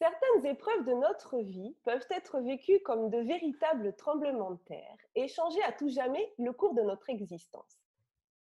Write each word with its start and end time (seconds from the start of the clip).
Certaines 0.00 0.46
épreuves 0.46 0.86
de 0.86 0.94
notre 0.94 1.40
vie 1.40 1.76
peuvent 1.84 2.06
être 2.10 2.40
vécues 2.40 2.80
comme 2.86 3.10
de 3.10 3.18
véritables 3.18 3.94
tremblements 3.96 4.52
de 4.52 4.60
terre 4.64 4.96
et 5.14 5.28
changer 5.28 5.62
à 5.64 5.72
tout 5.72 5.90
jamais 5.90 6.32
le 6.38 6.54
cours 6.54 6.72
de 6.72 6.80
notre 6.80 7.10
existence. 7.10 7.76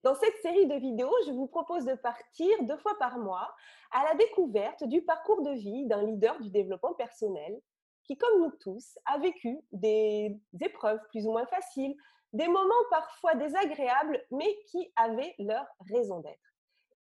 Dans 0.03 0.15
cette 0.15 0.35
série 0.41 0.67
de 0.67 0.75
vidéos, 0.75 1.15
je 1.25 1.31
vous 1.31 1.47
propose 1.47 1.85
de 1.85 1.95
partir 1.95 2.49
deux 2.63 2.75
fois 2.75 2.97
par 2.99 3.19
mois 3.19 3.55
à 3.91 4.03
la 4.03 4.15
découverte 4.15 4.83
du 4.83 5.01
parcours 5.03 5.43
de 5.43 5.51
vie 5.51 5.85
d'un 5.85 6.03
leader 6.03 6.37
du 6.41 6.49
développement 6.49 6.93
personnel 6.93 7.57
qui, 8.03 8.17
comme 8.17 8.41
nous 8.41 8.51
tous, 8.59 8.99
a 9.05 9.17
vécu 9.17 9.57
des 9.71 10.37
épreuves 10.59 10.99
plus 11.07 11.25
ou 11.25 11.31
moins 11.31 11.45
faciles, 11.45 11.95
des 12.33 12.49
moments 12.49 12.73
parfois 12.89 13.33
désagréables, 13.35 14.21
mais 14.29 14.59
qui 14.65 14.91
avaient 14.97 15.33
leur 15.39 15.65
raison 15.89 16.19
d'être. 16.19 16.54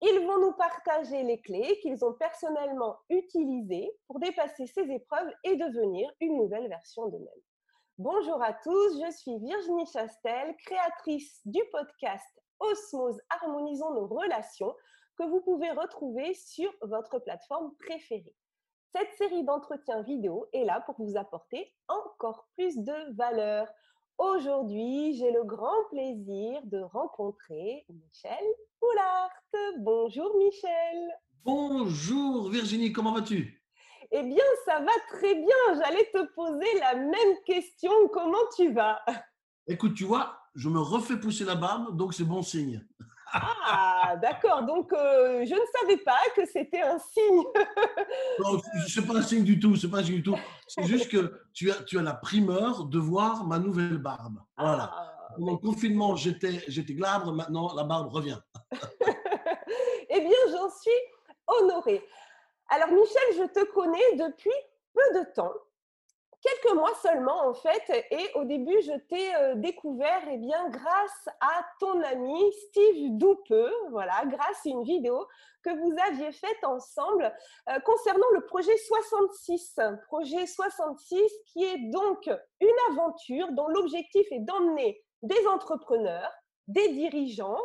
Ils 0.07 0.27
vont 0.27 0.39
nous 0.39 0.53
partager 0.53 1.23
les 1.23 1.41
clés 1.41 1.79
qu'ils 1.81 2.05
ont 2.05 2.13
personnellement 2.13 2.99
utilisées 3.09 3.91
pour 4.07 4.21
dépasser 4.21 4.67
ces 4.67 4.83
épreuves 4.83 5.33
et 5.45 5.57
devenir 5.57 6.13
une 6.21 6.37
nouvelle 6.37 6.69
version 6.69 7.07
d'eux-mêmes. 7.07 7.43
Bonjour 7.97 8.43
à 8.43 8.53
tous, 8.53 9.03
je 9.03 9.11
suis 9.17 9.39
Virginie 9.39 9.87
Chastel, 9.87 10.55
créatrice 10.67 11.41
du 11.47 11.59
podcast 11.73 12.27
Osmose 12.61 13.19
Harmonisons 13.31 13.95
nos 13.95 14.07
relations 14.07 14.75
que 15.17 15.25
vous 15.25 15.41
pouvez 15.41 15.71
retrouver 15.71 16.35
sur 16.35 16.71
votre 16.83 17.19
plateforme 17.21 17.75
préférée. 17.77 18.37
Cette 18.95 19.15
série 19.15 19.45
d'entretiens 19.45 20.03
vidéo 20.03 20.47
est 20.53 20.67
là 20.67 20.83
pour 20.85 20.97
vous 20.99 21.17
apporter 21.17 21.73
encore 21.89 22.47
plus 22.57 22.77
de 22.77 23.17
valeur. 23.17 23.67
Aujourd'hui, 24.19 25.17
j'ai 25.17 25.33
le 25.33 25.43
grand 25.43 25.85
plaisir 25.91 26.61
de 26.65 26.79
rencontrer 26.79 27.85
Michel 27.89 28.45
Poulart. 28.79 29.31
Bonjour 29.79 30.37
Michel. 30.37 31.11
Bonjour 31.45 32.49
Virginie, 32.49 32.93
comment 32.93 33.13
vas-tu? 33.13 33.61
Eh 34.13 34.23
bien, 34.23 34.45
ça 34.67 34.79
va 34.79 34.93
très 35.09 35.35
bien. 35.35 35.83
J'allais 35.83 36.09
te 36.13 36.33
poser 36.35 36.79
la 36.79 36.95
même 36.95 37.43
question. 37.45 37.91
Comment 38.13 38.47
tu 38.57 38.73
vas? 38.73 39.01
Écoute, 39.67 39.95
tu 39.95 40.05
vois, 40.05 40.39
je 40.55 40.69
me 40.69 40.79
refais 40.79 41.19
pousser 41.19 41.45
la 41.45 41.57
barbe, 41.57 41.97
donc 41.97 42.15
c'est 42.15 42.25
bon 42.25 42.43
signe. 42.43 42.87
Ah, 43.35 44.17
d'accord. 44.21 44.63
Donc, 44.63 44.93
euh, 44.93 45.45
je 45.45 45.55
ne 45.55 45.81
savais 45.81 45.97
pas 45.99 46.21
que 46.37 46.47
c'était 46.47 46.83
un 46.83 46.99
signe. 46.99 47.43
non, 48.39 48.61
ce 48.87 49.01
n'est 49.01 49.07
pas 49.07 49.17
un 49.17 49.23
signe 49.23 49.45
du 49.45 49.59
tout. 49.59 49.77
C'est 49.77 49.89
pas 49.89 49.99
un 49.99 50.05
signe 50.05 50.17
du 50.17 50.23
tout. 50.23 50.37
C'est 50.69 50.85
juste 50.85 51.11
que 51.11 51.33
tu 51.53 51.71
as, 51.71 51.83
tu 51.83 51.99
as 51.99 52.03
la 52.03 52.15
primeur 52.15 52.85
de 52.85 52.99
voir 52.99 53.45
ma 53.45 53.59
nouvelle 53.59 53.99
barbe. 53.99 54.41
Voilà. 54.57 54.91
Ah, 54.93 55.29
Pendant 55.37 55.53
le 55.53 55.59
confinement, 55.59 56.17
j'étais, 56.17 56.63
j'étais 56.69 56.95
glabre. 56.95 57.33
Maintenant, 57.33 57.75
la 57.75 57.85
barbe 57.85 58.13
revient. 58.13 58.39
eh 60.09 60.21
bien, 60.21 60.39
j'en 60.51 60.71
suis 60.71 60.91
honorée. 61.47 62.05
Alors, 62.69 62.89
Michel, 62.89 63.23
je 63.37 63.47
te 63.53 63.65
connais 63.73 64.17
depuis 64.17 64.51
peu 64.93 65.19
de 65.19 65.35
temps 65.35 65.53
quelques 66.45 66.75
mois 66.75 66.95
seulement 67.03 67.49
en 67.49 67.55
fait. 67.55 68.07
Et 68.11 68.31
au 68.35 68.45
début, 68.45 68.81
je 68.83 68.97
t'ai 69.09 69.35
euh, 69.37 69.55
découvert 69.57 70.23
eh 70.31 70.37
bien, 70.37 70.69
grâce 70.69 71.29
à 71.41 71.65
ton 71.81 72.01
ami 72.03 72.53
Steve 72.69 73.17
Doupeux, 73.19 73.73
voilà, 73.91 74.25
grâce 74.27 74.67
à 74.67 74.69
une 74.69 74.85
vidéo 74.85 75.27
que 75.63 75.71
vous 75.71 75.95
aviez 76.07 76.31
faite 76.33 76.63
ensemble 76.63 77.33
euh, 77.71 77.81
concernant 77.81 78.29
le 78.35 78.45
projet 78.45 78.77
66. 78.77 79.81
Projet 80.07 80.47
66 80.47 81.19
qui 81.47 81.65
est 81.65 81.91
donc 81.91 82.31
une 82.61 82.93
aventure 82.93 83.51
dont 83.53 83.69
l'objectif 83.69 84.27
est 84.31 84.41
d'emmener 84.41 85.03
des 85.23 85.47
entrepreneurs, 85.47 86.31
des 86.69 86.89
dirigeants, 86.91 87.61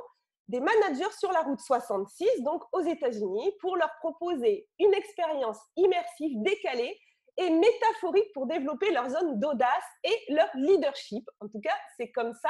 des 0.48 0.62
managers 0.62 1.12
sur 1.20 1.32
la 1.32 1.42
route 1.42 1.60
66, 1.60 2.42
donc 2.42 2.64
aux 2.72 2.82
États-Unis, 2.82 3.52
pour 3.60 3.76
leur 3.76 3.92
proposer 4.00 4.68
une 4.80 4.94
expérience 4.94 5.60
immersive 5.76 6.42
décalée 6.42 6.98
et 7.40 7.50
métaphorique 7.50 8.32
pour 8.34 8.46
développer 8.48 8.92
leur 8.92 9.10
zone 9.10 9.40
d'audace 9.40 9.86
et 10.04 10.34
leur 10.34 10.50
leadership. 10.56 11.28
En 11.40 11.48
tout 11.48 11.62
cas, 11.62 11.74
c'est 11.98 12.12
comme 12.12 12.34
ça 12.34 12.50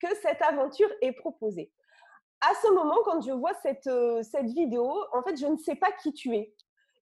que 0.00 0.14
cette 0.22 0.40
aventure 0.40 0.88
est 1.02 1.12
proposée. 1.12 1.70
À 2.40 2.54
ce 2.62 2.72
moment, 2.72 2.96
quand 3.04 3.20
je 3.20 3.32
vois 3.32 3.52
cette, 3.62 3.88
euh, 3.88 4.22
cette 4.22 4.46
vidéo, 4.46 4.88
en 5.12 5.22
fait, 5.22 5.36
je 5.36 5.46
ne 5.46 5.56
sais 5.56 5.74
pas 5.74 5.92
qui 5.92 6.12
tu 6.14 6.34
es. 6.36 6.54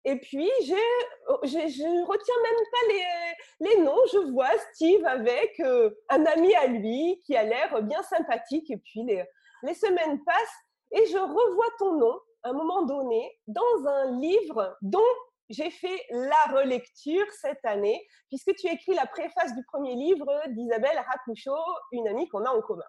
Et 0.04 0.16
puis, 0.16 0.50
je 0.62 0.72
ne 0.72 2.06
retiens 2.06 2.34
même 2.42 2.64
pas 2.72 2.88
les, 2.88 3.68
les, 3.68 3.82
noms. 3.82 4.06
Je 4.12 4.32
vois 4.32 4.48
Steve 4.72 5.04
avec 5.04 5.60
euh, 5.60 5.90
un 6.08 6.24
ami 6.24 6.54
à 6.54 6.66
lui 6.66 7.20
qui 7.26 7.36
a 7.36 7.44
l'air 7.44 7.82
bien 7.82 8.02
sympathique. 8.02 8.70
Et 8.70 8.78
puis, 8.78 9.02
les, 9.04 9.22
les 9.62 9.74
semaines 9.74 10.24
passent 10.24 10.58
et 10.92 11.06
je 11.06 11.18
revois 11.18 11.68
ton 11.78 11.96
nom 11.96 12.18
à 12.42 12.50
un 12.50 12.52
moment 12.52 12.82
donné 12.82 13.38
dans 13.46 13.86
un 13.86 14.18
livre 14.18 14.76
dont 14.80 15.00
j'ai 15.48 15.70
fait 15.70 16.04
la 16.10 16.52
relecture 16.52 17.24
cette 17.40 17.64
année, 17.64 18.06
puisque 18.28 18.54
tu 18.56 18.68
écris 18.68 18.94
la 18.94 19.06
préface 19.06 19.54
du 19.54 19.64
premier 19.64 19.94
livre 19.94 20.26
d'Isabelle 20.48 21.04
Racouchot, 21.10 21.52
une 21.92 22.08
amie 22.08 22.28
qu'on 22.28 22.44
a 22.44 22.50
en 22.50 22.60
commun. 22.60 22.84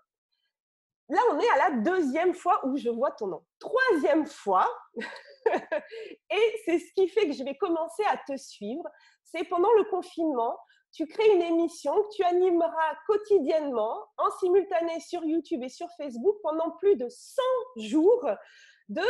Là, 1.09 1.19
on 1.31 1.39
est 1.39 1.49
à 1.49 1.69
la 1.69 1.77
deuxième 1.77 2.35
fois 2.35 2.59
où 2.67 2.77
je 2.77 2.89
vois 2.89 3.11
ton 3.11 3.27
nom. 3.27 3.43
Troisième 3.59 4.27
fois, 4.27 4.69
et 4.95 6.61
c'est 6.65 6.79
ce 6.79 6.93
qui 6.93 7.07
fait 7.07 7.27
que 7.27 7.33
je 7.33 7.43
vais 7.43 7.55
commencer 7.57 8.03
à 8.11 8.17
te 8.17 8.37
suivre, 8.37 8.83
c'est 9.23 9.43
pendant 9.45 9.71
le 9.73 9.85
confinement, 9.85 10.57
tu 10.91 11.07
crées 11.07 11.31
une 11.33 11.41
émission 11.41 11.93
que 11.93 12.15
tu 12.15 12.23
animeras 12.23 12.95
quotidiennement 13.07 14.05
en 14.17 14.29
simultané 14.39 14.99
sur 14.99 15.23
YouTube 15.23 15.63
et 15.63 15.69
sur 15.69 15.87
Facebook 15.97 16.35
pendant 16.43 16.71
plus 16.77 16.95
de 16.95 17.07
100 17.09 17.41
jours 17.77 18.25
de 18.89 19.03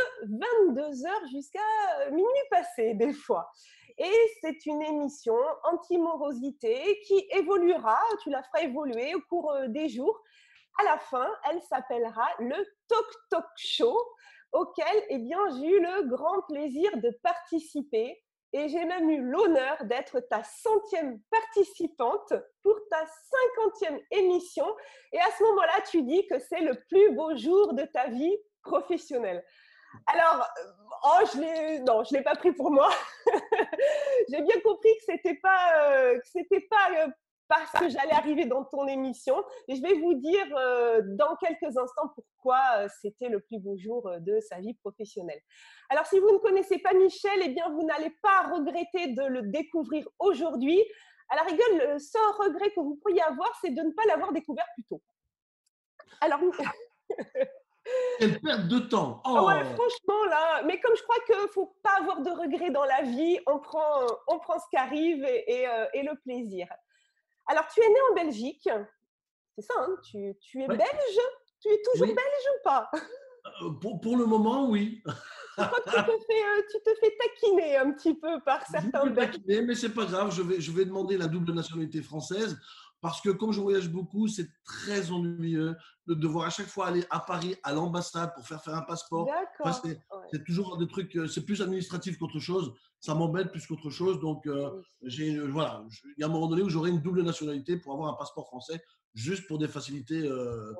22 0.68 1.06
heures 1.06 1.26
jusqu'à 1.32 1.58
euh, 2.00 2.10
minuit 2.10 2.48
passé 2.50 2.94
des 2.94 3.12
fois. 3.12 3.50
Et 3.98 4.12
c'est 4.40 4.66
une 4.66 4.82
émission 4.82 5.36
anti-morosité 5.64 7.00
qui 7.06 7.26
évoluera, 7.32 7.98
tu 8.22 8.30
la 8.30 8.42
feras 8.42 8.62
évoluer 8.62 9.14
au 9.14 9.20
cours 9.22 9.52
euh, 9.52 9.68
des 9.68 9.88
jours. 9.88 10.22
À 10.78 10.84
la 10.84 10.98
fin, 10.98 11.28
elle 11.50 11.60
s'appellera 11.62 12.26
le 12.38 12.56
Talk 12.88 13.06
Talk 13.30 13.46
Show, 13.56 13.98
auquel 14.52 15.04
eh 15.08 15.18
bien, 15.18 15.38
j'ai 15.58 15.66
eu 15.66 15.80
le 15.80 16.08
grand 16.08 16.42
plaisir 16.48 16.90
de 16.98 17.10
participer. 17.22 18.22
Et 18.52 18.68
j'ai 18.68 18.84
même 18.84 19.08
eu 19.08 19.22
l'honneur 19.22 19.84
d'être 19.84 20.18
ta 20.28 20.42
centième 20.42 21.20
participante 21.30 22.32
pour 22.64 22.76
ta 22.90 23.06
cinquantième 23.06 24.00
émission. 24.10 24.66
Et 25.12 25.20
à 25.20 25.30
ce 25.38 25.44
moment-là, 25.44 25.80
tu 25.88 26.02
dis 26.02 26.26
que 26.26 26.38
c'est 26.40 26.60
le 26.60 26.74
plus 26.88 27.14
beau 27.14 27.36
jour 27.36 27.74
de 27.74 27.84
ta 27.84 28.08
vie 28.08 28.36
professionnelle. 28.62 29.44
Alors, 30.06 30.46
oh, 31.04 31.26
je 31.32 31.40
l'ai, 31.40 31.80
non, 31.80 32.04
je 32.04 32.14
l'ai 32.14 32.22
pas 32.22 32.34
pris 32.36 32.52
pour 32.52 32.70
moi. 32.70 32.90
J'ai 34.28 34.42
bien 34.42 34.60
compris 34.62 34.90
que 34.96 35.04
c'était 35.12 35.34
pas, 35.36 35.90
euh, 35.90 36.18
pas 36.70 36.90
euh, 36.96 37.08
parce 37.48 37.72
que 37.72 37.88
j'allais 37.88 38.12
arriver 38.12 38.46
dans 38.46 38.64
ton 38.64 38.86
émission. 38.86 39.42
Et 39.68 39.74
je 39.74 39.82
vais 39.82 39.94
vous 39.94 40.14
dire 40.14 40.46
euh, 40.56 41.00
dans 41.04 41.36
quelques 41.36 41.76
instants 41.76 42.12
pourquoi 42.14 42.88
c'était 43.00 43.28
le 43.28 43.40
plus 43.40 43.58
beau 43.58 43.76
jour 43.76 44.08
de 44.20 44.40
sa 44.40 44.60
vie 44.60 44.74
professionnelle. 44.74 45.40
Alors, 45.88 46.06
si 46.06 46.18
vous 46.18 46.30
ne 46.30 46.38
connaissez 46.38 46.78
pas 46.78 46.92
Michel, 46.92 47.40
eh 47.42 47.48
bien, 47.48 47.68
vous 47.70 47.84
n'allez 47.84 48.10
pas 48.22 48.48
regretter 48.52 49.08
de 49.08 49.24
le 49.24 49.42
découvrir 49.42 50.08
aujourd'hui. 50.18 50.80
À 51.28 51.36
la 51.36 51.42
rigueur, 51.42 51.66
le 51.72 51.98
seul 51.98 52.22
regret 52.38 52.70
que 52.70 52.80
vous 52.80 52.96
pourriez 52.96 53.22
avoir, 53.22 53.56
c'est 53.60 53.70
de 53.70 53.82
ne 53.82 53.90
pas 53.90 54.04
l'avoir 54.06 54.32
découvert 54.32 54.66
plus 54.74 54.84
tôt. 54.84 55.02
Alors, 56.20 56.40
Quelle 58.20 58.38
perte 58.38 58.68
de 58.68 58.78
temps. 58.80 59.22
Oh. 59.24 59.46
Ouais, 59.46 59.64
franchement, 59.64 60.24
là, 60.28 60.62
mais 60.66 60.78
comme 60.78 60.94
je 60.94 61.02
crois 61.02 61.16
qu'il 61.26 61.36
ne 61.36 61.48
faut 61.48 61.74
pas 61.82 61.96
avoir 62.00 62.20
de 62.20 62.30
regrets 62.30 62.70
dans 62.70 62.84
la 62.84 63.00
vie, 63.00 63.38
on 63.46 63.58
prend, 63.58 64.06
on 64.28 64.38
prend 64.38 64.58
ce 64.58 64.64
qui 64.68 64.76
arrive 64.76 65.24
et, 65.24 65.66
euh, 65.66 65.86
et, 65.94 66.02
le 66.02 66.14
plaisir. 66.22 66.66
Alors, 67.46 67.66
tu 67.72 67.80
es 67.80 67.88
né 67.88 67.98
en 68.10 68.14
Belgique, 68.14 68.68
c'est 69.56 69.62
ça, 69.62 69.72
hein 69.78 69.96
tu, 70.04 70.36
tu, 70.42 70.62
es 70.62 70.68
belge? 70.68 71.20
Tu 71.62 71.68
es 71.68 71.80
toujours 71.82 72.08
belge 72.08 72.18
ou 72.18 72.62
pas? 72.62 72.90
Euh, 73.62 73.70
pour, 73.80 74.00
pour, 74.02 74.18
le 74.18 74.26
moment, 74.26 74.68
oui. 74.68 75.02
Je 75.56 75.64
crois 75.64 75.80
que 75.80 75.90
tu 75.90 75.96
te, 75.96 76.24
fais, 76.26 76.42
euh, 76.42 76.62
tu 76.70 76.78
te 76.82 76.90
fais 77.00 77.16
taquiner 77.16 77.76
un 77.78 77.90
petit 77.92 78.14
peu 78.14 78.38
par 78.44 78.66
certains 78.66 79.06
Belges. 79.06 79.38
Mais 79.46 79.74
c'est 79.74 79.94
pas 79.94 80.04
grave, 80.04 80.30
je 80.30 80.42
vais, 80.42 80.60
je 80.60 80.70
vais 80.72 80.84
demander 80.84 81.16
la 81.16 81.26
double 81.26 81.52
nationalité 81.52 82.02
française 82.02 82.58
parce 83.00 83.20
que 83.20 83.30
comme 83.30 83.52
je 83.52 83.60
voyage 83.60 83.88
beaucoup, 83.88 84.28
c'est 84.28 84.48
très 84.64 85.10
ennuyeux 85.10 85.74
de 86.06 86.14
devoir 86.14 86.46
à 86.46 86.50
chaque 86.50 86.66
fois 86.66 86.86
aller 86.88 87.04
à 87.10 87.20
Paris, 87.20 87.56
à 87.62 87.72
l'ambassade 87.72 88.34
pour 88.34 88.46
faire 88.46 88.62
faire 88.62 88.74
un 88.74 88.82
passeport. 88.82 89.28
c'est 89.82 90.44
toujours 90.44 90.76
des 90.76 90.86
trucs, 90.86 91.16
euh, 91.16 91.26
c'est 91.26 91.44
plus 91.44 91.62
administratif 91.62 92.18
qu'autre 92.18 92.40
chose. 92.40 92.74
Ça 93.00 93.14
m'embête 93.14 93.50
plus 93.50 93.66
qu'autre 93.66 93.90
chose. 93.90 94.20
Donc, 94.20 94.46
euh, 94.46 94.82
j'ai, 95.02 95.38
voilà, 95.38 95.84
il 96.04 96.20
y 96.20 96.22
a 96.22 96.26
un 96.26 96.30
moment 96.30 96.48
donné 96.48 96.62
où 96.62 96.68
j'aurai 96.68 96.90
une 96.90 97.00
double 97.00 97.22
nationalité 97.22 97.78
pour 97.78 97.94
avoir 97.94 98.12
un 98.12 98.16
passeport 98.16 98.46
français, 98.46 98.82
juste 99.14 99.46
pour 99.46 99.58
des 99.58 99.68
facilités 99.68 100.26
euh, 100.26 100.74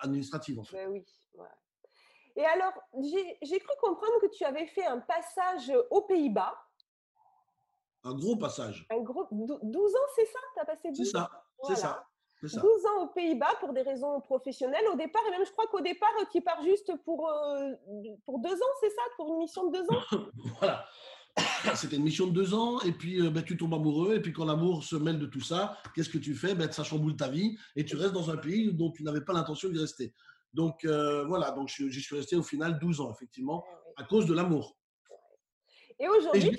administratives 0.00 0.58
en 0.58 0.64
fait. 0.64 0.76
Ben 0.76 0.90
oui. 0.90 1.04
Et 2.36 2.44
alors, 2.44 2.72
j'ai 3.42 3.58
cru 3.58 3.72
comprendre 3.80 4.20
que 4.20 4.26
tu 4.26 4.44
avais 4.44 4.66
fait 4.66 4.84
un 4.84 4.98
passage 4.98 5.72
aux 5.90 6.02
Pays-Bas. 6.02 6.54
Un 8.06 8.14
gros 8.14 8.36
passage. 8.36 8.86
Un 8.90 9.00
gros, 9.00 9.26
12 9.30 9.50
ans, 9.50 9.98
c'est 10.14 10.26
ça? 10.26 10.38
Tu 10.54 10.60
as 10.60 10.64
passé 10.64 10.88
12 10.90 10.98
C'est 10.98 11.04
ça, 11.04 11.30
c'est 12.40 12.48
ça. 12.48 12.60
12 12.60 12.86
ans 12.86 13.04
aux 13.04 13.08
Pays-Bas 13.08 13.56
pour 13.58 13.72
des 13.72 13.82
raisons 13.82 14.20
professionnelles 14.20 14.84
au 14.92 14.96
départ, 14.96 15.22
et 15.26 15.30
même 15.30 15.44
je 15.44 15.50
crois 15.50 15.66
qu'au 15.66 15.80
départ, 15.80 16.12
tu 16.30 16.40
pars 16.40 16.62
juste 16.62 16.92
pour, 17.04 17.28
euh, 17.28 17.72
pour 18.24 18.38
deux 18.38 18.54
ans, 18.54 18.74
c'est 18.80 18.90
ça? 18.90 19.02
Pour 19.16 19.32
une 19.32 19.38
mission 19.38 19.68
de 19.68 19.78
deux 19.78 19.84
ans? 19.90 20.02
Voilà. 20.60 20.84
c'était 21.74 21.96
une 21.96 22.04
mission 22.04 22.28
de 22.28 22.32
deux 22.32 22.54
ans, 22.54 22.80
et 22.80 22.92
puis 22.92 23.20
euh, 23.20 23.30
ben, 23.30 23.42
tu 23.42 23.56
tombes 23.56 23.74
amoureux, 23.74 24.14
et 24.14 24.20
puis 24.20 24.32
quand 24.32 24.44
l'amour 24.44 24.84
se 24.84 24.96
mêle 24.96 25.18
de 25.18 25.26
tout 25.26 25.40
ça, 25.40 25.76
qu'est-ce 25.94 26.08
que 26.08 26.18
tu 26.18 26.34
fais? 26.34 26.54
Ben, 26.54 26.70
Ça 26.70 26.84
chamboule 26.84 27.16
ta 27.16 27.28
vie, 27.28 27.58
et 27.74 27.84
tu 27.84 27.96
restes 27.96 28.14
dans 28.14 28.30
un 28.30 28.36
pays 28.36 28.72
dont 28.72 28.92
tu 28.92 29.02
n'avais 29.02 29.20
pas 29.20 29.32
l'intention 29.32 29.68
d'y 29.68 29.78
rester. 29.78 30.14
Donc 30.54 30.84
euh, 30.84 31.24
voilà, 31.26 31.50
donc 31.50 31.68
je, 31.68 32.00
suis 32.00 32.16
resté 32.16 32.36
au 32.36 32.42
final 32.42 32.78
12 32.78 33.00
ans, 33.00 33.12
effectivement, 33.12 33.64
à 33.96 34.04
cause 34.04 34.26
de 34.26 34.34
l'amour. 34.34 34.76
Et 35.98 36.08
aujourd'hui, 36.08 36.56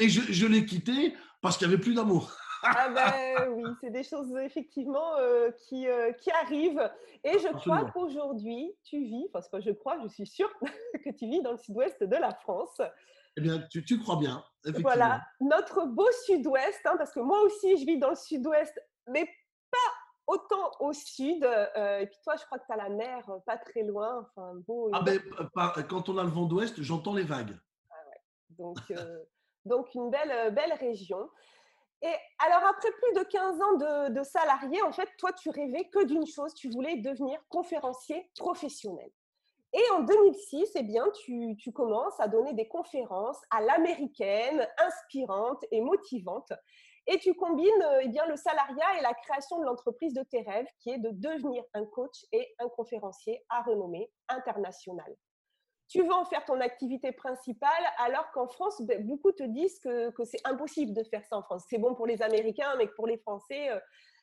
et, 0.00 0.08
je, 0.08 0.46
l'ai 0.46 0.64
quitté 0.64 1.14
parce 1.42 1.58
qu'il 1.58 1.68
n'y 1.68 1.74
avait 1.74 1.82
plus 1.82 1.94
d'amour. 1.94 2.32
ah 2.62 2.88
ben 2.88 3.50
oui, 3.52 3.64
c'est 3.80 3.90
des 3.90 4.02
choses 4.02 4.34
effectivement 4.36 5.16
euh, 5.18 5.50
qui, 5.52 5.86
qui 6.22 6.30
arrivent. 6.30 6.90
Et 7.24 7.38
je 7.38 7.48
crois 7.58 7.84
qu'aujourd'hui, 7.90 8.72
tu 8.84 9.02
vis, 9.02 9.26
enfin, 9.32 9.46
que 9.52 9.62
je 9.62 9.70
crois, 9.70 9.98
je 10.02 10.08
suis 10.08 10.26
sûre 10.26 10.50
que 11.04 11.10
tu 11.10 11.26
vis 11.26 11.42
dans 11.42 11.52
le 11.52 11.58
sud-ouest 11.58 12.02
de 12.02 12.16
la 12.16 12.34
France. 12.34 12.80
Eh 13.36 13.40
bien, 13.40 13.62
tu, 13.70 13.98
crois 13.98 14.16
bien. 14.16 14.44
Voilà, 14.80 15.22
notre 15.40 15.86
beau 15.86 16.08
sud-ouest, 16.26 16.80
hein, 16.84 16.96
parce 16.98 17.12
que 17.12 17.20
moi 17.20 17.40
aussi, 17.42 17.76
je 17.76 17.86
vis 17.86 17.98
dans 17.98 18.10
le 18.10 18.16
sud-ouest, 18.16 18.78
mais 19.08 19.24
pas 19.70 19.78
autant 20.26 20.70
au 20.80 20.92
sud. 20.92 21.44
Euh, 21.44 22.00
et 22.00 22.06
puis 22.06 22.18
toi, 22.24 22.34
je 22.36 22.44
crois 22.44 22.58
que 22.58 22.66
tu 22.66 22.72
as 22.72 22.76
la 22.76 22.88
mer 22.88 23.28
euh, 23.28 23.38
pas 23.46 23.56
très 23.56 23.82
loin. 23.82 24.26
Enfin, 24.28 24.54
beau, 24.66 24.90
ah 24.92 25.02
ben, 25.02 25.20
quand 25.88 26.08
on 26.08 26.18
a 26.18 26.24
le 26.24 26.30
vent 26.30 26.46
d'ouest, 26.46 26.80
j'entends 26.82 27.14
les 27.14 27.24
vagues. 27.24 27.56
Donc, 28.50 28.78
euh, 28.90 29.24
donc, 29.64 29.94
une 29.94 30.10
belle, 30.10 30.54
belle 30.54 30.72
région. 30.74 31.28
Et 32.02 32.14
alors, 32.38 32.64
après 32.66 32.90
plus 32.92 33.12
de 33.12 33.22
15 33.24 33.60
ans 33.60 34.08
de, 34.10 34.22
salarié, 34.22 34.80
en 34.82 34.92
fait, 34.92 35.08
toi, 35.18 35.32
tu 35.32 35.50
rêvais 35.50 35.88
que 35.90 36.04
d'une 36.04 36.26
chose, 36.26 36.54
tu 36.54 36.70
voulais 36.70 36.96
devenir 36.96 37.38
conférencier 37.48 38.30
professionnel. 38.38 39.10
Et 39.72 39.90
en 39.92 40.00
2006, 40.00 40.72
eh 40.76 40.82
bien, 40.82 41.04
tu, 41.24 41.72
commences 41.72 42.18
à 42.18 42.26
donner 42.26 42.54
des 42.54 42.66
conférences 42.66 43.40
à 43.50 43.60
l'américaine, 43.60 44.66
inspirantes 44.78 45.62
et 45.70 45.80
motivantes. 45.80 46.52
Et 47.06 47.18
tu 47.18 47.34
combines 47.34 47.86
eh 48.02 48.08
bien, 48.08 48.26
le 48.26 48.36
salariat 48.36 48.98
et 48.98 49.02
la 49.02 49.14
création 49.14 49.58
de 49.60 49.64
l'entreprise 49.64 50.14
de 50.14 50.22
tes 50.22 50.42
rêves, 50.42 50.66
qui 50.80 50.90
est 50.90 50.98
de 50.98 51.10
devenir 51.12 51.62
un 51.74 51.84
coach 51.84 52.24
et 52.32 52.54
un 52.58 52.68
conférencier 52.70 53.44
à 53.50 53.62
renommée 53.62 54.10
internationale. 54.28 55.14
Tu 55.90 56.02
veux 56.02 56.12
en 56.12 56.24
faire 56.24 56.44
ton 56.44 56.60
activité 56.60 57.10
principale, 57.12 57.84
alors 57.98 58.30
qu'en 58.30 58.46
France, 58.46 58.80
ben, 58.82 59.04
beaucoup 59.04 59.32
te 59.32 59.42
disent 59.42 59.80
que, 59.80 60.10
que 60.10 60.24
c'est 60.24 60.40
impossible 60.44 60.94
de 60.94 61.02
faire 61.02 61.24
ça 61.24 61.36
en 61.36 61.42
France. 61.42 61.64
C'est 61.68 61.78
bon 61.78 61.94
pour 61.94 62.06
les 62.06 62.22
Américains, 62.22 62.74
mais 62.78 62.86
que 62.86 62.94
pour 62.94 63.08
les 63.08 63.18
Français, 63.18 63.70
euh, 63.70 63.80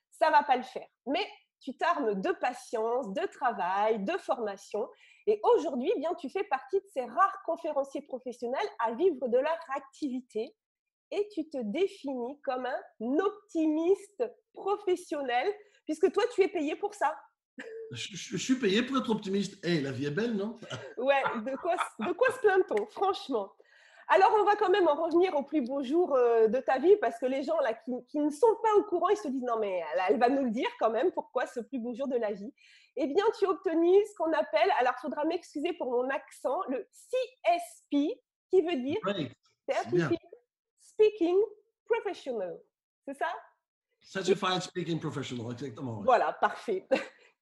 ça 0.10 0.32
va 0.32 0.44
pas 0.44 0.56
le 0.56 0.64
faire. 0.64 0.88
Mais 1.06 1.28
tu 1.60 1.76
t'armes 1.76 2.22
de 2.22 2.32
patience, 2.32 3.14
de 3.14 3.26
travail, 3.28 4.00
de 4.00 4.18
formation. 4.18 4.88
Et 5.26 5.42
aujourd'hui, 5.44 5.92
eh 5.94 6.00
bien, 6.00 6.14
tu 6.16 6.30
fais 6.30 6.46
partie 6.46 6.78
de 6.78 6.88
ces 6.94 7.04
rares 7.04 7.42
conférenciers 7.46 8.04
professionnels 8.04 8.68
à 8.80 8.94
vivre 8.94 9.28
de 9.28 9.38
leur 9.38 9.60
activité 9.76 10.56
et 11.12 11.28
tu 11.34 11.50
te 11.50 11.58
définis 11.58 12.40
comme 12.42 12.66
un 12.66 13.20
optimiste 13.20 14.24
professionnel 14.54 15.54
puisque 15.86 16.12
toi, 16.12 16.24
tu 16.34 16.44
es 16.44 16.48
payé 16.48 16.76
pour 16.76 16.94
ça. 16.94 17.18
Je, 17.92 18.38
suis 18.38 18.56
payé 18.56 18.84
pour 18.84 18.98
être 18.98 19.10
optimiste. 19.10 19.58
Eh, 19.64 19.82
la 19.82 19.92
vie 19.92 20.06
est 20.06 20.12
belle, 20.12 20.36
non? 20.36 20.58
Ouais, 20.98 21.22
de 21.36 21.56
quoi, 21.56 21.76
de 22.00 22.12
quoi 22.14 22.28
se 22.32 22.40
plaint-on, 22.40 22.86
franchement? 22.88 23.52
Alors, 24.10 24.32
on 24.40 24.46
va 24.46 24.56
quand 24.56 24.70
même 24.70 24.88
en 24.88 24.96
revenir 24.96 25.36
au 25.36 25.44
plus 25.44 25.62
beau 25.62 25.84
jour 25.84 26.16
euh, 26.16 26.48
de 26.48 26.60
ta 26.60 26.80
vie 26.80 26.96
parce 27.02 27.20
que 27.20 27.26
les 27.26 27.44
gens 27.44 27.60
là 27.60 27.74
qui, 27.74 28.20
ne 28.20 28.30
sont 28.30 28.56
pas 28.64 28.74
au 28.78 28.84
courant, 28.84 29.10
ils 29.10 29.18
se 29.18 29.28
disent 29.28 29.44
non 29.44 29.60
mais 29.60 29.84
elle, 30.08 30.18
va 30.18 30.30
nous 30.30 30.46
le 30.46 30.52
dire 30.52 30.70
quand 30.80 30.90
même 30.90 31.12
pourquoi 31.12 31.46
ce 31.46 31.60
plus 31.60 31.80
beau 31.80 31.94
jour 31.94 32.08
de 32.08 32.16
la 32.16 32.32
vie? 32.32 32.54
Eh 32.96 33.08
bien, 33.08 33.26
tu 33.38 33.46
as 33.46 33.50
obtenu 33.50 33.94
ce 34.06 34.16
qu'on 34.16 34.32
appelle, 34.32 34.72
alors 34.80 34.94
il 34.98 35.02
faudra 35.02 35.26
m'excuser 35.26 35.74
pour 35.74 35.92
mon 35.92 36.10
accent, 36.10 36.62
le 36.70 36.88
CSP 36.90 38.18
qui 38.50 38.62
veut 38.62 38.78
dire 38.78 38.98
Certified 39.70 40.18
Speaking 40.80 41.38
Professional. 41.86 42.58
C'est 43.06 43.18
ça? 43.18 43.28
Certified 44.00 44.62
Speaking 44.62 45.00
Professional, 45.00 45.52
exactement. 45.52 46.02
Voilà, 46.02 46.32
parfait. 46.34 46.88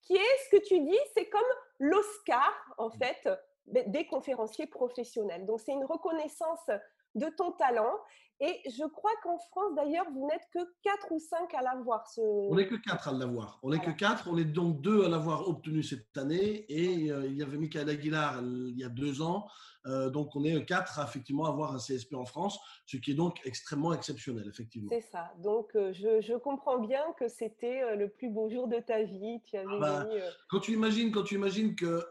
Qui 0.05 0.15
est 0.15 0.37
ce 0.45 0.57
que 0.57 0.63
tu 0.63 0.79
dis, 0.79 0.99
c'est 1.13 1.25
comme 1.29 1.41
l'Oscar 1.79 2.53
en 2.77 2.89
fait 2.89 3.27
des 3.65 4.05
conférenciers 4.05 4.67
professionnels. 4.67 5.45
Donc, 5.45 5.59
c'est 5.59 5.73
une 5.73 5.85
reconnaissance 5.85 6.69
de 7.15 7.27
ton 7.29 7.51
talent. 7.53 7.99
Et 8.41 8.61
je 8.69 8.85
crois 8.85 9.11
qu'en 9.23 9.37
France, 9.37 9.75
d'ailleurs, 9.77 10.05
vous 10.11 10.27
n'êtes 10.27 10.45
que 10.53 10.59
4 10.83 11.11
ou 11.11 11.19
5 11.19 11.53
à 11.53 11.61
l'avoir. 11.61 12.05
Ce... 12.09 12.19
On 12.19 12.55
n'est 12.55 12.67
que 12.67 12.75
4 12.75 13.07
à 13.07 13.11
l'avoir. 13.13 13.59
On 13.63 13.69
n'est 13.69 13.79
que 13.79 13.91
4. 13.91 14.27
On 14.29 14.37
est 14.37 14.43
donc 14.43 14.81
2 14.81 15.05
à 15.05 15.09
l'avoir 15.09 15.47
obtenu 15.47 15.83
cette 15.83 16.17
année. 16.17 16.65
Et 16.67 17.11
euh, 17.11 17.25
il 17.27 17.37
y 17.37 17.43
avait 17.43 17.57
Michael 17.57 17.89
Aguilar 17.89 18.41
il 18.43 18.77
y 18.77 18.83
a 18.83 18.89
deux 18.89 19.21
ans. 19.21 19.47
Euh, 19.85 20.09
donc, 20.09 20.35
on 20.35 20.43
est 20.43 20.65
4 20.65 20.99
à 20.99 21.05
effectivement 21.05 21.45
avoir 21.45 21.73
un 21.73 21.77
CSP 21.77 22.15
en 22.15 22.25
France, 22.25 22.59
ce 22.85 22.97
qui 22.97 23.11
est 23.11 23.15
donc 23.15 23.39
extrêmement 23.45 23.93
exceptionnel, 23.93 24.45
effectivement. 24.49 24.89
C'est 24.91 25.01
ça. 25.01 25.31
Donc, 25.37 25.73
euh, 25.75 25.93
je, 25.93 26.19
je, 26.19 26.33
comprends 26.33 26.79
bien 26.79 27.03
que 27.17 27.29
c'était 27.29 27.95
le 27.95 28.09
plus 28.09 28.29
beau 28.29 28.49
jour 28.49 28.67
de 28.67 28.79
ta 28.79 29.03
vie. 29.03 29.41
Tu 29.45 29.55
avais 29.55 29.67
ah 29.69 29.79
bah, 29.79 30.07
quand, 30.49 30.59
tu 30.59 30.73
imagines, 30.73 31.11
quand 31.11 31.23
tu 31.23 31.35
imagines 31.35 31.75
que 31.75 32.03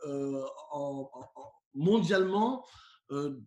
en, 0.70 1.10
mondialement, 1.74 2.64
euh, 3.10 3.38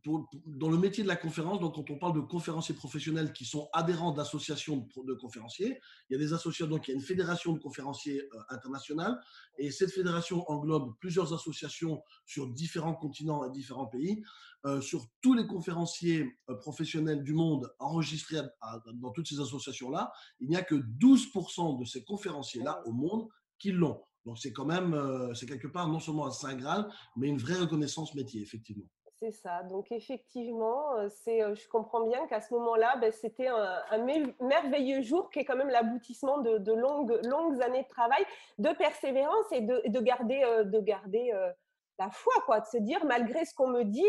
dans 0.46 0.70
le 0.70 0.78
métier 0.78 1.04
de 1.04 1.08
la 1.08 1.16
conférence, 1.16 1.60
donc 1.60 1.74
quand 1.74 1.90
on 1.90 1.98
parle 1.98 2.14
de 2.14 2.20
conférenciers 2.20 2.76
professionnels 2.76 3.34
qui 3.34 3.44
sont 3.44 3.70
adhérents 3.74 4.12
d'associations 4.12 4.88
de, 5.04 5.14
conférenciers, 5.16 5.80
il 6.10 6.14
y 6.14 6.16
a 6.16 6.20
des 6.20 6.32
associations, 6.32 6.68
donc 6.68 6.88
il 6.88 6.92
y 6.92 6.94
a 6.94 6.96
une 6.96 7.04
fédération 7.04 7.54
de 7.54 7.60
conférenciers 7.60 8.22
euh, 8.22 8.40
internationale, 8.50 9.20
et 9.58 9.72
cette 9.72 9.92
fédération 9.92 10.48
englobe 10.48 10.94
plusieurs 11.00 11.34
associations 11.34 12.04
sur 12.28 12.48
différents 12.50 12.94
continents 12.94 13.46
et 13.46 13.52
différents 13.52 13.88
pays. 13.88 14.22
Euh, 14.66 14.82
sur 14.82 15.06
tous 15.22 15.34
les 15.34 15.48
conférenciers 15.48 16.38
professionnels 16.60 17.24
du 17.24 17.34
monde 17.34 17.72
enregistrés 17.80 18.42
dans 18.96 19.12
toutes 19.12 19.28
ces 19.28 19.40
associations-là, 19.40 20.12
il 20.40 20.50
n'y 20.50 20.56
a 20.56 20.64
que 20.64 20.76
12% 20.76 21.80
de 21.80 21.86
ces 21.86 22.04
conférenciers-là 22.04 22.82
au 22.86 22.92
monde 22.92 23.28
qui 23.60 23.72
l'ont. 23.72 24.02
Donc 24.26 24.38
c'est 24.40 24.52
quand 24.52 24.66
même, 24.66 25.00
c'est 25.36 25.46
quelque 25.46 25.68
part 25.68 25.88
non 25.88 26.00
seulement 26.00 26.28
un 26.28 26.32
saint 26.32 26.56
graal, 26.56 26.92
mais 27.16 27.28
une 27.28 27.38
vraie 27.38 27.60
reconnaissance 27.60 28.14
métier, 28.14 28.42
effectivement. 28.42 28.90
C'est 29.20 29.32
ça. 29.32 29.64
Donc 29.64 29.92
effectivement, 29.92 30.94
c'est, 31.10 31.40
je 31.56 31.68
comprends 31.70 32.02
bien 32.02 32.28
qu'à 32.28 32.40
ce 32.40 32.54
moment-là, 32.54 32.98
ben, 32.98 33.12
c'était 33.12 33.48
un, 33.48 34.06
merveilleux 34.40 35.02
jour 35.02 35.32
qui 35.32 35.40
est 35.40 35.46
quand 35.46 35.56
même 35.56 35.70
l'aboutissement 35.70 36.38
de, 36.38 36.74
longues, 36.74 37.20
longues 37.24 37.62
années 37.64 37.82
de 37.82 37.88
travail, 37.88 38.24
de 38.60 38.70
persévérance 38.74 39.52
et 39.52 39.62
de, 39.62 39.82
de 39.88 40.00
garder, 40.02 40.46
de 40.66 40.80
garder 40.80 41.34
la 41.98 42.12
foi, 42.12 42.34
quoi, 42.46 42.60
de 42.60 42.68
se 42.68 42.78
dire 42.78 43.04
malgré 43.06 43.44
ce 43.46 43.56
qu'on 43.56 43.70
me 43.70 43.84
dit, 43.84 44.04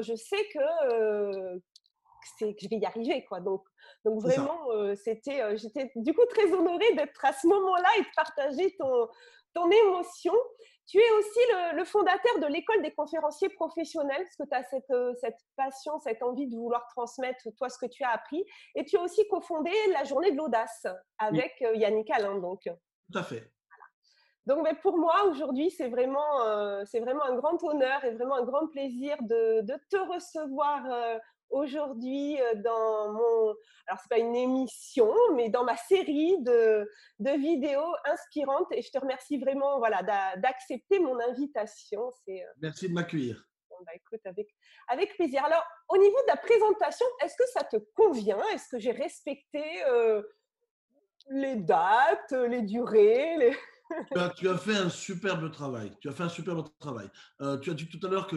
je 0.00 0.14
sais 0.14 0.44
que, 0.54 1.60
c'est, 2.38 2.54
que 2.54 2.60
je 2.62 2.68
vais 2.68 2.76
y 2.76 2.86
arriver, 2.86 3.24
quoi. 3.24 3.40
Donc, 3.40 3.64
donc 4.04 4.22
vraiment, 4.22 4.68
c'était, 4.94 5.56
j'étais 5.56 5.90
du 5.96 6.14
coup 6.14 6.24
très 6.26 6.52
honorée 6.52 6.94
d'être 6.94 7.24
à 7.24 7.32
ce 7.32 7.48
moment-là 7.48 7.88
et 7.98 8.02
de 8.02 8.14
partager 8.14 8.76
ton, 8.78 9.08
ton 9.54 9.70
émotion. 9.70 10.34
Tu 10.86 10.98
es 10.98 11.10
aussi 11.18 11.40
le, 11.74 11.84
fondateur 11.84 12.38
de 12.40 12.46
l'école 12.46 12.82
des 12.82 12.92
conférenciers 12.92 13.48
professionnels, 13.50 14.24
parce 14.24 14.36
que 14.36 14.48
tu 14.48 14.54
as 14.54 14.64
cette, 14.64 14.90
euh, 14.90 15.14
cette, 15.20 15.38
passion, 15.56 15.98
cette 16.00 16.22
envie 16.22 16.48
de 16.48 16.56
vouloir 16.56 16.86
transmettre 16.88 17.48
toi 17.56 17.68
ce 17.68 17.78
que 17.78 17.86
tu 17.86 18.02
as 18.02 18.10
appris. 18.10 18.44
Et 18.74 18.84
tu 18.84 18.96
as 18.96 19.00
aussi 19.00 19.26
cofondé 19.28 19.70
la 19.92 20.04
journée 20.04 20.32
de 20.32 20.36
l'audace 20.36 20.86
avec 21.18 21.54
euh, 21.62 21.74
Yannick 21.76 22.10
Alain. 22.10 22.38
Donc. 22.38 22.62
Tout 22.64 23.18
à 23.18 23.22
fait. 23.22 23.52
Donc, 24.44 24.64
mais 24.64 24.74
pour 24.74 24.98
moi, 24.98 25.24
aujourd'hui, 25.30 25.70
c'est 25.70 25.88
vraiment, 25.88 26.42
euh, 26.42 26.82
c'est 26.84 26.98
vraiment 26.98 27.22
un 27.22 27.36
grand 27.36 27.62
honneur 27.62 28.04
et 28.04 28.10
vraiment 28.10 28.34
un 28.34 28.44
grand 28.44 28.66
plaisir 28.66 29.16
de, 29.20 29.60
de 29.60 29.74
te 29.88 29.96
recevoir 29.96 30.84
aujourd'hui 31.52 32.40
euh, 32.40 32.54
dans 32.56 33.12
mon, 33.12 33.54
alors 33.86 34.00
c'est 34.00 34.10
pas 34.10 34.18
une 34.18 34.34
émission, 34.34 35.12
mais 35.34 35.48
dans 35.48 35.64
ma 35.64 35.76
série 35.76 36.42
de, 36.42 36.88
de 37.20 37.30
vidéos 37.30 37.94
inspirantes. 38.06 38.72
Et 38.72 38.82
je 38.82 38.90
te 38.90 38.98
remercie 38.98 39.38
vraiment, 39.38 39.78
voilà, 39.78 40.02
d'accepter 40.36 40.98
mon 40.98 41.18
invitation. 41.20 42.10
C'est. 42.24 42.42
Euh, 42.42 42.52
Merci 42.60 42.88
de 42.88 42.94
m'accueillir. 42.94 43.46
Bah, 43.84 43.92
écoute, 43.96 44.20
avec, 44.26 44.48
avec 44.86 45.16
plaisir. 45.16 45.44
Alors, 45.44 45.64
au 45.88 45.96
niveau 45.96 46.16
de 46.22 46.28
la 46.28 46.36
présentation, 46.36 47.06
est-ce 47.20 47.36
que 47.36 47.48
ça 47.52 47.64
te 47.64 47.76
convient? 47.96 48.40
Est-ce 48.54 48.68
que 48.68 48.78
j'ai 48.78 48.92
respecté 48.92 49.64
euh, 49.86 50.22
les 51.30 51.56
dates, 51.56 52.32
les 52.32 52.62
durées 52.62 53.36
les 53.38 53.56
tu, 54.36 54.48
as, 54.48 54.58
fait 54.58 54.76
un 54.76 54.90
superbe 54.90 55.50
travail. 55.50 55.92
Tu 56.00 56.08
as 56.08 56.12
fait 56.12 56.22
un 56.22 56.28
superbe 56.28 56.66
travail. 56.78 57.08
Euh, 57.40 57.58
tu 57.58 57.70
as 57.70 57.74
dit 57.74 57.86
tout 57.86 58.04
à 58.06 58.10
l'heure 58.10 58.26
que 58.26 58.36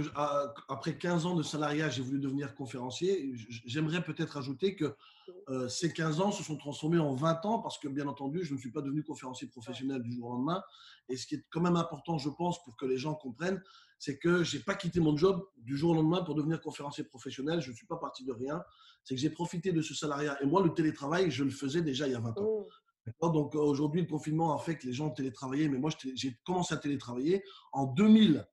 après 0.70 0.98
15 0.98 1.26
ans 1.26 1.36
de 1.36 1.44
salariat, 1.44 1.90
j'ai 1.90 2.02
voulu 2.02 2.20
devenir 2.20 2.56
conférencier. 2.56 3.34
J'aimerais 3.66 4.04
peut-être 4.04 4.38
ajouter 4.38 4.76
que 4.76 4.96
euh, 5.50 5.68
ces 5.68 5.92
15 5.92 6.22
ans 6.22 6.32
se 6.32 6.44
sont 6.44 6.58
transformés 6.58 7.00
en 7.00 7.16
20 7.16 7.46
ans 7.46 7.60
parce 7.60 7.78
que, 7.78 7.88
bien 7.88 8.08
entendu, 8.08 8.44
je 8.44 8.54
ne 8.54 8.60
suis 8.60 8.72
pas 8.72 8.82
devenu 8.82 9.04
conférencier 9.04 9.48
professionnel 9.48 10.02
du 10.02 10.14
jour 10.14 10.30
au 10.30 10.34
lendemain. 10.34 10.64
Et 11.10 11.18
ce 11.18 11.28
qui 11.28 11.36
est 11.36 11.46
quand 11.50 11.62
même 11.62 11.76
important, 11.76 12.18
je 12.18 12.30
pense, 12.30 12.64
pour 12.64 12.76
que 12.78 12.86
les 12.86 12.98
gens 12.98 13.16
comprennent, 13.16 13.62
c'est 13.98 14.18
que 14.18 14.44
je 14.44 14.58
n'ai 14.58 14.64
pas 14.64 14.76
quitté 14.76 15.00
mon 15.00 15.16
job 15.16 15.44
du 15.58 15.78
jour 15.78 15.92
au 15.92 15.96
lendemain 15.96 16.24
pour 16.24 16.36
devenir 16.36 16.62
conférencier 16.62 17.04
professionnel. 17.04 17.62
Je 17.62 17.72
ne 17.72 17.76
suis 17.76 17.88
pas 17.88 17.98
parti 17.98 18.26
de 18.26 18.32
rien. 18.32 18.64
C'est 19.04 19.16
que 19.16 19.22
j'ai 19.22 19.30
profité 19.30 19.72
de 19.72 19.82
ce 19.82 19.94
salariat. 19.94 20.38
Et 20.42 20.46
moi, 20.46 20.62
le 20.64 20.74
télétravail, 20.74 21.32
je 21.32 21.44
le 21.44 21.50
faisais 21.50 21.82
déjà 21.82 22.08
il 22.08 22.14
y 22.14 22.16
a 22.16 22.20
20 22.20 22.38
ans. 22.40 22.68
Donc 23.22 23.56
euh, 23.56 23.60
aujourd'hui, 23.60 24.02
le 24.02 24.08
confinement 24.08 24.56
a 24.56 24.60
fait 24.60 24.78
que 24.78 24.88
les 24.88 24.94
gens 24.94 25.08
ont 25.08 25.12
télétravaillé, 25.12 25.70
mais 25.70 25.78
moi 25.78 25.92
j'ai 26.16 26.38
commencé 26.44 26.74
à 26.74 26.78
télétravailler 26.78 27.44
en 27.72 27.86
2000. 27.86 28.46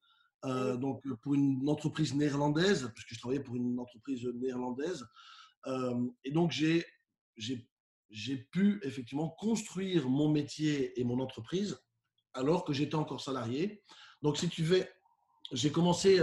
Euh, 0.44 0.76
donc 0.76 1.02
pour 1.22 1.34
une 1.34 1.68
entreprise 1.68 2.14
néerlandaise, 2.14 2.90
puisque 2.94 3.14
je 3.14 3.20
travaillais 3.20 3.42
pour 3.42 3.54
une 3.54 3.78
entreprise 3.78 4.24
néerlandaise, 4.34 5.06
et 6.24 6.32
donc, 6.32 6.50
j'ai 6.50 6.84
j'ai 7.36 8.36
pu 8.36 8.80
effectivement 8.82 9.30
construire 9.30 10.08
mon 10.08 10.28
métier 10.28 11.00
et 11.00 11.04
mon 11.04 11.20
entreprise 11.20 11.80
alors 12.34 12.64
que 12.64 12.72
j'étais 12.72 12.96
encore 12.96 13.20
salarié. 13.20 13.80
Donc, 14.22 14.36
si 14.36 14.48
tu 14.48 14.64
veux, 14.64 14.84
j'ai 15.52 15.70
commencé 15.70 16.20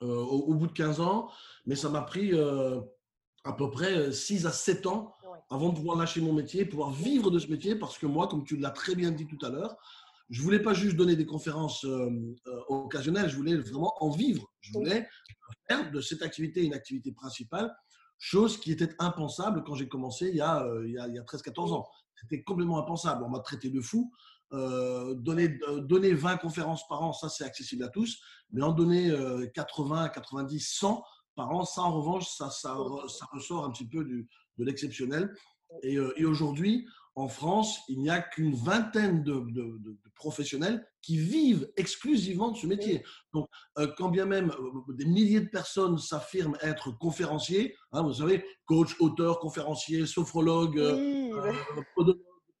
au, 0.00 0.54
bout 0.54 0.66
de 0.66 0.72
15 0.72 1.00
ans, 1.00 1.30
mais 1.66 1.76
ça 1.76 1.90
m'a 1.90 2.00
pris 2.00 2.32
à 3.44 3.52
peu 3.52 3.70
près 3.70 4.10
6 4.10 4.46
à 4.46 4.50
7 4.50 4.86
ans 4.86 5.14
avant 5.50 5.70
de 5.70 5.76
pouvoir 5.76 5.96
lâcher 5.96 6.20
mon 6.20 6.32
métier, 6.32 6.64
pouvoir 6.64 6.90
vivre 6.90 7.30
de 7.30 7.38
ce 7.38 7.48
métier, 7.48 7.76
parce 7.76 7.98
que 7.98 8.06
moi, 8.06 8.28
comme 8.28 8.44
tu 8.44 8.56
l'as 8.56 8.70
très 8.70 8.94
bien 8.94 9.10
dit 9.10 9.26
tout 9.26 9.38
à 9.44 9.50
l'heure, 9.50 9.76
je 10.28 10.42
voulais 10.42 10.60
pas 10.60 10.74
juste 10.74 10.96
donner 10.96 11.16
des 11.16 11.26
conférences 11.26 11.84
euh, 11.84 12.10
euh, 12.46 12.60
occasionnelles, 12.68 13.28
je 13.28 13.36
voulais 13.36 13.56
vraiment 13.56 13.94
en 14.02 14.10
vivre. 14.10 14.50
Je 14.60 14.72
voulais 14.72 15.08
faire 15.68 15.90
de 15.90 16.00
cette 16.00 16.22
activité 16.22 16.64
une 16.64 16.74
activité 16.74 17.12
principale, 17.12 17.74
chose 18.18 18.58
qui 18.58 18.72
était 18.72 18.94
impensable 18.98 19.62
quand 19.64 19.74
j'ai 19.74 19.88
commencé 19.88 20.28
il 20.28 20.36
y 20.36 20.40
a, 20.40 20.64
euh, 20.64 20.86
il 20.86 20.94
y 20.94 20.98
a, 20.98 21.04
a 21.04 21.24
13-14 21.24 21.72
ans. 21.74 21.86
C'était 22.20 22.42
complètement 22.42 22.78
impensable. 22.78 23.22
On 23.24 23.28
m'a 23.28 23.40
traité 23.40 23.70
de 23.70 23.80
fou. 23.80 24.10
donner, 24.50 25.58
donner 25.82 26.14
20 26.14 26.38
conférences 26.38 26.86
par 26.88 27.02
an, 27.02 27.12
ça 27.12 27.28
c'est 27.28 27.44
accessible 27.44 27.84
à 27.84 27.88
tous, 27.88 28.20
mais 28.52 28.62
en 28.62 28.72
donner 28.72 29.12
80, 29.54 30.08
90, 30.08 30.60
100 30.60 31.04
par 31.34 31.50
an, 31.50 31.64
ça 31.64 31.82
en 31.82 31.92
revanche, 32.00 32.28
ça, 32.28 32.48
ça, 32.48 32.74
ça 33.08 33.26
ressort 33.32 33.64
un 33.64 33.70
petit 33.70 33.86
peu 33.86 34.02
du, 34.04 34.28
de 34.58 34.64
l'exceptionnel. 34.64 35.34
Et, 35.82 35.94
et 36.16 36.24
aujourd'hui, 36.24 36.86
en 37.16 37.28
France, 37.28 37.80
il 37.88 38.00
n'y 38.00 38.10
a 38.10 38.20
qu'une 38.20 38.54
vingtaine 38.54 39.22
de, 39.24 39.42
professionnels 40.14 40.86
qui 41.00 41.16
vivent 41.16 41.70
exclusivement 41.76 42.50
de 42.50 42.58
ce 42.58 42.66
métier. 42.66 43.02
Donc, 43.32 43.48
euh, 43.78 43.88
quand 43.96 44.10
bien 44.10 44.26
même 44.26 44.50
euh, 44.50 44.94
des 44.94 45.06
milliers 45.06 45.40
de 45.40 45.48
personnes 45.48 45.98
s'affirment 45.98 46.58
être 46.60 46.90
conférenciers, 46.98 47.74
hein, 47.92 48.02
vous 48.02 48.14
savez, 48.14 48.44
coach, 48.66 48.96
auteur, 49.00 49.40
conférencier, 49.40 50.06
sophrologue, 50.06 50.78
euh, 50.78 51.52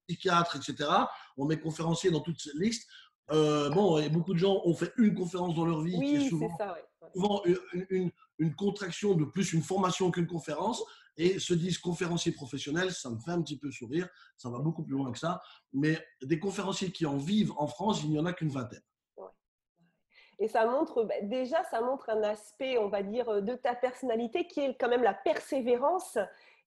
psychiatre, 0.08 0.56
etc., 0.56 0.90
on 1.36 1.44
met 1.44 1.60
conférencier 1.60 2.10
dans 2.10 2.20
toute 2.20 2.40
cette 2.40 2.54
liste. 2.54 2.88
bon, 3.28 3.98
et 3.98 4.08
beaucoup 4.08 4.32
de 4.32 4.38
gens 4.38 4.62
ont 4.64 4.74
fait 4.74 4.92
une 4.96 5.14
conférence 5.14 5.54
dans 5.54 5.66
leur 5.66 5.82
vie, 5.82 5.98
qui 5.98 6.14
est 6.14 6.28
souvent, 6.30 6.56
souvent 7.14 7.42
une, 7.90 8.10
une, 8.38 8.54
contraction 8.54 9.14
de 9.14 9.24
plus 9.26 9.52
une 9.52 9.62
formation 9.62 10.10
qu'une 10.10 10.26
conférence 10.26 10.82
et 11.16 11.38
se 11.38 11.54
disent 11.54 11.78
conférenciers 11.78 12.32
professionnels, 12.32 12.92
ça 12.92 13.10
me 13.10 13.18
fait 13.18 13.30
un 13.30 13.42
petit 13.42 13.58
peu 13.58 13.70
sourire, 13.70 14.08
ça 14.36 14.50
va 14.50 14.58
beaucoup 14.58 14.84
plus 14.84 14.94
loin 14.94 15.10
que 15.12 15.18
ça, 15.18 15.40
mais 15.72 15.98
des 16.22 16.38
conférenciers 16.38 16.92
qui 16.92 17.06
en 17.06 17.16
vivent 17.16 17.52
en 17.56 17.66
France, 17.66 18.02
il 18.04 18.10
n'y 18.10 18.18
en 18.18 18.26
a 18.26 18.32
qu'une 18.32 18.50
vingtaine. 18.50 18.82
Et 20.38 20.48
ça 20.48 20.66
montre, 20.66 21.04
bah, 21.04 21.14
déjà, 21.22 21.64
ça 21.70 21.80
montre 21.80 22.10
un 22.10 22.22
aspect, 22.22 22.76
on 22.76 22.88
va 22.88 23.02
dire, 23.02 23.42
de 23.42 23.54
ta 23.54 23.74
personnalité 23.74 24.46
qui 24.46 24.60
est 24.60 24.76
quand 24.78 24.88
même 24.88 25.02
la 25.02 25.14
persévérance 25.14 26.18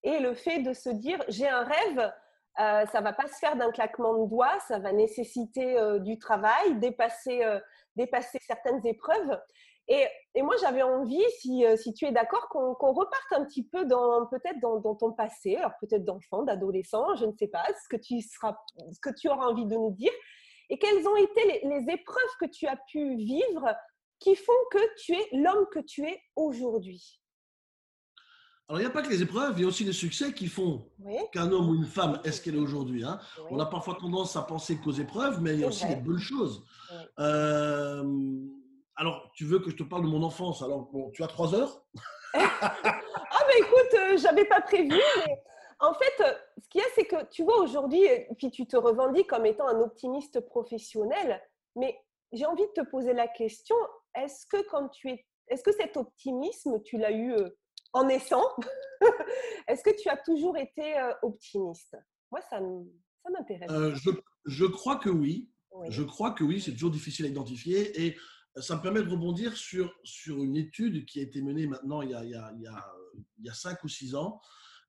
et 0.04 0.20
le 0.20 0.34
fait 0.34 0.60
de 0.60 0.74
se 0.74 0.90
dire, 0.90 1.24
j'ai 1.28 1.48
un 1.48 1.64
rêve, 1.64 2.12
euh, 2.60 2.86
ça 2.88 3.02
va 3.02 3.14
pas 3.14 3.28
se 3.28 3.38
faire 3.38 3.56
d'un 3.56 3.72
claquement 3.72 4.18
de 4.18 4.30
doigts, 4.30 4.60
ça 4.68 4.80
va 4.80 4.92
nécessiter 4.92 5.78
euh, 5.78 6.00
du 6.00 6.18
travail, 6.18 6.80
dépasser, 6.80 7.44
euh, 7.44 7.60
dépasser 7.96 8.40
certaines 8.42 8.86
épreuves. 8.86 9.40
Et, 9.90 10.06
moi, 10.44 10.56
j'avais 10.62 10.84
envie, 10.84 11.24
si, 11.40 11.66
euh, 11.66 11.76
si, 11.76 11.94
tu 11.94 12.06
es 12.06 12.12
d'accord, 12.12 12.48
qu'on 12.50 12.94
reparte 12.94 13.32
un 13.32 13.44
petit 13.44 13.64
peu 13.64 13.86
dans 13.86 14.28
peut-être 14.28 14.60
dans, 14.62 14.96
ton 14.96 15.12
passé, 15.12 15.56
alors 15.56 15.72
peut-être 15.82 16.06
d'enfant, 16.06 16.44
d'adolescent, 16.44 17.16
je 17.16 17.26
ne 17.26 17.34
sais 17.34 17.48
pas, 17.48 17.66
ce 17.66 17.90
que, 17.90 18.00
tu 18.00 18.22
seras, 18.22 18.56
ce 18.78 19.00
que 19.02 19.10
tu 19.14 19.28
auras 19.30 19.48
envie 19.48 19.66
de 19.66 19.74
nous 19.74 19.92
dire. 19.92 20.12
Et 20.70 20.78
quelles 20.78 21.08
ont 21.08 21.16
été 21.16 21.62
les, 21.64 21.92
épreuves 21.92 22.36
que 22.40 22.46
tu 22.46 22.68
as 22.68 22.78
pu 22.92 23.16
vivre 23.16 23.76
qui 24.20 24.36
font 24.36 24.54
que 24.72 24.96
tu 24.98 25.14
es 25.14 25.28
l'homme 25.34 25.66
que 25.74 25.80
tu 25.80 26.06
es 26.06 26.22
aujourd'hui? 26.36 27.20
Alors, 28.68 28.80
il 28.80 28.84
n'y 28.84 28.90
a 28.90 28.94
pas 28.94 29.02
que 29.02 29.10
les 29.10 29.24
épreuves, 29.24 29.56
il 29.58 29.62
y 29.62 29.66
a 29.66 29.68
aussi 29.68 29.84
les 29.84 29.94
succès 29.94 30.32
qui 30.32 30.48
font 30.48 30.88
qu'un 31.32 31.52
homme 31.52 31.70
ou 31.70 31.76
une 31.76 31.88
femme 31.88 32.22
est 32.24 32.32
ce 32.32 32.40
qu'elle 32.40 32.56
est 32.56 32.60
aujourd'hui. 32.60 33.04
Hein. 33.04 33.20
On 33.50 33.60
a 33.60 33.66
parfois 33.66 33.98
tendance 34.00 34.36
à 34.36 34.44
penser 34.44 34.78
qu'aux 34.78 34.92
épreuves, 34.92 35.42
mais 35.42 35.56
il 35.56 35.62
y 35.62 35.64
a 35.64 35.68
aussi 35.68 35.88
les 35.88 35.96
bonnes 35.96 36.20
choses. 36.20 36.64
Euh, 37.18 38.04
alors, 39.00 39.32
tu 39.34 39.46
veux 39.46 39.60
que 39.60 39.70
je 39.70 39.78
te 39.78 39.84
parle 39.84 40.04
de 40.04 40.10
mon 40.10 40.24
enfance 40.24 40.62
Alors, 40.62 40.90
bon, 40.92 41.10
tu 41.12 41.24
as 41.24 41.28
trois 41.28 41.56
heures? 41.56 41.86
Ah, 43.32 43.46
mais 43.48 43.60
écoute, 43.60 43.94
euh, 43.96 44.18
j'avais 44.18 44.46
pas 44.46 44.62
prévu. 44.62 44.90
Mais 44.90 45.44
en 45.80 45.94
fait, 45.96 46.24
euh, 46.24 46.34
ce 46.62 46.70
qu'il 46.70 46.82
y 46.82 46.84
a, 46.84 46.88
c'est 46.94 47.06
que 47.06 47.26
tu 47.32 47.44
vois 47.44 47.58
aujourd'hui, 47.60 48.04
puis 48.38 48.52
tu 48.52 48.68
te 48.68 48.78
revendiques 48.78 49.28
comme 49.28 49.48
étant 49.48 49.68
un 49.68 49.80
optimiste 49.80 50.40
professionnel, 50.42 51.42
mais 51.76 51.98
j'ai 52.32 52.46
envie 52.46 52.68
de 52.68 52.84
te 52.84 52.88
poser 52.88 53.14
la 53.14 53.28
question 53.28 53.76
est-ce 54.16 54.46
que 54.46 54.62
quand 54.70 54.90
tu 54.90 55.10
es, 55.10 55.26
est-ce 55.48 55.64
que 55.64 55.72
cet 55.72 55.98
optimisme, 55.98 56.82
tu 56.84 56.98
l'as 56.98 57.12
eu 57.12 57.34
euh, 57.34 57.50
en 57.94 58.04
naissant 58.04 58.46
Est-ce 59.68 59.84
que 59.84 59.96
tu 60.00 60.10
as 60.10 60.18
toujours 60.18 60.58
été 60.58 60.96
optimiste? 61.24 61.98
Moi, 62.32 62.42
ça, 62.42 62.60
m'intéresse. 63.32 63.72
je, 63.96 64.12
je, 64.46 64.66
crois 64.66 64.98
que 64.98 65.10
oui. 65.10 65.50
oui. 65.72 65.88
Je 65.90 66.04
crois 66.04 66.32
que 66.32 66.44
oui, 66.44 66.62
c'est 66.62 66.74
toujours 66.74 66.92
difficile 66.92 67.26
à 67.26 67.30
identifier. 67.30 68.06
Et 68.06 68.16
ça 68.56 68.76
me 68.76 68.82
permet 68.82 69.04
de 69.04 69.10
rebondir 69.10 69.56
sur, 69.56 69.94
sur 70.04 70.44
une 70.44 70.56
étude 70.56 71.06
qui 71.06 71.20
a 71.20 71.24
été 71.24 71.42
menée 71.42 71.68
maintenant 71.68 72.02
il 72.02 72.12
y 72.12 72.14
a, 72.14 72.24
il 72.24 72.32
y 72.32 72.36
a, 72.36 72.54
il 72.56 73.46
y 73.46 73.50
a, 73.50 73.54
cinq 73.54 73.84
ou 73.84 73.88
six 73.88 74.16
ans 74.16 74.42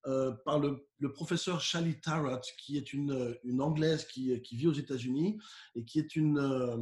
euh, 0.07 0.33
par 0.47 0.59
le, 0.59 0.87
le, 0.99 1.13
professeur 1.13 1.61
Shali 1.61 2.01
Tarrant, 2.01 2.41
qui 2.57 2.79
est 2.79 2.95
une, 2.95 3.37
une 3.45 3.61
Anglaise 3.61 4.07
qui, 4.07 4.41
qui, 4.41 4.57
vit 4.57 4.67
aux 4.67 4.73
États-Unis 4.73 5.39
et 5.75 5.85
qui 5.85 5.99
est 5.99 6.17
une, 6.17 6.39
euh, 6.39 6.79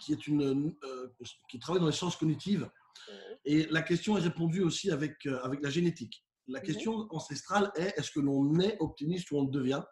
qui, 0.00 0.12
est 0.12 0.26
une, 0.26 0.42
euh, 0.82 1.08
qui 1.48 1.60
travaille 1.60 1.80
dans 1.80 1.86
les 1.86 1.92
sciences 1.92 2.16
cognitives. 2.16 2.68
Et 3.44 3.66
la 3.70 3.82
question 3.82 4.18
est 4.18 4.22
répondue 4.22 4.62
aussi 4.62 4.90
avec, 4.90 5.26
avec 5.26 5.62
la 5.62 5.70
génétique. 5.70 6.24
La 6.48 6.58
question 6.58 7.06
ancestrale 7.10 7.70
est 7.76 7.94
est-ce 7.96 8.10
que 8.10 8.18
l'on 8.18 8.58
est 8.58 8.76
optimiste 8.80 9.30
ou 9.30 9.38
on 9.38 9.44
le 9.44 9.52
devient? 9.52 9.82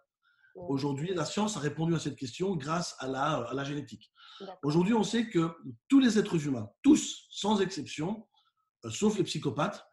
Aujourd'hui, 0.57 1.15
la 1.15 1.25
science 1.25 1.57
a 1.57 1.61
répondu 1.61 1.95
à 1.95 1.99
cette 1.99 2.17
question 2.17 2.57
grâce 2.57 2.97
à 2.99 3.07
la, 3.07 3.37
à 3.43 3.55
la 3.55 3.65
génétique. 3.65 4.11
Aujourd'hui, 4.63 4.95
on 4.95 5.05
sait 5.05 5.29
que 5.29 5.51
tous 5.89 6.01
les 6.01 6.19
êtres 6.19 6.47
humains, 6.47 6.69
tous, 6.83 7.27
sans 7.31 7.61
exception, 7.61 8.27
euh, 8.85 8.91
sauf 8.91 9.19
les 9.19 9.25
psychopathes, 9.25 9.87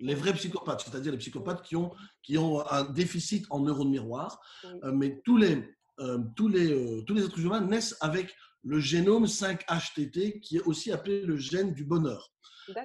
les 0.00 0.14
vrais 0.14 0.34
psychopathes, 0.34 0.82
c'est-à-dire 0.82 1.12
les 1.12 1.18
psychopathes 1.18 1.62
qui 1.62 1.76
ont, 1.76 1.92
qui 2.22 2.36
ont 2.36 2.66
un 2.70 2.84
déficit 2.84 3.46
en 3.50 3.60
neurones 3.60 3.90
miroirs, 3.90 4.40
euh, 4.64 4.92
mais 4.92 5.22
tous 5.24 5.36
les, 5.36 5.64
euh, 6.00 6.18
tous, 6.36 6.48
les, 6.48 7.04
tous 7.06 7.14
les 7.14 7.24
êtres 7.24 7.40
humains 7.40 7.60
naissent 7.60 7.96
avec 8.00 8.34
le 8.62 8.80
génome 8.80 9.26
5-HTT, 9.26 10.40
qui 10.40 10.56
est 10.56 10.62
aussi 10.62 10.90
appelé 10.90 11.22
le 11.22 11.36
gène 11.36 11.74
du 11.74 11.84
bonheur. 11.84 12.32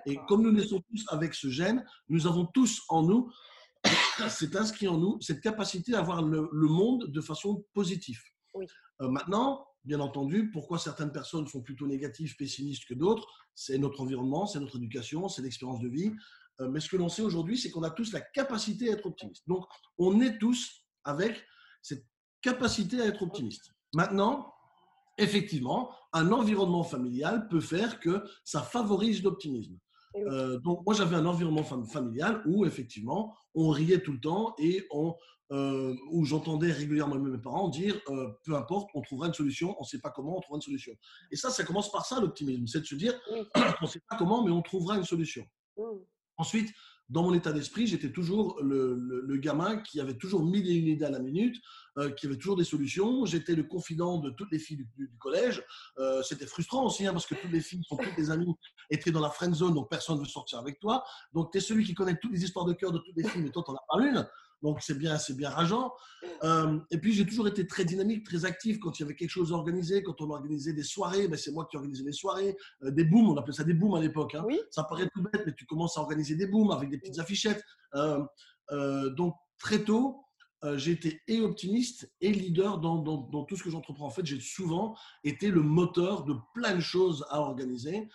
Et 0.05 0.17
comme 0.27 0.43
nous 0.43 0.51
naissons 0.51 0.81
tous 0.89 1.05
avec 1.07 1.33
ce 1.33 1.50
gène, 1.50 1.86
nous 2.09 2.27
avons 2.27 2.45
tous 2.45 2.81
en 2.89 3.03
nous 3.03 3.31
c'est 4.28 4.56
inscrit 4.56 4.88
en 4.88 4.98
nous 4.98 5.22
cette 5.22 5.42
capacité 5.42 5.94
à 5.96 6.02
voir 6.02 6.22
le, 6.22 6.50
monde 6.52 7.06
de 7.08 7.22
façon 7.22 7.66
positive. 7.74 8.20
Euh, 8.56 9.08
maintenant, 9.08 9.66
bien 9.86 10.00
entendu, 10.00 10.50
pourquoi 10.52 10.80
certaines 10.80 11.12
personnes 11.12 11.48
sont 11.48 11.62
plutôt 11.62 11.88
négatives, 11.88 12.36
pessimistes 12.36 12.86
que 12.86 12.94
d'autres, 12.94 13.28
c'est 13.56 13.78
notre 13.78 14.02
environnement, 14.02 14.46
c'est 14.48 14.60
notre 14.60 14.78
éducation, 14.78 15.30
c'est 15.30 15.42
l'expérience 15.42 15.80
de 15.80 15.88
vie. 15.88 16.12
Euh, 16.60 16.70
mais 16.70 16.80
ce 16.80 16.90
que 16.90 16.98
l'on 16.98 17.10
sait 17.10 17.22
aujourd'hui, 17.22 17.58
c'est 17.58 17.70
qu'on 17.70 17.84
a 17.84 17.92
tous 17.92 18.12
la 18.12 18.22
capacité 18.22 18.90
à 18.90 18.94
être 18.94 19.06
optimiste. 19.06 19.48
Donc, 19.48 19.66
on 19.98 20.20
est 20.20 20.38
tous 20.38 20.86
avec 21.04 21.42
cette 21.82 22.06
capacité 22.42 23.00
à 23.02 23.06
être 23.06 23.22
optimiste. 23.22 23.72
Maintenant, 23.94 24.54
effectivement, 25.18 25.92
un 26.14 26.32
environnement 26.32 26.84
familial 26.84 27.48
peut 27.48 27.62
faire 27.62 28.00
que 28.00 28.24
ça 28.44 28.62
favorise 28.62 29.24
l'optimisme. 29.24 29.78
Euh, 30.16 30.60
donc, 30.60 30.86
moi, 30.86 30.94
j'avais 30.96 31.16
un 31.16 31.25
environnement 31.25 31.63
familial 31.63 32.42
où, 32.46 32.66
effectivement, 32.66 33.36
on 33.54 33.70
riait 33.70 34.01
tout 34.01 34.12
le 34.12 34.20
temps 34.20 34.56
et 34.58 34.86
on, 34.92 35.16
euh, 35.51 35.96
où 36.12 36.25
j'entendais 36.25 36.72
régulièrement 36.72 37.16
mes 37.16 37.38
parents 37.38 37.70
dire 37.70 38.00
euh, 38.10 38.30
peu 38.44 38.56
importe, 38.56 38.89
on 38.94 39.01
trouvera 39.01 39.28
une 39.28 39.34
solution, 39.34 39.75
on 39.80 39.84
ne 39.84 39.88
sait 39.88 40.00
pas 40.00 40.12
comment, 40.12 40.38
on 40.38 40.42
trouvera 40.42 40.58
une 40.58 40.62
solution. 40.62 40.94
Et 41.32 41.36
ça, 41.36 41.50
ça 41.50 41.63
commence 41.63 41.92
par 41.92 42.06
ça, 42.06 42.20
l'optimisme 42.20 42.68
c'est 42.68 42.82
de 42.82 42.86
se 42.86 42.96
dire 42.96 43.20
on 43.56 43.86
ne 43.86 43.88
sait 43.88 44.01
pas 44.08 44.18
comment, 44.18 44.44
mais 44.44 44.51
on 44.51 44.62
trouvera 44.62 44.98
une 44.98 45.06
solution. 45.06 45.46
Mmh. 45.78 45.84
Ensuite, 46.38 46.72
dans 47.10 47.24
mon 47.24 47.34
état 47.34 47.51
d'esprit, 47.51 47.88
j'étais 47.88 48.12
toujours 48.12 48.60
le, 48.62 49.38
gamin 49.38 49.78
qui 49.78 50.00
avait 50.00 50.18
toujours 50.18 50.44
mille 50.44 50.70
et 50.70 50.74
une 50.74 50.88
idées 50.88 51.06
à 51.06 51.10
la 51.10 51.20
minute, 51.20 51.56
euh, 51.98 52.12
qui 52.12 52.28
avait 52.28 52.36
toujours 52.36 52.56
des 52.56 52.63
solutions. 52.63 53.25
J'étais 53.25 53.56
le 53.56 53.63
confident 53.63 54.20
de 54.20 54.30
toutes 54.30 54.51
les 54.51 54.60
filles 54.60 54.86
du, 54.96 55.10
collège. 55.20 55.63
Euh, 55.98 56.22
c'était 56.22 56.46
frustrant 56.46 56.86
aussi, 56.86 57.08
hein, 57.08 57.13
parce 57.13 57.25
que 57.25 57.36
toutes 57.36 57.51
les 57.51 57.62
filles 57.62 57.84
sont 57.88 57.98
toutes 57.98 58.18
les 58.18 58.30
amies, 58.30 58.54
étaient 58.89 59.12
dans 59.12 59.22
la 59.22 59.30
friend 59.30 59.56
zone, 59.56 59.74
donc 59.74 59.89
personne 59.89 60.18
ne 60.18 60.22
veut 60.22 60.28
sortir 60.28 60.60
avec 60.60 60.80
toi. 60.80 61.04
Donc, 61.34 61.51
tu 61.51 61.58
es 61.58 61.62
celui 61.62 61.86
qui 61.86 61.94
connaît 61.94 62.18
toutes 62.22 62.32
les 62.32 62.44
histoires 62.44 62.66
de 62.66 62.74
cœur 62.74 62.92
de 62.92 63.00
toutes 63.00 63.16
les 63.16 63.28
filles, 63.28 63.42
mais 63.42 63.50
toi, 63.50 63.63
tu 63.66 63.72
n'en 63.72 63.78
as 63.78 63.86
pas 63.88 64.06
une. 64.06 64.28
Donc 64.62 64.82
c'est 64.82 64.98
bien, 64.98 65.18
c'est 65.18 65.36
bien 65.36 65.50
rageant. 65.50 65.94
Euh, 66.44 66.80
et 66.92 66.98
puis 66.98 67.13
j'ai 67.13 67.25
toujours 67.25 67.48
été 67.48 67.66
très 67.66 67.86
dynamique, 67.86 68.25
très 68.25 68.46
actif 68.46 68.80
quand 68.80 69.00
il 69.00 69.04
y 69.04 69.06
avait 69.06 69.16
quelque 69.16 69.30
chose 69.30 69.51
à 69.51 69.56
organiser, 69.56 70.04
quand 70.04 70.20
on 70.22 70.30
organisait 70.32 70.74
des 70.74 70.84
soirées, 70.84 71.28
ben, 71.28 71.38
c'est 71.38 71.51
moi 71.51 71.68
qui 71.70 71.78
organisais 71.78 72.04
les 72.04 72.12
soirées, 72.12 72.58
euh, 72.84 72.92
des 72.92 73.06
booms, 73.06 73.30
on 73.30 73.38
appelait 73.38 73.54
ça 73.54 73.63
des 73.63 73.74
booms 73.74 73.96
à 73.96 74.01
l'époque. 74.01 74.36
Hein. 74.36 74.46
Ça 74.72 74.84
paraît 74.84 75.10
tout 75.13 75.22
bête, 75.22 75.44
mais 75.46 75.54
tu 75.54 75.66
commences 75.66 75.98
à 75.98 76.01
organiser 76.01 76.36
des 76.36 76.48
booms 76.48 76.72
avec 76.72 76.89
des 76.89 76.98
petites 76.98 77.20
affichettes. 77.20 77.63
Euh, 77.96 79.10
donc 79.12 79.36
très 79.58 79.84
tôt, 79.84 80.24
j'ai 80.75 80.92
été 80.92 81.22
et 81.28 81.39
optimiste 81.39 82.12
et 82.20 82.34
leader 82.34 82.80
dans, 82.80 82.98
dans, 82.98 83.30
dans 83.30 83.46
tout 83.46 83.56
ce 83.56 83.63
que 83.63 83.70
j'entreprends. 83.70 84.06
En 84.06 84.10
fait, 84.10 84.25
j'ai 84.25 84.42
souvent 84.42 84.94
été 85.24 85.50
le 85.51 85.62
moteur 85.62 86.25
de 86.25 86.36
plein 86.54 86.75
de 86.75 86.82
choses 86.82 87.25
à 87.30 87.39
organiser. 87.39 88.10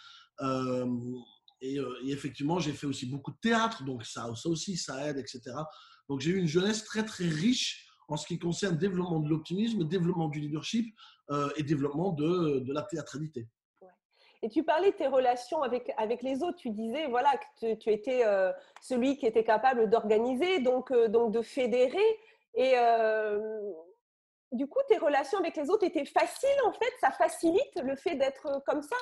et, 1.62 1.78
effectivement, 2.06 2.58
j'ai 2.60 2.72
fait 2.72 2.86
aussi 2.86 3.06
beaucoup 3.06 3.30
de 3.30 3.38
théâtre, 3.40 3.82
donc 3.84 4.04
ça, 4.04 4.30
ça 4.36 4.48
aussi, 4.50 4.76
ça 4.76 5.08
aide, 5.08 5.16
etc. 5.16 5.54
Donc 6.08 6.20
j'ai 6.20 6.32
eu 6.32 6.38
une 6.38 6.46
jeunesse 6.46 6.84
très 6.84 7.04
très 7.04 7.24
riche 7.24 7.88
en 8.08 8.16
ce 8.16 8.26
qui 8.26 8.38
concerne 8.38 8.76
développement 8.76 9.20
de 9.20 9.28
l'optimisme, 9.28 9.84
développement 9.84 10.28
du 10.28 10.40
leadership 10.40 10.94
et 11.56 11.62
développement 11.62 12.12
de, 12.12 12.58
de 12.58 12.72
la 12.72 12.82
théâtralité. 12.82 13.48
Et 14.42 14.50
tu 14.50 14.62
parlais 14.62 14.90
de 14.90 14.96
tes 14.96 15.06
relations 15.06 15.62
avec, 15.62 15.90
avec 15.96 16.20
les 16.20 16.42
autres. 16.42 16.58
Tu 16.58 16.68
disais 16.68 17.06
voilà, 17.06 17.30
que 17.62 17.74
tu, 17.76 17.90
étais 17.90 18.24
celui 18.82 19.16
qui 19.16 19.24
était 19.24 19.42
capable 19.42 19.88
d'organiser, 19.88 20.60
donc, 20.60 20.92
donc 21.08 21.32
de 21.32 21.40
fédérer. 21.40 22.20
Et 22.54 22.74
du 24.52 24.66
coup, 24.66 24.80
tes 24.86 24.98
relations 24.98 25.38
avec 25.38 25.56
les 25.56 25.70
autres 25.70 25.86
étaient 25.86 26.04
faciles 26.04 26.60
en 26.66 26.72
fait? 26.72 26.92
Ça 27.00 27.10
facilite 27.10 27.80
le 27.82 27.96
fait 27.96 28.16
d'être 28.16 28.62
comme 28.66 28.82
ça? 28.82 28.96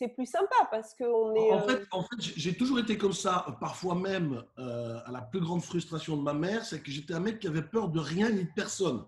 C'est 0.00 0.08
plus 0.08 0.26
sympa 0.26 0.56
parce 0.70 0.94
qu'on 0.94 1.34
est. 1.34 1.52
En 1.52 1.60
fait, 1.60 1.86
en 1.90 2.02
fait 2.02 2.16
j'ai 2.20 2.56
toujours 2.56 2.78
été 2.78 2.96
comme 2.96 3.12
ça, 3.12 3.44
parfois 3.60 3.94
même 3.94 4.42
à 4.56 5.10
la 5.10 5.20
plus 5.20 5.40
grande 5.40 5.62
frustration 5.62 6.16
de 6.16 6.22
ma 6.22 6.32
mère, 6.32 6.64
c'est 6.64 6.82
que 6.82 6.90
j'étais 6.90 7.12
un 7.12 7.20
mec 7.20 7.38
qui 7.38 7.46
avait 7.46 7.62
peur 7.62 7.90
de 7.90 8.00
rien 8.00 8.30
ni 8.30 8.44
de 8.44 8.50
personne. 8.54 9.04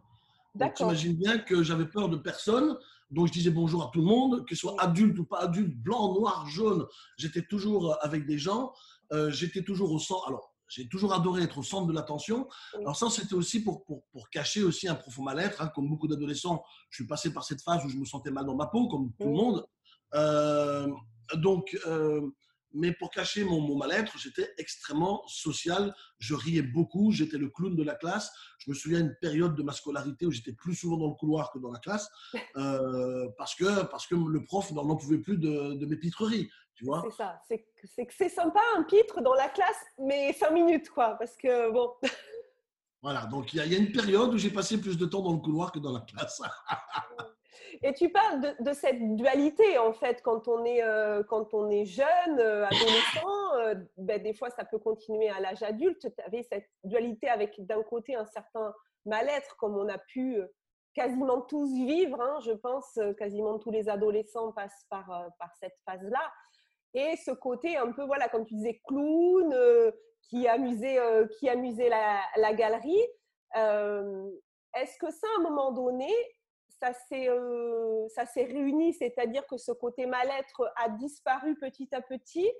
Tu 0.58 0.82
imagines 0.82 1.16
bien 1.16 1.38
que 1.38 1.62
j'avais 1.62 1.86
peur 1.86 2.10
de 2.10 2.16
personne, 2.16 2.76
donc 3.10 3.28
je 3.28 3.32
disais 3.32 3.50
bonjour 3.50 3.84
à 3.84 3.90
tout 3.90 4.00
le 4.00 4.06
monde, 4.06 4.44
que 4.44 4.54
ce 4.54 4.60
soit 4.60 4.76
adulte 4.78 5.18
ou 5.18 5.24
pas 5.24 5.38
adulte, 5.38 5.74
blanc, 5.78 6.12
noir, 6.12 6.46
jaune, 6.46 6.86
j'étais 7.16 7.42
toujours 7.42 7.96
avec 8.02 8.26
des 8.26 8.38
gens, 8.38 8.72
j'étais 9.28 9.62
toujours 9.62 9.92
au 9.92 9.98
centre. 9.98 10.28
Alors, 10.28 10.52
j'ai 10.68 10.88
toujours 10.88 11.12
adoré 11.12 11.42
être 11.42 11.58
au 11.58 11.62
centre 11.62 11.86
de 11.86 11.92
l'attention. 11.92 12.48
Alors 12.78 12.96
ça, 12.96 13.10
c'était 13.10 13.34
aussi 13.34 13.62
pour, 13.62 13.84
pour, 13.84 14.04
pour, 14.10 14.30
cacher 14.30 14.62
aussi 14.62 14.88
un 14.88 14.94
profond 14.94 15.22
mal-être. 15.22 15.60
Hein. 15.60 15.70
Comme 15.74 15.86
beaucoup 15.86 16.08
d'adolescents, 16.08 16.64
je 16.88 17.02
suis 17.02 17.06
passé 17.06 17.30
par 17.30 17.44
cette 17.44 17.60
phase 17.60 17.84
où 17.84 17.90
je 17.90 17.98
me 17.98 18.06
sentais 18.06 18.30
mal 18.30 18.46
dans 18.46 18.56
ma 18.56 18.66
peau, 18.66 18.88
comme 18.88 19.12
tout 19.20 19.26
le 19.26 19.34
monde. 19.34 19.66
Euh, 20.14 20.88
donc, 21.34 21.76
euh, 21.86 22.30
mais 22.74 22.92
pour 22.92 23.10
cacher 23.10 23.44
mon, 23.44 23.60
mon 23.60 23.76
mal-être, 23.76 24.18
j'étais 24.18 24.52
extrêmement 24.58 25.22
social. 25.26 25.94
Je 26.18 26.34
riais 26.34 26.62
beaucoup. 26.62 27.12
J'étais 27.12 27.38
le 27.38 27.48
clown 27.48 27.74
de 27.76 27.82
la 27.82 27.94
classe. 27.94 28.32
Je 28.58 28.70
me 28.70 28.74
souviens 28.74 29.00
d'une 29.00 29.16
période 29.20 29.54
de 29.54 29.62
ma 29.62 29.72
scolarité 29.72 30.26
où 30.26 30.30
j'étais 30.30 30.52
plus 30.52 30.74
souvent 30.74 30.96
dans 30.96 31.08
le 31.08 31.14
couloir 31.14 31.52
que 31.52 31.58
dans 31.58 31.70
la 31.70 31.78
classe 31.78 32.08
euh, 32.56 33.28
parce, 33.36 33.54
que, 33.54 33.84
parce 33.84 34.06
que 34.06 34.14
le 34.14 34.44
prof 34.44 34.70
n'en 34.72 34.96
pouvait 34.96 35.18
plus 35.18 35.38
de, 35.38 35.74
de 35.74 35.86
mes 35.86 35.96
pitreries. 35.96 36.50
Tu 36.74 36.84
vois 36.86 37.04
C'est 37.04 37.16
ça. 37.16 37.40
C'est 37.46 38.06
que 38.06 38.14
c'est 38.16 38.28
sympa 38.30 38.60
un 38.76 38.84
pitre 38.84 39.20
dans 39.20 39.34
la 39.34 39.48
classe, 39.48 39.84
mais 39.98 40.32
cinq 40.32 40.52
minutes, 40.52 40.88
quoi. 40.88 41.16
Parce 41.18 41.36
que, 41.36 41.70
bon. 41.70 41.92
Voilà. 43.02 43.26
Donc, 43.26 43.52
il 43.52 43.62
y, 43.62 43.68
y, 43.68 43.74
a 43.74 43.78
une 43.78 43.92
période 43.92 44.32
où 44.32 44.38
j'ai 44.38 44.50
passé 44.50 44.80
plus 44.80 44.96
de 44.96 45.04
temps 45.04 45.20
dans 45.20 45.32
le 45.32 45.40
couloir 45.40 45.70
que 45.72 45.78
dans 45.78 45.92
la 45.92 46.00
classe. 46.00 46.40
Et 47.80 47.92
tu 47.94 48.10
parles 48.10 48.54
de, 48.60 48.72
cette 48.72 49.16
dualité, 49.16 49.78
en 49.78 49.92
fait, 49.92 50.20
quand 50.22 50.48
on 50.48 50.64
est, 50.64 50.82
euh, 50.82 51.22
quand 51.22 51.54
on 51.54 51.70
est 51.70 51.84
jeune, 51.84 52.38
euh, 52.38 52.66
adolescent, 52.66 53.54
euh, 53.54 53.74
ben, 53.96 54.22
des 54.22 54.34
fois 54.34 54.50
ça 54.50 54.64
peut 54.64 54.78
continuer 54.78 55.30
à 55.30 55.40
l'âge 55.40 55.62
adulte. 55.62 56.00
Tu 56.00 56.22
avais 56.22 56.42
cette 56.42 56.68
dualité 56.84 57.28
avec 57.28 57.64
d'un 57.64 57.82
côté 57.82 58.14
un 58.14 58.26
certain 58.26 58.74
mal-être, 59.06 59.56
comme 59.56 59.76
on 59.76 59.88
a 59.88 59.98
pu 59.98 60.40
quasiment 60.94 61.40
tous 61.40 61.72
vivre, 61.72 62.20
hein, 62.20 62.38
je 62.44 62.52
pense, 62.52 62.98
quasiment 63.16 63.58
tous 63.58 63.70
les 63.70 63.88
adolescents 63.88 64.52
passent 64.52 64.84
par, 64.90 65.06
par 65.38 65.50
cette 65.58 65.76
phase-là. 65.86 66.32
Et 66.94 67.16
ce 67.16 67.30
côté 67.30 67.78
un 67.78 67.92
peu, 67.92 68.04
voilà, 68.04 68.28
comme 68.28 68.44
tu 68.44 68.54
disais, 68.54 68.82
clown, 68.86 69.54
qui 70.28 70.46
amusait, 70.46 70.98
qui 71.38 71.48
amusait 71.48 71.88
la 71.88 72.52
galerie. 72.52 73.02
Est-ce 73.54 74.98
que 74.98 75.10
ça, 75.10 75.26
à 75.36 75.40
un 75.40 75.42
moment 75.42 75.72
donné, 75.72 76.12
ça 76.82 78.26
s'est 78.26 78.44
réuni, 78.44 78.92
c'est-à-dire 78.94 79.46
que 79.46 79.56
ce 79.56 79.72
côté 79.72 80.06
mal-être 80.06 80.72
a 80.76 80.88
disparu 80.88 81.56
petit 81.58 81.88
à 81.92 82.00
petit 82.00 82.50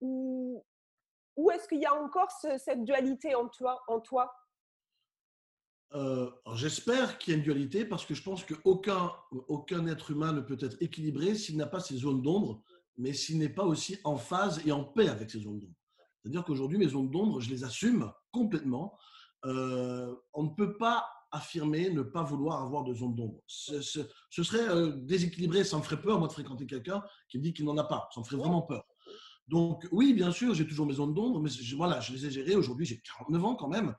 ou, 0.00 0.64
ou 1.36 1.50
est-ce 1.50 1.66
qu'il 1.68 1.80
y 1.80 1.86
a 1.86 1.94
encore 1.94 2.30
cette 2.30 2.84
dualité 2.84 3.34
en 3.34 3.48
toi, 3.48 3.82
en 3.88 4.00
toi? 4.00 4.32
Euh, 5.94 6.30
J'espère 6.54 7.18
qu'il 7.18 7.32
y 7.32 7.34
a 7.34 7.38
une 7.38 7.44
dualité 7.44 7.84
parce 7.84 8.06
que 8.06 8.14
je 8.14 8.22
pense 8.22 8.44
qu'aucun 8.44 9.12
aucun 9.48 9.86
être 9.86 10.10
humain 10.10 10.32
ne 10.32 10.40
peut 10.40 10.58
être 10.60 10.80
équilibré 10.80 11.34
s'il 11.34 11.56
n'a 11.56 11.66
pas 11.66 11.80
ses 11.80 11.96
zones 11.96 12.22
d'ombre, 12.22 12.62
mais 12.96 13.12
s'il 13.12 13.38
n'est 13.38 13.48
pas 13.48 13.64
aussi 13.64 13.98
en 14.04 14.16
phase 14.16 14.66
et 14.66 14.72
en 14.72 14.84
paix 14.84 15.08
avec 15.08 15.30
ses 15.30 15.40
zones 15.40 15.58
d'ombre. 15.58 15.74
C'est-à-dire 16.22 16.44
qu'aujourd'hui, 16.44 16.78
mes 16.78 16.88
zones 16.88 17.10
d'ombre, 17.10 17.40
je 17.40 17.50
les 17.50 17.64
assume 17.64 18.12
complètement. 18.30 18.96
Euh, 19.44 20.14
on 20.32 20.44
ne 20.44 20.50
peut 20.50 20.76
pas 20.76 21.04
affirmer 21.32 21.90
ne 21.90 22.02
pas 22.02 22.22
vouloir 22.22 22.62
avoir 22.62 22.84
de 22.84 22.94
zone 22.94 23.14
d'ombre. 23.14 23.40
Ce, 23.46 23.82
serait 24.30 24.68
euh, 24.68 24.92
déséquilibré, 24.96 25.64
ça 25.64 25.78
me 25.78 25.82
ferait 25.82 26.00
peur, 26.00 26.18
moi, 26.18 26.28
de 26.28 26.32
fréquenter 26.32 26.66
quelqu'un 26.66 27.02
qui 27.28 27.38
me 27.38 27.42
dit 27.42 27.54
qu'il 27.54 27.64
n'en 27.64 27.76
a 27.78 27.84
pas. 27.84 28.08
Ça 28.14 28.20
me 28.20 28.24
ferait 28.24 28.36
vraiment 28.36 28.62
peur. 28.62 28.84
Donc, 29.48 29.88
oui, 29.90 30.12
bien 30.12 30.30
sûr, 30.30 30.54
j'ai 30.54 30.66
toujours 30.66 30.86
mes 30.86 30.94
zones 30.94 31.14
d'ombre, 31.14 31.40
mais 31.40 31.48
je, 31.48 31.74
voilà, 31.74 32.00
je 32.00 32.12
les 32.12 32.26
ai 32.26 32.30
gérées. 32.30 32.54
Aujourd'hui, 32.54 32.86
j'ai 32.86 33.00
49 33.00 33.44
ans 33.44 33.54
quand 33.56 33.68
même, 33.68 33.94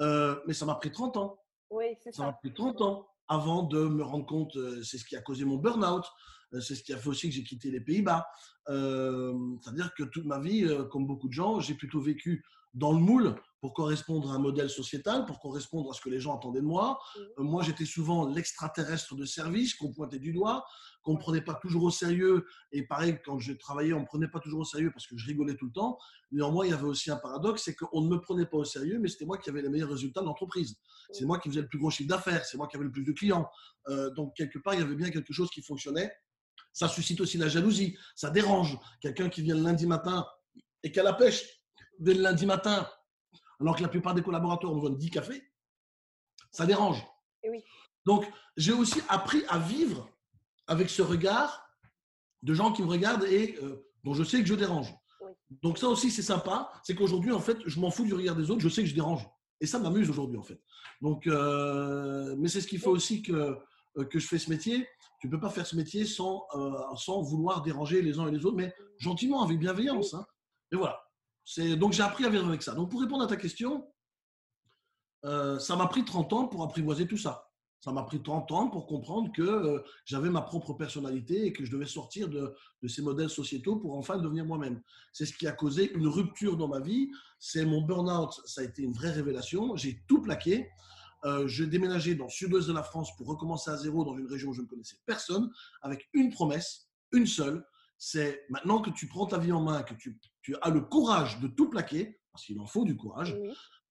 euh, 0.00 0.38
mais 0.46 0.54
ça 0.54 0.66
m'a 0.66 0.74
pris 0.74 0.92
30 0.92 1.16
ans. 1.16 1.38
Oui, 1.70 1.86
c'est 1.98 2.12
ça. 2.12 2.18
Ça 2.18 2.26
m'a 2.26 2.32
pris 2.34 2.52
30 2.52 2.80
ans 2.82 3.08
avant 3.28 3.62
de 3.62 3.80
me 3.80 4.04
rendre 4.04 4.26
compte, 4.26 4.54
euh, 4.56 4.82
c'est 4.82 4.98
ce 4.98 5.04
qui 5.06 5.16
a 5.16 5.22
causé 5.22 5.44
mon 5.44 5.56
burn-out, 5.56 6.04
c'est 6.60 6.76
ce 6.76 6.84
qui 6.84 6.92
a 6.92 6.98
fait 6.98 7.08
aussi 7.08 7.28
que 7.28 7.34
j'ai 7.34 7.42
quitté 7.42 7.70
les 7.72 7.80
Pays-Bas. 7.80 8.24
C'est-à-dire 8.68 9.92
que 9.94 10.04
toute 10.04 10.24
ma 10.24 10.38
vie, 10.38 10.64
comme 10.92 11.04
beaucoup 11.04 11.26
de 11.26 11.32
gens, 11.32 11.58
j'ai 11.58 11.74
plutôt 11.74 12.00
vécu 12.00 12.44
dans 12.74 12.92
le 12.92 12.98
moule 12.98 13.36
pour 13.60 13.72
correspondre 13.72 14.30
à 14.30 14.34
un 14.34 14.38
modèle 14.38 14.68
sociétal, 14.68 15.24
pour 15.24 15.38
correspondre 15.40 15.90
à 15.90 15.94
ce 15.94 16.00
que 16.02 16.10
les 16.10 16.20
gens 16.20 16.36
attendaient 16.36 16.60
de 16.60 16.66
moi. 16.66 16.98
Mmh. 16.98 17.20
Euh, 17.20 17.42
moi, 17.44 17.62
j'étais 17.62 17.86
souvent 17.86 18.28
l'extraterrestre 18.28 19.14
de 19.14 19.24
service 19.24 19.74
qu'on 19.74 19.90
pointait 19.90 20.18
du 20.18 20.34
doigt, 20.34 20.66
qu'on 21.02 21.14
ne 21.14 21.18
prenait 21.18 21.40
pas 21.40 21.54
toujours 21.54 21.84
au 21.84 21.90
sérieux. 21.90 22.44
Et 22.72 22.86
pareil, 22.86 23.18
quand 23.24 23.38
je 23.38 23.54
travaillais, 23.54 23.94
on 23.94 23.98
ne 23.98 24.02
me 24.02 24.06
prenait 24.06 24.28
pas 24.28 24.40
toujours 24.40 24.60
au 24.60 24.64
sérieux 24.64 24.90
parce 24.92 25.06
que 25.06 25.16
je 25.16 25.26
rigolais 25.26 25.54
tout 25.54 25.64
le 25.64 25.72
temps. 25.72 25.96
Néanmoins, 26.30 26.66
il 26.66 26.72
y 26.72 26.74
avait 26.74 26.84
aussi 26.84 27.10
un 27.10 27.16
paradoxe, 27.16 27.62
c'est 27.64 27.74
qu'on 27.74 28.02
ne 28.02 28.08
me 28.08 28.20
prenait 28.20 28.44
pas 28.44 28.58
au 28.58 28.64
sérieux, 28.64 28.98
mais 28.98 29.08
c'était 29.08 29.24
moi 29.24 29.38
qui 29.38 29.48
avais 29.48 29.62
les 29.62 29.70
meilleurs 29.70 29.88
résultats 29.88 30.20
de 30.20 30.26
l'entreprise. 30.26 30.76
C'est 31.12 31.24
mmh. 31.24 31.26
moi 31.26 31.38
qui 31.38 31.48
faisais 31.48 31.62
le 31.62 31.68
plus 31.68 31.78
gros 31.78 31.90
chiffre 31.90 32.10
d'affaires, 32.10 32.44
c'est 32.44 32.58
moi 32.58 32.66
qui 32.66 32.76
avais 32.76 32.84
le 32.84 32.92
plus 32.92 33.04
de 33.04 33.12
clients. 33.12 33.48
Euh, 33.88 34.10
donc, 34.10 34.34
quelque 34.36 34.58
part, 34.58 34.74
il 34.74 34.80
y 34.80 34.82
avait 34.82 34.96
bien 34.96 35.08
quelque 35.08 35.32
chose 35.32 35.48
qui 35.48 35.62
fonctionnait. 35.62 36.12
Ça 36.74 36.86
suscite 36.86 37.20
aussi 37.22 37.38
la 37.38 37.48
jalousie, 37.48 37.96
ça 38.14 38.28
dérange. 38.28 38.78
Quelqu'un 39.00 39.30
qui 39.30 39.40
vient 39.40 39.54
le 39.54 39.62
lundi 39.62 39.86
matin 39.86 40.26
et 40.82 40.92
qui 40.92 41.00
a 41.00 41.02
la 41.02 41.14
pêche 41.14 41.63
dès 41.98 42.14
le 42.14 42.22
lundi 42.22 42.46
matin 42.46 42.86
alors 43.60 43.76
que 43.76 43.82
la 43.82 43.88
plupart 43.88 44.14
des 44.14 44.22
collaborateurs 44.22 44.70
ont 44.70 44.74
besoin 44.76 44.90
de 44.90 44.98
10 44.98 45.10
cafés, 45.10 45.42
ça 46.50 46.66
dérange. 46.66 47.04
Eh 47.42 47.50
Donc, 48.04 48.30
j'ai 48.56 48.72
aussi 48.72 49.00
appris 49.08 49.42
à 49.48 49.58
vivre 49.58 50.08
avec 50.66 50.90
ce 50.90 51.02
regard 51.02 51.66
de 52.42 52.54
gens 52.54 52.72
qui 52.72 52.82
me 52.82 52.88
regardent 52.88 53.24
et 53.24 53.56
euh, 53.62 53.86
dont 54.04 54.14
je 54.14 54.24
sais 54.24 54.40
que 54.40 54.46
je 54.46 54.54
dérange. 54.54 54.94
Donc, 55.62 55.78
ça 55.78 55.88
aussi, 55.88 56.10
c'est 56.10 56.22
sympa. 56.22 56.70
C'est 56.82 56.94
qu'aujourd'hui, 56.94 57.32
en 57.32 57.40
fait, 57.40 57.58
je 57.66 57.80
m'en 57.80 57.90
fous 57.90 58.04
du 58.04 58.14
regard 58.14 58.36
des 58.36 58.50
autres, 58.50 58.60
je 58.60 58.68
sais 58.68 58.82
que 58.82 58.88
je 58.88 58.94
dérange. 58.94 59.26
Et 59.60 59.66
ça 59.66 59.78
m'amuse 59.78 60.10
aujourd'hui, 60.10 60.36
en 60.36 60.42
fait. 60.42 60.60
Donc, 61.00 61.26
euh, 61.26 62.34
mais 62.38 62.48
c'est 62.48 62.60
ce 62.60 62.66
qui 62.66 62.78
fait 62.78 62.88
aussi 62.88 63.22
que, 63.22 63.56
euh, 63.96 64.04
que 64.04 64.18
je 64.18 64.26
fais 64.26 64.38
ce 64.38 64.50
métier. 64.50 64.86
Tu 65.20 65.28
ne 65.28 65.32
peux 65.32 65.40
pas 65.40 65.48
faire 65.48 65.66
ce 65.66 65.76
métier 65.76 66.04
sans, 66.04 66.46
sans 66.96 67.22
vouloir 67.22 67.62
déranger 67.62 68.02
les 68.02 68.18
uns 68.18 68.26
et 68.26 68.30
les 68.30 68.44
autres, 68.44 68.56
mais 68.56 68.74
gentiment, 68.98 69.42
avec 69.42 69.58
bienveillance. 69.58 70.12
Hein. 70.12 70.26
Et 70.70 70.76
voilà 70.76 71.00
donc 71.76 71.92
j'ai 71.92 72.02
appris 72.02 72.24
à 72.24 72.28
vivre 72.28 72.46
avec 72.46 72.62
ça. 72.62 72.74
Donc 72.74 72.90
pour 72.90 73.00
répondre 73.00 73.24
à 73.24 73.26
ta 73.26 73.36
question, 73.36 73.86
euh, 75.24 75.58
ça 75.58 75.76
m'a 75.76 75.86
pris 75.86 76.04
30 76.04 76.32
ans 76.32 76.48
pour 76.48 76.62
apprivoiser 76.62 77.06
tout 77.06 77.16
ça. 77.16 77.50
Ça 77.80 77.92
m'a 77.92 78.02
pris 78.02 78.22
30 78.22 78.50
ans 78.52 78.68
pour 78.70 78.86
comprendre 78.86 79.30
que 79.30 79.42
euh, 79.42 79.78
j'avais 80.06 80.30
ma 80.30 80.40
propre 80.40 80.72
personnalité 80.72 81.46
et 81.46 81.52
que 81.52 81.66
je 81.66 81.70
devais 81.70 81.86
sortir 81.86 82.30
de, 82.30 82.54
ces 82.88 83.02
modèles 83.02 83.28
sociétaux 83.28 83.76
pour 83.76 83.96
enfin 83.98 84.16
devenir 84.16 84.46
moi-même. 84.46 84.80
C'est 85.12 85.26
ce 85.26 85.34
qui 85.34 85.46
a 85.46 85.52
causé 85.52 85.92
une 85.92 86.06
rupture 86.06 86.56
dans 86.56 86.68
ma 86.68 86.80
vie. 86.80 87.10
C'est 87.38 87.66
mon 87.66 87.82
burn-out, 87.82 88.40
ça 88.46 88.62
a 88.62 88.64
été 88.64 88.82
une 88.82 88.92
vraie 88.92 89.10
révélation. 89.10 89.76
J'ai 89.76 90.02
tout 90.08 90.22
plaqué. 90.22 90.70
Euh, 91.24 91.46
j'ai 91.46 91.66
déménagé 91.66 92.14
dans 92.14 92.24
le 92.24 92.30
sud-ouest 92.30 92.68
de 92.68 92.72
la 92.72 92.82
France 92.82 93.14
pour 93.16 93.26
recommencer 93.26 93.70
à 93.70 93.76
zéro 93.76 94.04
dans 94.04 94.16
une 94.16 94.26
région 94.26 94.50
où 94.50 94.54
je 94.54 94.62
ne 94.62 94.66
connaissais 94.66 94.96
personne, 95.06 95.50
avec 95.80 96.08
une 96.12 96.30
promesse, 96.30 96.90
une 97.12 97.26
seule, 97.26 97.66
c'est 97.96 98.44
maintenant 98.50 98.80
que 98.80 98.90
tu 98.90 99.08
prends 99.08 99.26
ta 99.26 99.38
vie 99.38 99.52
en 99.52 99.62
main, 99.62 99.82
que 99.82 99.94
tu, 99.94 100.18
as 100.62 100.70
le 100.70 100.80
courage 100.80 101.40
de 101.40 101.48
tout 101.48 101.70
plaquer, 101.70 102.20
parce 102.32 102.44
qu'il 102.44 102.60
en 102.60 102.66
faut 102.66 102.84
du 102.84 102.96
courage, 102.96 103.36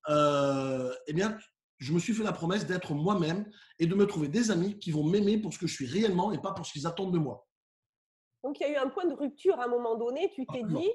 euh, 0.10 0.94
eh 1.08 1.14
bien, 1.14 1.38
je 1.78 1.94
me 1.94 2.00
suis 2.00 2.14
fait 2.14 2.24
la 2.24 2.32
promesse 2.32 2.66
d'être 2.66 2.94
moi-même 2.94 3.50
et 3.80 3.88
de 3.88 3.96
me 3.96 4.06
trouver 4.06 4.28
des 4.28 4.52
amis 4.52 4.78
qui 4.80 4.92
vont 4.92 5.04
m'aimer 5.04 5.38
pour 5.38 5.54
ce 5.54 5.60
que 5.60 5.68
je 5.68 5.74
suis 5.74 5.86
réellement 5.86 6.32
et 6.32 6.40
pas 6.40 6.54
pour 6.54 6.66
ce 6.66 6.74
qu'ils 6.74 6.88
attendent 6.88 7.14
de 7.14 7.20
moi. 7.20 7.48
Donc, 8.44 8.60
il 8.60 8.64
y 8.64 8.66
a 8.66 8.74
eu 8.74 8.76
un 8.76 8.90
point 8.90 9.06
de 9.06 9.14
rupture 9.14 9.60
à 9.60 9.66
un 9.66 9.68
moment 9.68 9.96
donné, 9.96 10.30
tu 10.34 10.46
t'es 10.46 10.64
dit, 10.64 10.92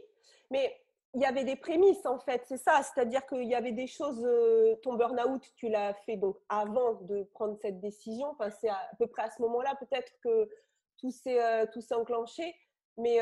mais 0.50 0.74
il 1.14 1.22
y 1.22 1.24
avait 1.24 1.44
des 1.44 1.56
prémices 1.56 2.04
en 2.04 2.18
fait, 2.18 2.42
c'est 2.46 2.58
ça, 2.58 2.82
c'est-à-dire 2.82 3.26
qu'il 3.26 3.48
y 3.48 3.54
avait 3.54 3.72
des 3.72 3.86
choses, 3.86 4.22
euh, 4.24 4.76
ton 4.82 4.94
burn-out, 4.94 5.42
tu 5.56 5.68
l'as 5.70 5.94
fait 5.94 6.18
donc 6.18 6.36
avant 6.50 6.94
de 7.02 7.22
prendre 7.32 7.56
cette 7.62 7.80
décision, 7.80 8.28
enfin, 8.28 8.50
c'est 8.50 8.68
à, 8.68 8.90
peu 8.98 9.06
près 9.06 9.22
à 9.22 9.30
ce 9.30 9.40
moment-là 9.40 9.74
peut-être 9.80 10.12
que 10.22 10.50
tout 10.98 11.10
s'est 11.10 11.42
euh, 11.42 11.66
enclenché. 11.92 12.54
Mais 12.98 13.18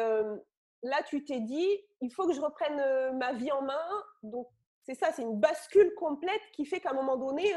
là, 0.86 1.02
tu 1.08 1.24
t'es 1.24 1.40
dit, 1.40 1.68
il 2.00 2.10
faut 2.10 2.26
que 2.26 2.34
je 2.34 2.40
reprenne 2.40 3.16
ma 3.18 3.32
vie 3.32 3.52
en 3.52 3.62
main. 3.62 3.88
Donc, 4.22 4.46
c'est 4.84 4.94
ça, 4.94 5.12
c'est 5.12 5.22
une 5.22 5.38
bascule 5.38 5.92
complète 5.96 6.40
qui 6.54 6.64
fait 6.64 6.80
qu'à 6.80 6.90
un 6.90 6.94
moment 6.94 7.16
donné. 7.16 7.52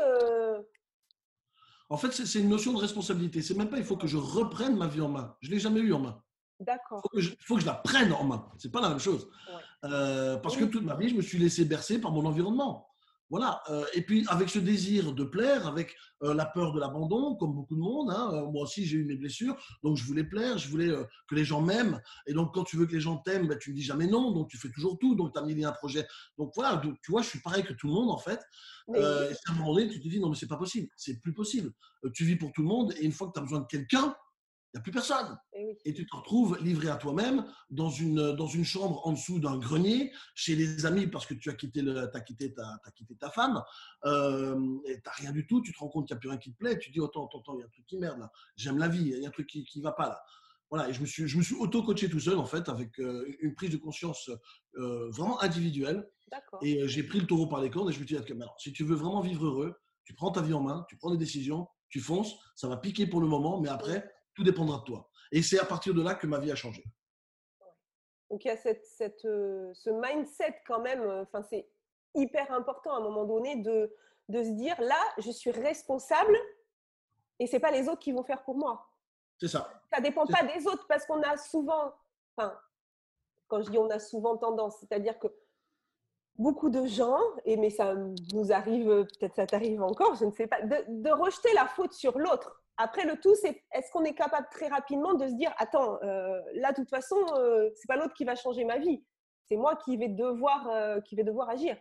En 1.89 1.98
fait, 1.98 2.12
c'est 2.12 2.39
une 2.39 2.50
notion 2.50 2.74
de 2.74 2.78
responsabilité. 2.78 3.42
C'est 3.42 3.56
même 3.56 3.70
pas 3.70 3.78
il 3.78 3.84
faut 3.84 3.98
que 3.98 4.08
je 4.08 4.18
reprenne 4.18 4.76
ma 4.76 4.88
vie 4.88 5.02
en 5.02 5.10
main. 5.10 5.36
Je 5.42 5.50
l'ai 5.50 5.60
jamais 5.60 5.80
eu 5.80 5.94
en 5.94 6.00
main. 6.00 6.24
D'accord. 6.60 7.02
Il 7.13 7.24
faut, 7.39 7.56
que 7.56 7.62
je 7.62 7.65
la 7.65 7.74
prenne 7.74 8.12
en 8.13 8.24
main. 8.26 8.46
C'est 8.58 8.72
pas 8.72 8.82
la 8.82 8.89
même 8.89 9.00
chose. 9.00 9.30
Euh, 9.86 10.38
parce 10.38 10.58
que 10.58 10.65
toute 10.65 10.84
ma 10.84 10.96
vie, 10.96 11.10
je 11.10 11.15
me 11.15 11.22
suis 11.22 11.39
laissé 11.39 11.65
bercer 11.65 12.00
par 12.00 12.12
mon 12.12 12.26
environnement. 12.26 12.88
Voilà. 13.30 13.62
Euh, 13.70 13.86
et 13.94 14.02
puis, 14.02 14.26
avec 14.28 14.50
ce 14.50 14.60
désir 14.60 15.13
de 15.13 15.24
plaire, 15.24 15.68
avec 15.68 15.96
euh, 16.24 16.34
la 16.34 16.46
peur 16.46 16.74
de 16.74 16.80
l'abandon, 16.80 17.36
comme 17.36 17.54
beaucoup 17.54 17.76
de 17.76 17.80
monde, 17.80 18.10
hein, 18.10 18.32
euh, 18.34 18.48
moi 18.48 18.63
aussi 18.63 18.86
j'ai 18.86 18.98
eu 18.98 19.06
mes 19.06 19.15
blessures, 19.15 19.56
donc 19.84 19.98
je 19.98 20.04
voulais 20.04 20.24
plaire, 20.24 20.58
je 20.58 20.68
voulais 20.68 20.92
que 21.28 21.36
les 21.36 21.46
gens 21.46 21.62
m'aiment. 21.62 22.02
Et 22.26 22.34
donc, 22.34 22.54
quand 22.54 22.63
tu 22.63 22.76
veux 22.78 22.88
que 22.88 22.94
les 22.94 23.00
gens 23.00 23.18
t'aiment, 23.18 23.48
ben, 23.48 23.58
tu 23.58 23.70
ne 23.72 23.76
dis 23.76 23.84
jamais 23.84 24.08
non, 24.08 24.32
donc 24.32 24.50
tu 24.50 24.58
fais 24.58 24.70
toujours 24.70 24.98
tout, 24.98 25.15
donc 25.15 25.34
tu 25.34 25.39
as 25.39 25.44
mis 25.44 25.63
un 25.63 25.72
projet. 25.72 26.08
Donc 26.38 26.52
voilà, 26.56 26.82
tu 27.04 27.12
vois, 27.12 27.22
je 27.22 27.30
suis 27.30 27.39
pareil 27.39 27.63
que 27.63 27.74
tout 27.74 27.88
le 27.88 27.94
monde 27.94 28.10
en 28.10 28.18
fait. 28.18 28.39
et 28.96 29.00
à 29.00 29.52
un 29.52 29.54
moment 29.54 29.76
donné, 29.76 29.88
tu 29.88 30.02
te 30.02 30.08
dis 30.08 30.20
non, 30.20 30.30
mais 30.30 30.36
c'est 30.36 30.48
pas 30.48 30.58
possible, 30.58 30.89
c'est 30.96 31.20
plus 31.22 31.34
possible. 31.34 31.72
tu 32.13 32.26
vis 32.26 32.36
pour 32.36 32.52
tout 32.52 32.62
le 32.62 32.68
monde, 32.68 32.94
et 33.00 33.06
une 33.06 33.12
fois 33.12 33.28
que 33.28 33.34
tu 33.34 33.39
as 33.39 33.44
besoin 33.44 33.60
de 33.60 33.68
quelqu'un, 33.68 34.15
il 34.71 34.77
n'y 34.77 34.79
a 34.79 34.84
plus 34.84 34.91
personne. 34.91 35.38
Eh 35.53 35.77
et, 35.86 35.93
tu 35.93 36.05
te 36.05 36.15
retrouves 36.15 36.58
livré 36.62 36.89
à 36.89 36.95
toi-même 36.95 37.45
dans 37.69 37.89
une, 37.89 38.34
dans 38.34 38.47
une 38.47 38.63
chambre 38.63 39.05
en 39.08 39.13
dessous 39.13 39.39
d'un 39.39 39.58
grenier, 39.58 40.12
chez 40.36 40.55
les 40.55 40.86
amis 40.86 41.08
parce 41.08 41.25
que 41.25 41.34
tu 41.34 41.49
as 41.49 41.53
quitté, 41.53 41.82
le, 41.82 41.97
as 41.97 42.21
quitté, 42.21 42.53
ta, 42.53 42.79
as 42.84 42.91
quitté 42.91 43.15
ta 43.15 43.32
femme, 43.32 43.63
euh, 44.05 44.79
et 44.86 44.95
tu 44.95 45.01
n'as 45.05 45.12
rien 45.13 45.32
du 45.32 45.47
tout, 45.47 45.62
tu 45.62 45.73
te 45.73 45.79
rends 45.79 45.89
compte 45.89 46.08
qu'il 46.08 46.15
n'y 46.15 46.17
a 46.17 46.21
plus 46.21 46.29
rien 46.29 46.38
qui 46.38 46.51
te 46.51 46.58
plaît, 46.58 46.77
tu 46.77 46.91
dis, 46.91 46.99
attends, 47.03 47.27
attends, 47.27 47.55
il 47.55 47.62
y 47.62 47.63
a 47.63 47.65
un 47.65 47.69
truc 47.69 47.86
qui 47.88 47.97
merde 47.97 48.19
là, 48.19 48.32
j'aime 48.55 48.77
la 48.77 48.88
vie, 48.88 49.12
il 49.15 49.21
y 49.21 49.25
a 49.25 49.27
un 49.27 49.32
truc 49.32 49.47
qui 49.47 49.65
ne 49.75 49.84
va 49.84 49.91
pas 49.91 50.08
là. 50.08 50.21
Voilà, 50.69 50.88
et 50.88 50.93
je 50.93 51.01
me 51.01 51.08
suis, 51.08 51.27
je 51.27 51.38
me 51.38 51.41
suis 51.41 51.55
auto-coaché 51.55 52.10
tout 52.10 52.19
seul 52.19 52.38
en 52.38 52.45
fait, 52.45 52.69
avec 52.69 52.99
euh, 52.99 53.25
une 53.41 53.55
prise 53.55 53.71
de 53.71 53.77
conscience 53.77 54.29
euh, 54.77 55.10
vraiment 55.10 55.41
individuelle. 55.41 56.08
Et 56.62 56.88
j'ai 56.88 57.01
pris 57.01 57.19
le 57.19 57.25
taureau 57.25 57.47
par 57.47 57.60
les 57.60 57.71
cornes 57.71 57.89
et 57.89 57.93
je 57.93 57.99
me 57.99 58.05
suis 58.05 58.15
dit, 58.15 58.34
alors, 58.34 58.55
si 58.60 58.71
tu 58.71 58.84
veux 58.84 58.95
vraiment 58.95 59.21
vivre 59.21 59.47
heureux, 59.47 59.73
tu 60.03 60.13
prends 60.13 60.32
ta 60.32 60.43
vie 60.43 60.53
en 60.53 60.62
main, 60.62 60.86
tu 60.88 60.95
prends 60.95 61.10
des 61.10 61.17
décisions, 61.17 61.67
tu 61.89 61.99
fonces, 61.99 62.36
ça 62.55 62.67
va 62.67 62.77
piquer 62.77 63.08
pour 63.08 63.19
le 63.19 63.27
moment, 63.27 63.60
mais 63.60 63.69
après, 63.69 64.08
tout 64.39 64.45
dépendra 64.45 64.78
de 64.78 64.84
toi. 64.84 65.10
Et 65.32 65.41
c'est 65.41 65.60
à 65.60 65.65
partir 65.65 65.93
de 65.93 66.02
là 66.02 66.15
que 66.15 66.25
ma 66.25 66.39
vie 66.39 66.52
a 66.52 66.56
changé. 66.56 66.84
Donc 68.30 68.45
il 68.45 68.47
y 68.47 68.52
a 68.52 68.58
cette, 68.58 68.86
cette, 68.86 69.25
euh, 69.25 69.71
ce 69.73 69.89
mindset 69.89 70.62
quand 70.65 70.80
même, 70.80 71.02
euh, 71.02 71.23
enfin, 71.23 71.43
c'est 71.43 71.67
hyper 72.15 72.52
important 72.54 72.93
à 72.93 72.97
un 72.97 73.02
moment 73.02 73.25
donné 73.25 73.58
de, 73.58 73.93
de 74.30 74.43
se 74.43 74.49
dire 74.52 74.80
là, 74.80 75.02
je 75.17 75.32
suis 75.32 75.52
responsable 75.52 76.38
et 77.39 77.47
c'est 77.47 77.60
pas 77.60 77.71
les 77.71 77.89
autres 77.89 77.99
qui 77.99 78.12
vont 78.12 78.23
faire 78.23 78.43
pour 78.43 78.56
moi. 78.56 78.88
C'est 79.39 79.47
ça. 79.47 79.69
Ça 79.91 79.99
dépend 79.99 80.25
pas 80.25 80.43
des 80.43 80.67
autres 80.67 80.86
parce 80.88 81.06
qu'on 81.06 81.21
a 81.21 81.36
souvent, 81.38 81.93
enfin, 82.38 82.58
quand 83.47 83.62
je 83.62 83.69
dis 83.71 83.78
on 83.78 83.89
a 83.89 83.99
souvent 83.99 84.38
tendance, 84.38 84.78
c'est-à-dire 84.80 85.19
que 85.19 85.28
beaucoup 86.36 86.69
de 86.69 86.86
gens, 86.86 87.19
et 87.45 87.58
mais 87.58 87.69
ça 87.69 87.95
nous 88.34 88.52
arrive, 88.54 88.86
peut-être 89.19 89.36
ça 89.36 89.47
t'arrive 89.47 89.82
encore, 89.82 90.15
je 90.15 90.25
ne 90.25 90.32
sais 90.32 90.47
pas, 90.47 90.62
de, 90.62 90.86
de 90.88 91.10
rejeter 91.10 91.52
la 91.54 91.67
faute 91.67 91.93
sur 91.93 92.17
l'autre. 92.17 92.63
Après, 92.82 93.06
le 93.06 93.20
tout, 93.20 93.36
c'est 93.36 93.62
est-ce 93.74 93.92
qu'on 93.92 94.06
est 94.06 94.13
capable 94.13 94.48
très 94.52 94.70
rapidement 94.70 95.13
de 95.13 95.28
se 95.28 95.34
dire 95.34 95.52
attends, 95.58 96.00
euh, 96.02 96.39
là, 96.56 96.72
de 96.72 96.78
toute 96.78 96.89
façon, 96.89 97.18
euh, 97.36 97.70
c'est 97.76 97.88
pas 97.88 97.98
l'autre 97.98 98.13
qui 98.13 98.24
va 98.24 98.36
changer 98.36 98.63
ma 98.63 98.80
vie. 98.80 99.04
C'est 99.50 99.58
moi 99.58 99.76
qui 99.84 99.98
vais 99.98 100.08
devoir, 100.08 100.65
euh, 100.70 101.02
qui 101.02 101.18
vais 101.18 101.26
devoir 101.26 101.50
agir. 101.50 101.76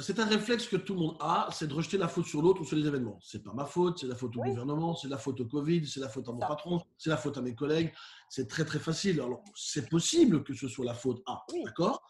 C'est 0.00 0.18
un 0.18 0.24
réflexe 0.24 0.66
que 0.66 0.76
tout 0.76 0.94
le 0.94 1.00
monde 1.00 1.16
a, 1.20 1.48
c'est 1.52 1.68
de 1.68 1.74
rejeter 1.74 1.98
la 1.98 2.08
faute 2.08 2.26
sur 2.26 2.42
l'autre 2.42 2.60
ou 2.60 2.64
sur 2.64 2.76
les 2.76 2.86
événements. 2.86 3.20
C'est 3.22 3.44
pas 3.44 3.52
ma 3.52 3.64
faute, 3.64 4.00
c'est 4.00 4.06
la 4.08 4.16
faute 4.16 4.36
au 4.36 4.42
gouvernement, 4.42 4.96
c'est 4.96 5.08
la 5.08 5.18
faute 5.18 5.40
au 5.40 5.46
Covid, 5.46 5.86
c'est 5.86 6.00
la 6.00 6.08
faute 6.08 6.28
à 6.28 6.32
mon 6.32 6.38
patron, 6.38 6.80
c'est 6.96 7.10
la 7.10 7.16
faute 7.16 7.38
à 7.38 7.40
mes 7.40 7.54
collègues. 7.54 7.92
C'est 8.28 8.48
très 8.48 8.64
très 8.64 8.78
facile. 8.80 9.20
Alors 9.20 9.44
c'est 9.54 9.88
possible 9.88 10.42
que 10.42 10.54
ce 10.54 10.66
soit 10.66 10.84
la 10.84 10.94
faute 10.94 11.22
à, 11.26 11.44
d'accord? 11.64 12.02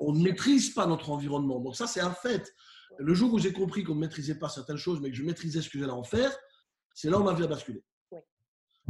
On 0.00 0.12
ne 0.12 0.22
maîtrise 0.22 0.70
pas 0.72 0.86
notre 0.86 1.10
environnement, 1.10 1.60
donc 1.60 1.76
ça 1.76 1.86
c'est 1.86 2.00
un 2.00 2.12
fait. 2.12 2.54
Le 2.98 3.14
jour 3.14 3.32
où 3.32 3.38
j'ai 3.38 3.52
compris 3.52 3.84
qu'on 3.84 3.94
ne 3.94 4.00
maîtrisait 4.00 4.38
pas 4.38 4.48
certaines 4.48 4.78
choses, 4.78 5.00
mais 5.00 5.10
que 5.10 5.16
je 5.16 5.22
maîtrisais 5.22 5.62
ce 5.62 5.70
que 5.70 5.78
j'allais 5.78 5.92
en 5.92 6.04
faire, 6.04 6.34
c'est 6.94 7.10
là 7.10 7.18
où 7.18 7.24
ma 7.24 7.34
vie 7.34 7.44
a 7.44 7.46
basculé. 7.46 7.82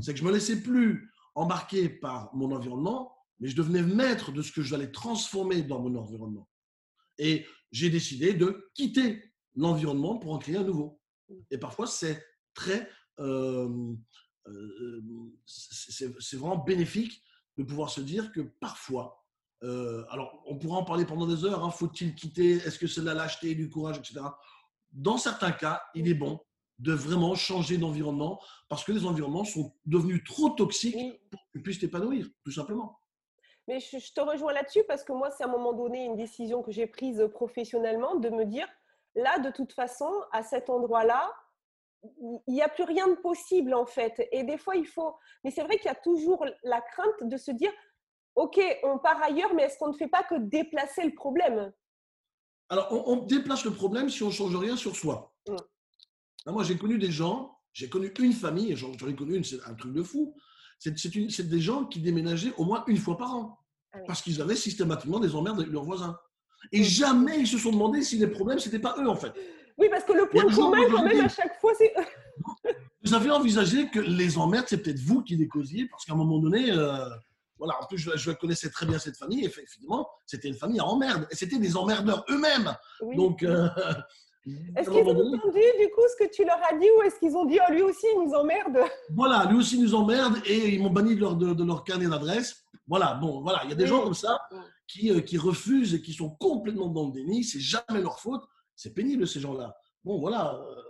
C'est 0.01 0.15
que 0.15 0.19
je 0.19 0.25
me 0.25 0.33
laissais 0.33 0.61
plus 0.63 1.11
embarquer 1.35 1.89
par 1.89 2.35
mon 2.35 2.53
environnement, 2.53 3.15
mais 3.39 3.49
je 3.49 3.57
devenais 3.57 3.83
maître 3.83 4.33
de 4.33 4.43
ce 4.43 4.53
que 4.53 4.63
j'allais 4.63 4.91
transformer 4.91 5.63
dans 5.63 5.81
mon 5.81 5.95
environnement. 5.97 6.49
Et 7.19 7.47
j'ai 7.71 7.91
décidé 7.91 8.35
de 8.35 8.71
quitter 8.75 9.33
l'environnement 9.57 10.19
pour 10.19 10.33
en 10.33 10.39
créer 10.39 10.57
un 10.57 10.65
nouveau. 10.65 11.01
Et 11.51 11.59
parfois, 11.59 11.87
c'est 11.87 12.25
très, 12.55 12.89
euh, 13.19 13.95
euh, 14.49 15.03
c'est 15.47 16.37
vraiment 16.37 16.59
bénéfique 16.59 17.23
de 17.57 17.63
pouvoir 17.63 17.91
se 17.91 18.01
dire 18.01 18.33
que 18.33 18.41
parfois, 18.41 19.25
euh, 19.63 20.05
alors 20.09 20.43
on 20.47 20.57
pourra 20.57 20.79
en 20.79 20.85
parler 20.85 21.05
pendant 21.05 21.27
des 21.27 21.45
heures, 21.45 21.65
hein, 21.65 21.71
faut-il 21.71 22.15
quitter, 22.15 22.53
est-ce 22.53 22.79
que 22.79 22.87
c'est 22.87 23.03
de 23.03 23.07
la 23.07 23.15
lâcheté, 23.15 23.55
du 23.55 23.69
courage, 23.69 23.99
etc. 23.99 24.21
Dans 24.93 25.19
certains 25.19 25.53
cas, 25.53 25.83
il 25.95 26.09
est 26.09 26.15
bon 26.15 26.41
de 26.81 26.93
vraiment 26.93 27.35
changer 27.35 27.77
d'environnement 27.77 28.41
parce 28.69 28.85
que 28.85 28.93
les 28.93 29.05
environnements 29.05 29.45
sont 29.45 29.73
devenus 29.85 30.25
trop 30.25 30.51
toxiques 30.51 31.21
pour 31.31 31.41
que 31.41 31.47
tu 31.53 31.63
puisses 31.63 31.79
t'épanouir, 31.79 32.27
tout 32.45 32.51
simplement. 32.51 32.99
Mais 33.69 33.79
je, 33.81 34.13
te 34.13 34.21
rejoins 34.21 34.53
là-dessus 34.53 34.83
parce 34.89 35.05
que 35.05 35.13
moi, 35.13 35.31
c'est 35.31 35.45
à 35.45 35.47
un 35.47 35.51
moment 35.51 35.73
donné 35.73 36.05
une 36.05 36.17
décision 36.17 36.63
que 36.63 36.73
j'ai 36.73 36.87
prise 36.87 37.29
professionnellement 37.33 38.17
de 38.17 38.31
me 38.31 38.45
dire, 38.45 38.67
là, 39.15 39.39
de 39.39 39.51
toute 39.51 39.73
façon, 39.73 40.11
à 40.33 40.43
cet 40.43 40.71
endroit-là, 40.71 41.31
il 42.03 42.55
n'y 42.55 42.63
a 42.63 42.69
plus 42.69 42.85
rien 42.85 43.07
de 43.09 43.15
possible 43.17 43.75
en 43.75 43.85
fait. 43.85 44.27
Et 44.33 44.43
des 44.43 44.57
fois, 44.57 44.75
il 44.75 44.87
faut... 44.87 45.15
Mais 45.45 45.51
c'est 45.51 45.63
vrai 45.63 45.77
qu'il 45.77 45.87
y 45.87 45.95
a 45.95 45.95
toujours 45.95 46.47
la 46.63 46.81
crainte 46.81 47.23
de 47.29 47.37
se 47.37 47.51
dire, 47.51 47.73
OK, 48.37 48.59
on 48.85 48.99
part 48.99 49.23
ailleurs, 49.23 49.53
mais 49.55 49.65
est-ce 49.65 49.79
qu'on 49.79 49.89
ne 49.89 49.97
fait 49.97 50.09
pas 50.09 50.23
que 50.23 50.37
déplacer 50.37 51.05
le 51.05 51.15
problème? 51.15 51.73
Alors, 52.71 52.89
on, 52.91 53.17
déplace 53.17 53.65
le 53.65 53.73
problème 53.73 54.09
si 54.09 54.23
on 54.23 54.29
ne 54.29 54.33
change 54.33 54.57
rien 54.57 54.77
sur 54.77 54.97
soi. 54.97 55.35
Ah, 56.47 56.53
moi, 56.53 56.65
j'ai 56.65 56.77
connu 56.77 56.99
des 56.99 57.11
gens, 57.11 57.57
j'ai 57.73 57.89
connu 57.89 58.13
une 58.19 58.33
famille, 58.33 58.75
j'en 58.77 58.93
ai 58.93 59.15
connu 59.15 59.37
une, 59.37 59.45
c'est 59.45 59.63
un 59.67 59.75
truc 59.75 59.93
de 59.93 60.03
fou. 60.03 60.35
C'est 60.79 61.49
des 61.49 61.61
gens 61.61 61.85
qui 61.85 62.01
déménageaient 62.01 62.55
au 62.57 62.65
moins 62.65 62.85
une 62.87 62.97
fois 62.97 63.17
par 63.17 63.35
an. 63.35 63.59
Ah 63.93 63.99
parce 64.07 64.23
qu'ils 64.23 64.41
avaient 64.41 64.57
systématiquement 64.57 65.19
des 65.19 65.35
emmerdes 65.35 65.59
avec 65.59 65.73
leurs 65.73 65.85
voisins. 65.85 66.17
Et 66.73 66.85
jamais 66.85 67.41
ils 67.41 67.47
se 67.47 67.59
sont 67.59 67.73
demandé 67.73 68.03
si 68.03 68.19
les 68.19 68.29
problèmes, 68.29 68.59
ce 68.59 68.67
n'était 68.67 68.79
pas 68.79 68.95
eux, 68.99 69.09
en 69.09 69.17
fait. 69.17 69.33
Oui, 69.77 69.89
parce 69.91 70.05
que 70.05 70.13
le 70.13 70.29
point 70.29 70.45
commun, 70.55 70.85
quand 70.91 71.05
même, 71.05 71.25
à 71.25 71.29
chaque 71.29 71.59
fois, 71.61 71.73
c'est 71.77 71.93
Vous 73.03 73.15
avez 73.15 73.31
envisagé 73.31 73.89
que 73.89 73.99
les 73.99 74.37
emmerdes, 74.37 74.67
c'est 74.69 74.83
peut-être 74.83 75.01
vous 75.01 75.23
qui 75.23 75.37
les 75.37 75.49
causiez, 75.49 75.87
parce 75.87 76.05
qu'à 76.05 76.13
un 76.13 76.17
moment 76.17 76.39
donné, 76.39 76.71
euh, 76.71 77.09
voilà, 77.59 77.75
en 77.83 77.87
plus, 77.87 77.99
je, 77.99 78.31
connaissais 78.33 78.71
très 78.71 78.85
bien 78.87 78.99
cette 78.99 79.17
famille, 79.17 79.43
et 79.43 79.47
effectivement, 79.47 80.09
c'était 80.27 80.49
une 80.49 80.55
famille 80.55 80.81
à 80.81 80.85
emmerde. 80.85 81.27
Et 81.31 81.35
c'était 81.35 81.59
des 81.59 81.77
emmerdeurs 81.77 82.25
eux-mêmes. 82.29 82.77
Donc, 83.17 83.43
euh, 83.43 83.69
est-ce 84.47 84.91
qu'ils 84.91 85.05
ont 85.05 85.35
entendu 85.35 85.61
du 85.79 85.89
coup 85.91 86.03
ce 86.09 86.25
que 86.25 86.31
tu 86.31 86.45
leur 86.45 86.59
as 86.71 86.77
dit 86.79 86.87
ou 86.97 87.03
est-ce 87.03 87.19
qu'ils 87.19 87.37
ont 87.37 87.45
dit 87.45 87.59
oh, 87.61 87.73
lui 87.73 87.83
aussi 87.83 88.07
il 88.15 88.25
nous 88.25 88.35
emmerde? 88.35 88.79
Voilà, 89.15 89.45
lui 89.51 89.59
aussi 89.59 89.77
il 89.77 89.83
nous 89.83 89.95
emmerde 89.95 90.41
et 90.47 90.75
ils 90.75 90.83
m'ont 90.83 90.91
banni 90.91 91.15
de 91.15 91.21
leur, 91.21 91.37
de, 91.37 91.65
leur 91.65 91.85
carnet 91.85 92.09
d'adresse. 92.09 92.65
Voilà, 92.87 93.15
bon, 93.15 93.43
voilà, 93.43 93.61
il 93.65 93.71
y 93.71 93.73
a 93.73 93.77
des 93.77 93.87
gens 93.87 94.03
comme 94.03 94.15
ça 94.15 94.41
qui, 94.87 95.11
euh, 95.11 95.21
qui 95.21 95.39
refusent 95.39 95.95
et 95.95 96.03
qui 96.03 96.13
sont 96.13 96.31
complètement 96.31 96.89
dans 96.89 97.07
le 97.07 97.13
déni. 97.13 97.45
C'est 97.45 97.61
jamais 97.61 98.01
leur 98.01 98.19
faute. 98.19 98.43
C'est 98.75 98.95
pénible 98.95 99.27
ces 99.29 99.41
gens-là. 99.41 99.77
Bon, 100.03 100.19
voilà, 100.19 100.55
euh, 100.55 100.83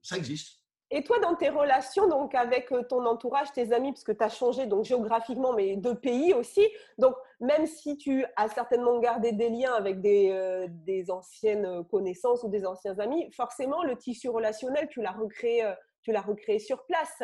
ça 0.00 0.16
existe. 0.16 0.57
Et 0.90 1.04
toi, 1.04 1.18
dans 1.18 1.34
tes 1.34 1.50
relations 1.50 2.08
donc 2.08 2.34
avec 2.34 2.72
euh, 2.72 2.82
ton 2.82 3.04
entourage, 3.04 3.52
tes 3.52 3.72
amis, 3.72 3.92
parce 3.92 4.04
que 4.04 4.12
tu 4.12 4.24
as 4.24 4.30
changé 4.30 4.66
donc 4.66 4.84
géographiquement, 4.84 5.52
mais 5.52 5.76
de 5.76 5.92
pays 5.92 6.32
aussi. 6.32 6.66
Donc, 6.96 7.14
même 7.40 7.66
si 7.66 7.98
tu 7.98 8.24
as 8.36 8.48
certainement 8.48 8.98
gardé 8.98 9.32
des 9.32 9.50
liens 9.50 9.74
avec 9.74 10.00
des, 10.00 10.30
euh, 10.30 10.66
des 10.70 11.10
anciennes 11.10 11.84
connaissances 11.90 12.42
ou 12.42 12.48
des 12.48 12.64
anciens 12.64 12.98
amis, 12.98 13.30
forcément, 13.32 13.82
le 13.82 13.96
tissu 13.96 14.30
relationnel, 14.30 14.88
tu 14.88 15.02
l'as 15.02 15.12
recréé, 15.12 15.62
euh, 15.62 15.74
tu 16.02 16.10
l'as 16.10 16.22
recréé 16.22 16.58
sur 16.58 16.86
place. 16.86 17.22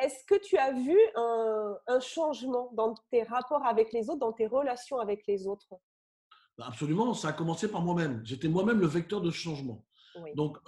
Est-ce 0.00 0.24
que 0.24 0.40
tu 0.40 0.56
as 0.56 0.72
vu 0.72 0.98
un, 1.14 1.76
un, 1.86 2.00
changement 2.00 2.70
dans 2.72 2.94
tes 3.10 3.22
rapports 3.22 3.66
avec 3.66 3.92
les 3.92 4.08
autres, 4.08 4.20
dans 4.20 4.32
tes 4.32 4.46
relations 4.46 4.98
avec 4.98 5.26
les 5.26 5.46
autres? 5.46 5.74
Bah, 6.56 6.64
Absolument, 6.68 7.12
ça 7.12 7.28
a 7.28 7.32
commencé 7.34 7.70
par 7.70 7.82
moi-même. 7.82 8.22
J'étais 8.24 8.48
moi-même 8.48 8.80
le 8.80 8.86
vecteur 8.86 9.20
de 9.20 9.30
changement. 9.30 9.84
Donc, 10.34 10.58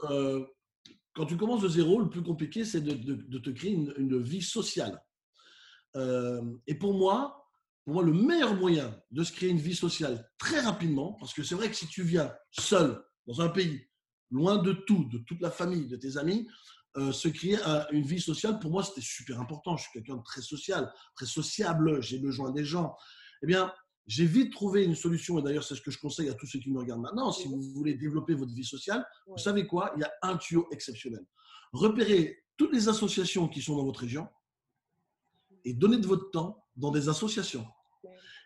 quand 1.15 1.27
tu 1.27 1.37
commences 1.37 1.63
de 1.63 1.69
zéro, 1.69 2.01
le 2.01 2.11
plus 2.11 2.23
compliqué, 2.23 2.65
c'est 2.65 2.81
de, 2.81 3.39
te 3.39 3.51
créer 3.51 3.73
une, 3.73 4.23
vie 4.23 4.43
sociale. 4.43 5.01
Euh, 5.97 6.43
et 6.67 6.75
pour 6.75 6.95
moi, 6.95 7.41
pour 7.85 7.95
moi, 7.95 8.03
le 8.03 8.13
meilleur 8.13 8.55
moyen 8.55 8.99
de 9.11 9.23
se 9.23 9.33
créer 9.33 9.51
une 9.51 9.59
vie 9.59 9.77
sociale 9.77 10.29
très 10.39 10.61
rapidement, 10.61 11.13
parce 11.21 11.35
que 11.35 11.43
c'est 11.43 11.55
vrai 11.55 11.69
que 11.69 11.77
si 11.77 11.87
tu 11.87 12.03
viens 12.03 12.35
seul 12.51 13.03
dans 13.27 13.41
un 13.41 13.49
pays, 13.49 13.87
loin 14.31 14.57
de 14.57 14.73
tout, 14.73 15.05
de 15.05 15.19
toute 15.19 15.41
la 15.41 15.51
famille, 15.51 15.87
de 15.87 15.97
tes 15.97 16.17
amis, 16.17 16.49
euh, 16.97 17.13
se 17.13 17.29
créer 17.29 17.59
une 17.93 18.05
vie 18.05 18.21
sociale, 18.21 18.59
pour 18.59 18.71
moi, 18.71 18.83
c'était 18.83 19.01
super 19.01 19.41
important. 19.41 19.77
Je 19.77 19.83
suis 19.83 19.93
quelqu'un 19.93 20.17
de 20.17 20.23
très 20.23 20.41
social, 20.41 20.93
très 21.15 21.27
sociable, 21.27 22.03
j'ai 22.03 22.19
besoin 22.19 22.51
des 22.51 22.65
gens. 22.65 22.97
Eh 23.43 23.47
bien, 23.47 23.73
j'ai 24.07 24.27
vite 24.27 24.53
trouvé 24.53 24.85
une 24.85 24.95
solution, 24.95 25.39
et 25.39 25.43
d'ailleurs 25.43 25.65
c'est 25.65 25.75
ce 25.75 25.81
que 25.81 25.91
je 25.91 25.99
conseille 25.99 26.29
à 26.29 26.35
tous 26.35 26.47
ceux 26.47 26.59
qui 26.59 26.71
me 26.71 26.79
regardent 26.79 27.03
maintenant, 27.03 27.33
si 27.33 27.49
vous 27.49 27.61
voulez 27.75 27.95
développer 27.95 28.35
votre 28.35 28.53
vie 28.53 28.65
sociale, 28.65 29.05
vous 29.27 29.39
savez 29.39 29.67
quoi? 29.67 29.93
Il 29.97 30.01
y 30.01 30.05
a 30.05 30.13
un 30.23 30.37
tuyau 30.37 30.69
exceptionnel. 30.71 31.25
Repérez 31.73 32.45
toutes 32.57 32.73
les 32.73 32.89
associations 32.89 33.49
qui 33.49 33.63
sont 33.63 33.77
dans 33.77 33.85
votre 33.85 34.01
région 34.01 34.29
et 35.65 35.73
donnez 35.73 35.97
de 35.99 36.07
votre 36.07 36.31
temps 36.31 36.65
dans 36.77 36.91
des 36.91 37.09
associations. 37.09 37.67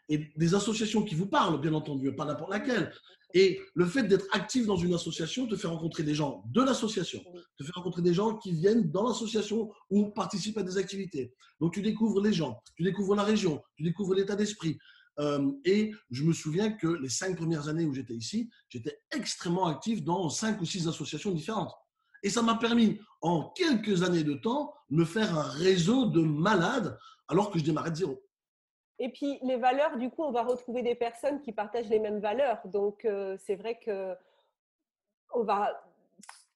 et 0.09 0.33
des 0.37 0.55
associations 0.55 1.03
qui 1.03 1.15
vous 1.15 1.27
parlent, 1.27 1.61
bien 1.61 1.75
entendu, 1.75 2.15
pas 2.15 2.25
n'importe 2.25 2.51
laquelle. 2.51 2.93
Et 3.35 3.61
le 3.75 3.85
fait 3.85 4.05
d'être 4.05 4.25
actif 4.33 4.65
dans 4.67 4.77
une 4.77 4.95
association 4.95 5.47
te 5.47 5.55
fait 5.55 5.67
rencontrer 5.67 6.03
des 6.03 6.15
gens 6.15 6.43
de 6.47 6.63
l'association, 6.63 7.23
te 7.59 7.65
fait 7.65 7.73
rencontrer 7.73 8.01
des 8.01 8.15
gens 8.15 8.39
qui 8.39 8.53
viennent 8.53 8.91
dans 8.91 9.07
l'association 9.07 9.71
ou 9.91 10.07
participent 10.07 10.57
à 10.57 10.63
des 10.63 10.79
activités. 10.79 11.35
Donc 11.61 11.75
tu 11.75 11.83
découvres 11.83 12.23
les 12.23 12.33
gens, 12.33 12.63
tu 12.75 12.83
découvres 12.85 13.15
la 13.15 13.25
région, 13.25 13.63
tu 13.77 13.83
découvres 13.83 14.15
l'état 14.15 14.35
d'esprit. 14.35 14.79
Euh, 15.19 15.51
et 15.65 15.93
je 16.11 16.25
me 16.25 16.33
souviens 16.33 16.73
que 16.73 16.87
les 16.87 17.09
cinq 17.09 17.37
premières 17.37 17.69
années 17.69 17.85
où 17.85 17.93
j'étais 17.93 18.15
ici, 18.15 18.51
j'étais 18.69 19.01
extrêmement 19.11 19.67
actif 19.67 20.03
dans 20.03 20.29
cinq 20.29 20.61
ou 20.61 20.65
six 20.65 20.87
associations 20.87 21.33
différentes. 21.33 21.75
Et 22.23 22.31
ça 22.31 22.43
m'a 22.43 22.57
permis, 22.57 23.01
en 23.21 23.51
quelques 23.51 24.03
années 24.03 24.25
de 24.25 24.35
temps, 24.35 24.75
de 24.91 24.97
me 24.97 25.05
faire 25.05 25.37
un 25.37 25.43
réseau 25.43 26.07
de 26.07 26.21
malades 26.21 26.99
alors 27.29 27.51
que 27.51 27.59
je 27.59 27.65
démarrais 27.65 27.91
de 27.91 27.97
zéro. 27.97 28.23
Et 28.99 29.11
puis 29.11 29.39
les 29.43 29.57
valeurs, 29.57 29.97
du 29.97 30.11
coup, 30.11 30.25
on 30.25 30.33
va 30.33 30.43
retrouver 30.43 30.83
des 30.83 30.95
personnes 30.95 31.41
qui 31.41 31.53
partagent 31.53 31.89
les 31.89 32.01
mêmes 32.01 32.21
valeurs. 32.21 32.61
Donc 32.67 33.05
euh, 33.05 33.37
c'est 33.39 33.55
vrai 33.57 33.79
que 33.79 34.15
on 35.35 35.45
va 35.45 35.79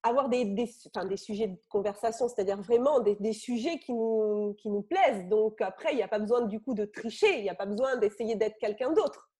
avoir 0.02 0.28
des, 0.28 0.44
des, 0.44 0.68
des 1.08 1.16
sujets 1.16 1.48
de 1.48 1.58
conversation, 1.68 2.28
c'est-à-dire 2.28 2.60
vraiment 2.60 3.00
des, 3.00 3.16
des, 3.16 3.32
sujets 3.32 3.78
qui 3.78 3.92
nous, 3.92 4.54
qui 4.58 4.68
nous 4.68 4.82
plaisent. 4.82 5.28
Donc 5.28 5.60
après, 5.60 5.92
il 5.92 5.96
n'y 5.96 6.02
a 6.02 6.08
pas 6.08 6.18
besoin 6.18 6.42
du 6.42 6.60
coup 6.60 6.74
de 6.74 6.84
tricher, 6.84 7.38
il 7.38 7.42
n'y 7.42 7.50
a 7.50 7.54
pas 7.54 7.66
besoin 7.66 7.96
d'essayer 7.96 8.34
d'être 8.34 8.58
quelqu'un 8.58 8.92
d'autre. 8.92 9.30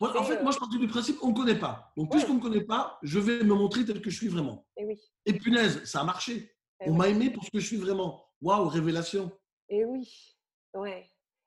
en 0.00 0.24
fait, 0.24 0.42
moi, 0.42 0.52
je 0.52 0.58
partais 0.58 0.78
du 0.78 0.88
principe, 0.88 1.16
on 1.22 1.28
ne 1.28 1.34
connaît 1.34 1.58
pas. 1.58 1.92
Donc, 1.96 2.10
puisqu'on 2.10 2.34
ne 2.34 2.38
me 2.38 2.42
connaît 2.42 2.64
pas, 2.64 2.98
je 3.02 3.18
vais 3.18 3.42
me 3.42 3.54
montrer 3.54 3.84
tel 3.84 4.00
que 4.02 4.10
je 4.10 4.16
suis 4.16 4.28
vraiment. 4.28 4.66
Et, 4.76 4.84
oui. 4.84 5.00
Et 5.24 5.32
punaise, 5.32 5.84
ça 5.84 6.00
a 6.00 6.04
marché. 6.04 6.54
on 6.80 6.94
m'a 6.94 7.08
aimé 7.08 7.30
pour 7.30 7.44
ce 7.44 7.50
que 7.50 7.58
je 7.58 7.66
suis 7.66 7.78
vraiment. 7.78 8.26
Waouh, 8.42 8.68
révélation. 8.68 9.30
Et 9.68 9.84
oui, 9.84 10.36
ouais. 10.74 11.06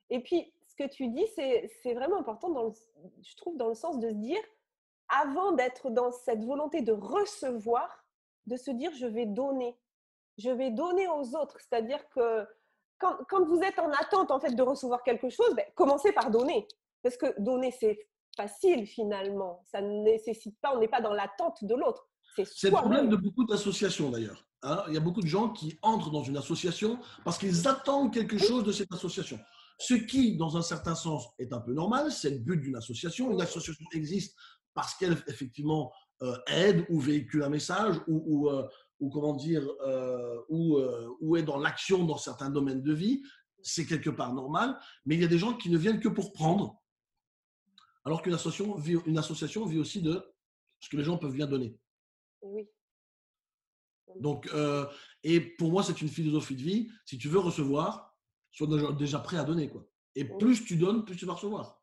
Et 0.09 0.21
puis, 0.21 0.53
ce 0.67 0.75
que 0.75 0.89
tu 0.89 1.09
dis, 1.09 1.25
c'est 1.36 1.93
vraiment 1.93 2.19
important, 2.19 2.49
dans 2.49 2.63
le, 2.63 2.71
je 3.21 3.36
trouve, 3.36 3.57
dans 3.57 3.67
le 3.67 3.75
sens 3.75 3.99
de 3.99 4.09
se 4.09 4.15
dire, 4.15 4.39
avant 5.09 5.51
d'être 5.51 5.89
dans 5.89 6.12
cette 6.12 6.43
volonté 6.43 6.81
de 6.81 6.91
recevoir, 6.91 8.02
de 8.47 8.58
se 8.58 8.71
dire, 8.71 8.91
je 8.93 9.06
vais 9.06 9.25
donner. 9.25 9.77
Je 10.38 10.49
vais 10.49 10.71
donner 10.71 11.08
aux 11.08 11.36
autres. 11.36 11.58
C'est-à-dire 11.60 12.08
que 12.10 12.45
quand, 12.97 13.17
quand, 13.29 13.45
vous 13.45 13.60
êtes 13.62 13.79
en 13.79 13.91
attente, 13.91 14.32
en 14.32 14.39
fait, 14.39 14.56
de 14.56 14.63
recevoir 14.63 15.03
quelque 15.03 15.29
chose, 15.29 15.53
ben, 15.56 15.65
commencez 15.75 16.12
par 16.12 16.32
donner. 16.32 16.67
Parce 17.01 17.17
que 17.17 17.39
donner, 17.39 17.71
c'est 17.71 18.08
facile, 18.36 18.88
finalement. 18.88 19.62
Ça 19.65 19.82
ne 19.82 20.03
nécessite 20.03 20.58
pas, 20.62 20.75
on 20.75 20.79
n'est 20.79 20.88
pas 20.88 21.01
dans 21.01 21.13
l'attente 21.13 21.63
de 21.63 21.75
l'autre. 21.75 22.08
C'est 22.36 22.69
le 22.69 22.71
problème 22.71 23.10
de 23.10 23.15
beaucoup 23.15 23.45
d'associations, 23.45 24.10
d'ailleurs. 24.10 24.47
Hein. 24.63 24.84
Il 24.88 24.93
y 24.93 24.97
a 24.97 25.01
beaucoup 25.01 25.21
de 25.21 25.27
gens 25.27 25.49
qui 25.49 25.77
entrent 25.82 26.10
dans 26.10 26.23
une 26.23 26.38
association 26.38 26.99
parce 27.23 27.38
qu'ils 27.38 27.67
attendent 27.67 28.13
quelque 28.13 28.38
chose 28.38 28.63
de 28.63 28.71
cette 28.71 28.91
association. 28.91 29.39
Ce 29.77 29.93
qui, 29.93 30.38
dans 30.38 30.58
un 30.58 30.62
certain 30.62 30.95
sens, 30.95 31.27
est 31.38 31.51
un 31.53 31.60
peu 31.60 31.73
normal, 31.73 32.12
c'est 32.12 32.29
le 32.29 32.39
but 32.39 32.58
d'une 32.58 32.75
association. 32.75 33.32
Une 33.32 33.41
association 33.41 33.86
existe 33.93 34.36
parce 34.73 34.95
qu'elle, 34.95 35.17
effectivement, 35.27 35.91
aide 36.47 36.86
ou 36.89 36.99
véhicule 36.99 37.43
un 37.43 37.49
message 37.49 37.97
ou, 38.08 38.23
ou, 38.26 38.49
euh, 38.49 38.67
comment 39.12 39.34
dire, 39.34 39.67
euh, 39.86 40.41
ou, 40.49 41.36
est 41.36 41.43
dans 41.43 41.58
l'action 41.58 42.06
dans 42.06 42.17
certains 42.17 42.49
domaines 42.49 42.82
de 42.82 42.93
vie. 42.93 43.23
C'est 43.62 43.86
quelque 43.86 44.10
part 44.10 44.34
normal, 44.34 44.78
mais 45.06 45.15
il 45.15 45.21
y 45.21 45.26
a 45.26 45.28
des 45.28 45.38
gens 45.38 45.54
qui 45.54 45.69
ne 45.69 45.78
viennent 45.78 45.99
que 45.99 46.10
pour 46.10 46.34
prendre, 46.34 46.82
alors 48.04 48.21
qu'une 48.21 48.34
association 48.34 48.76
vit, 48.76 48.97
une 49.06 49.17
association 49.17 49.65
vit 49.65 49.80
aussi 49.80 50.02
de 50.02 50.21
ce 50.80 50.89
que 50.89 50.97
les 50.97 51.04
gens 51.04 51.17
peuvent 51.17 51.34
bien 51.34 51.47
donner. 51.47 51.78
Oui. 52.41 52.67
Donc, 54.19 54.49
et 55.23 55.39
pour 55.39 55.71
moi, 55.71 55.82
c'est 55.82 56.02
une 56.02 56.10
philosophie 56.10 56.56
de 56.56 56.62
vie. 56.62 56.91
Si 57.06 57.17
tu 57.17 57.30
veux 57.30 57.39
recevoir, 57.39 58.13
sois 58.52 58.67
déjà 58.93 59.19
prêt 59.19 59.38
à 59.38 59.43
donner. 59.43 59.69
Quoi. 59.69 59.88
Et 60.15 60.26
plus 60.26 60.63
tu 60.65 60.76
donnes, 60.76 61.06
plus 61.06 61.15
tu 61.15 61.26
vas 61.26 61.34
recevoir. 61.34 61.82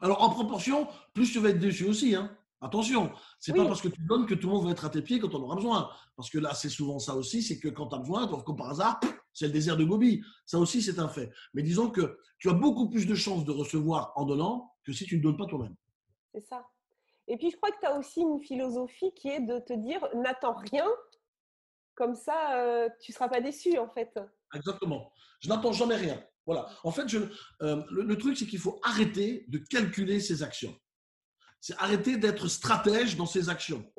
Alors, 0.00 0.22
en 0.22 0.30
proportion, 0.30 0.88
plus 1.12 1.30
tu 1.30 1.38
vas 1.38 1.50
être 1.50 1.58
déçu 1.58 1.84
aussi. 1.84 2.14
Hein. 2.14 2.36
Attention, 2.60 3.12
c'est 3.38 3.52
n'est 3.52 3.58
pas 3.58 3.66
parce 3.66 3.82
que 3.82 3.88
tu 3.88 4.00
donnes 4.02 4.26
que 4.26 4.34
tout 4.34 4.48
le 4.48 4.54
monde 4.54 4.64
va 4.64 4.70
être 4.70 4.84
à 4.84 4.90
tes 4.90 5.02
pieds 5.02 5.18
quand 5.18 5.34
on 5.34 5.42
aura 5.42 5.56
besoin. 5.56 5.90
Parce 6.16 6.30
que 6.30 6.38
là, 6.38 6.54
c'est 6.54 6.70
souvent 6.70 6.98
ça 6.98 7.14
aussi, 7.14 7.42
c'est 7.42 7.58
que 7.58 7.68
quand 7.68 7.88
tu 7.88 7.94
as 7.94 7.98
besoin, 7.98 8.26
comme 8.26 8.56
par 8.56 8.70
hasard, 8.70 9.00
c'est 9.32 9.46
le 9.46 9.52
désert 9.52 9.76
de 9.76 9.84
Gobi. 9.84 10.22
Ça 10.46 10.58
aussi, 10.58 10.80
c'est 10.80 10.98
un 10.98 11.08
fait. 11.08 11.30
Mais 11.52 11.62
disons 11.62 11.90
que 11.90 12.18
tu 12.38 12.48
as 12.48 12.54
beaucoup 12.54 12.88
plus 12.88 13.06
de 13.06 13.14
chances 13.14 13.44
de 13.44 13.52
recevoir 13.52 14.12
en 14.16 14.24
donnant 14.24 14.72
que 14.84 14.92
si 14.92 15.04
tu 15.04 15.18
ne 15.18 15.22
donnes 15.22 15.36
pas 15.36 15.46
toi-même. 15.46 15.74
C'est 16.32 16.46
ça. 16.46 16.66
Et 17.26 17.36
puis, 17.36 17.50
je 17.50 17.56
crois 17.56 17.70
que 17.70 17.80
tu 17.80 17.86
as 17.86 17.98
aussi 17.98 18.20
une 18.20 18.40
philosophie 18.40 19.12
qui 19.14 19.28
est 19.28 19.40
de 19.40 19.58
te 19.58 19.72
dire, 19.72 20.06
n'attends 20.14 20.56
rien, 20.56 20.86
comme 21.94 22.14
ça, 22.14 22.58
euh, 22.58 22.88
tu 23.00 23.12
ne 23.12 23.14
seras 23.14 23.28
pas 23.28 23.40
déçu, 23.40 23.78
en 23.78 23.88
fait. 23.88 24.18
Exactement. 24.54 25.12
Je 25.40 25.48
n'attends 25.48 25.72
jamais 25.72 25.96
rien. 25.96 26.22
Voilà. 26.46 26.68
En 26.82 26.90
fait, 26.90 27.08
je, 27.08 27.18
euh, 27.62 27.82
le, 27.90 28.18
truc, 28.18 28.36
c'est 28.36 28.46
qu'il 28.46 28.58
faut 28.58 28.78
arrêter 28.82 29.46
de 29.48 29.58
calculer 29.58 30.20
ses 30.20 30.42
actions. 30.42 30.74
C'est 31.66 31.78
arrêter 31.78 32.18
d'être 32.18 32.46
stratège 32.46 33.16
dans 33.16 33.24
ses 33.24 33.48
actions. 33.48 33.90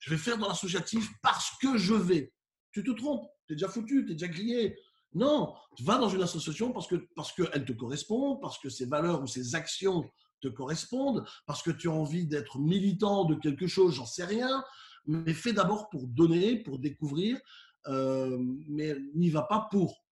Je 0.00 0.10
vais 0.10 0.18
faire 0.18 0.36
dans 0.36 0.48
l'associatif 0.48 1.08
parce 1.22 1.50
que 1.62 1.78
je 1.78 1.94
vais. 1.94 2.30
Tu 2.72 2.84
te 2.84 2.90
trompes. 2.90 3.26
Tu 3.46 3.54
es 3.54 3.56
déjà 3.56 3.70
foutu, 3.70 4.04
tu 4.04 4.12
es 4.12 4.14
déjà 4.16 4.28
grillé. 4.28 4.76
Non, 5.14 5.54
tu 5.78 5.82
vas 5.82 5.96
dans 5.96 6.10
une 6.10 6.20
association 6.20 6.74
parce 6.74 6.86
que 6.86 6.96
parce 7.14 7.32
qu'elle 7.32 7.64
te 7.64 7.72
correspond, 7.72 8.36
parce 8.36 8.58
que 8.58 8.68
ses 8.68 8.84
valeurs 8.84 9.22
ou 9.22 9.26
ses 9.26 9.54
actions 9.54 10.04
te 10.42 10.48
correspondent, 10.48 11.24
parce 11.46 11.62
que 11.62 11.70
tu 11.70 11.88
as 11.88 11.92
envie 11.92 12.26
d'être 12.26 12.58
militant 12.58 13.24
de 13.24 13.34
quelque 13.34 13.66
chose, 13.66 13.94
j'en 13.94 14.04
sais 14.04 14.26
rien, 14.26 14.62
mais 15.06 15.32
fais 15.32 15.54
d'abord 15.54 15.88
pour 15.88 16.06
donner, 16.08 16.62
pour 16.64 16.78
découvrir, 16.78 17.40
euh, 17.86 18.36
mais 18.68 18.94
n'y 19.14 19.30
va 19.30 19.40
pas 19.40 19.68
pour, 19.70 20.04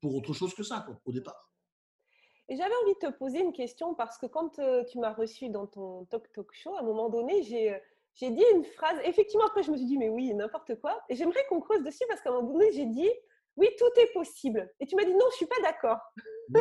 pour 0.00 0.14
autre 0.14 0.34
chose 0.34 0.54
que 0.54 0.62
ça, 0.62 0.86
au 1.04 1.12
départ. 1.12 1.51
Et 2.48 2.56
j'avais 2.56 2.74
envie 2.82 2.94
de 2.94 2.98
te 2.98 3.12
poser 3.18 3.40
une 3.40 3.52
question 3.52 3.94
parce 3.94 4.18
que 4.18 4.26
quand 4.26 4.58
euh, 4.58 4.84
tu 4.84 4.98
m'as 4.98 5.12
reçu 5.12 5.48
dans 5.48 5.66
ton 5.66 6.04
Talk 6.06 6.30
Talk 6.32 6.52
Show, 6.52 6.74
à 6.76 6.80
un 6.80 6.84
moment 6.84 7.08
donné, 7.08 7.42
j'ai, 7.42 7.72
euh, 7.72 7.78
j'ai 8.14 8.30
dit 8.30 8.44
une 8.54 8.64
phrase. 8.64 8.98
Effectivement, 9.04 9.46
après, 9.46 9.62
je 9.62 9.70
me 9.70 9.76
suis 9.76 9.86
dit, 9.86 9.98
mais 9.98 10.08
oui, 10.08 10.34
n'importe 10.34 10.80
quoi. 10.80 11.02
Et 11.08 11.14
j'aimerais 11.14 11.44
qu'on 11.48 11.60
creuse 11.60 11.82
dessus 11.82 12.04
parce 12.08 12.20
qu'à 12.20 12.30
un 12.30 12.34
moment 12.34 12.52
donné, 12.52 12.72
j'ai 12.72 12.86
dit, 12.86 13.08
oui, 13.56 13.68
tout 13.78 14.00
est 14.00 14.12
possible. 14.12 14.70
Et 14.80 14.86
tu 14.86 14.96
m'as 14.96 15.04
dit, 15.04 15.12
non, 15.12 15.26
je 15.30 15.34
ne 15.34 15.36
suis 15.36 15.46
pas 15.46 15.60
d'accord. 15.62 15.98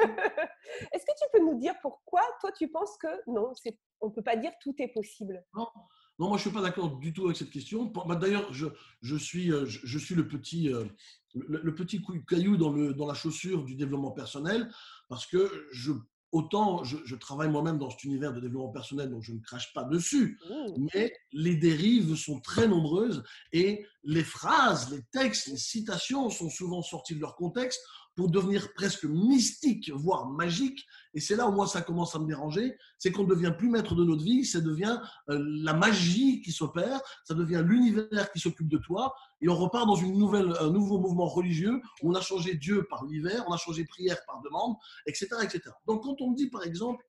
Est-ce 0.94 1.06
que 1.06 1.12
tu 1.18 1.26
peux 1.34 1.40
nous 1.40 1.56
dire 1.56 1.74
pourquoi, 1.82 2.22
toi, 2.40 2.52
tu 2.52 2.68
penses 2.68 2.98
que 2.98 3.08
non, 3.28 3.54
c'est, 3.56 3.78
on 4.00 4.08
ne 4.08 4.12
peut 4.12 4.22
pas 4.22 4.36
dire 4.36 4.52
tout 4.62 4.76
est 4.80 4.90
possible? 4.90 5.44
Non, 5.56 5.68
non, 6.20 6.28
moi 6.28 6.38
je 6.38 6.48
ne 6.48 6.50
suis 6.50 6.52
pas 6.52 6.62
d'accord 6.62 6.98
du 6.98 7.14
tout 7.14 7.26
avec 7.26 7.38
cette 7.38 7.50
question. 7.50 7.86
Bah, 7.86 8.16
d'ailleurs, 8.16 8.52
je, 8.54 8.68
je, 9.02 9.16
suis, 9.16 9.52
euh, 9.52 9.66
je, 9.66 9.98
suis 9.98 10.16
le 10.16 10.28
petit, 10.28 10.72
le, 11.36 11.74
petit 11.76 12.02
caillou 12.28 12.58
dans, 12.58 12.72
le, 12.72 12.94
dans 12.94 13.08
la 13.08 13.14
chaussure 13.14 13.64
du 13.64 13.76
développement 13.76 14.12
personnel 14.12 14.70
parce 15.08 15.26
que 15.26 15.68
je, 15.72 15.92
autant 16.32 16.84
je, 16.84 17.16
travaille 17.16 17.50
moi-même 17.50 17.78
dans 17.78 17.90
cet 17.90 18.04
univers 18.04 18.34
de 18.34 18.40
développement 18.40 18.72
personnel, 18.72 19.10
donc 19.10 19.24
je 19.24 19.34
ne 19.34 19.40
crache 19.40 19.74
pas 19.74 19.84
dessus, 19.84 20.40
mmh. 20.50 20.88
mais 20.94 21.14
les 21.34 21.56
dérives 21.56 22.16
sont 22.16 22.40
très 22.40 22.68
nombreuses 22.68 23.24
et 23.54 23.86
les 24.04 24.24
phrases, 24.24 24.92
les 24.92 25.04
textes, 25.12 25.48
les 25.48 25.58
citations 25.58 26.30
sont 26.30 26.50
souvent 26.50 26.82
sortis 26.82 27.16
de 27.16 27.22
leur 27.22 27.36
contexte 27.36 27.82
pour 28.16 28.30
devenir 28.30 28.74
presque 28.74 29.06
mystique, 29.06 29.90
voire 29.92 30.28
magique. 30.28 30.86
Et 31.14 31.22
c'est 31.22 31.36
là 31.36 31.48
où 31.48 31.52
moi 31.54 31.66
ça 31.68 31.82
commence 31.82 32.14
à 32.16 32.20
me 32.20 32.28
déranger, 32.28 32.78
c'est 32.98 33.12
qu'on 33.12 33.24
ne 33.24 33.30
devient 33.30 33.54
plus 33.58 33.70
maître 33.70 33.96
de 33.96 34.04
notre 34.04 34.24
vie, 34.24 34.46
ça 34.46 34.60
devient 34.60 35.00
euh, 35.30 35.42
la 35.64 35.74
magie 35.74 36.42
qui 36.42 36.52
s'opère, 36.52 37.00
ça 37.24 37.34
devient 37.34 37.64
l'univers 37.66 38.32
qui 38.32 38.40
s'occupe 38.40 38.68
de 38.68 38.78
toi, 38.78 39.14
et 39.40 39.50
on 39.50 39.56
repart 39.56 39.88
dans 39.88 39.96
une 39.96 40.18
nouvelle, 40.18 40.54
un 40.60 40.70
nouveau 40.70 41.00
mouvement 41.00 41.28
religieux 41.28 41.82
où 42.02 42.12
on 42.12 42.16
a 42.16 42.22
changé 42.22 42.56
Dieu 42.56 42.86
par 42.90 43.06
l'hiver, 43.06 43.46
on 43.48 43.54
a 43.54 43.58
changé 43.58 43.86
prière 43.86 44.18
par 44.26 44.42
demande, 44.42 44.76
etc. 45.06 45.30
etc. 45.44 45.62
Donc 45.88 46.04
quand 46.04 46.20
on 46.22 46.32
me 46.32 46.36
dit 46.36 46.50
par 46.50 46.64
exemple, 46.64 47.06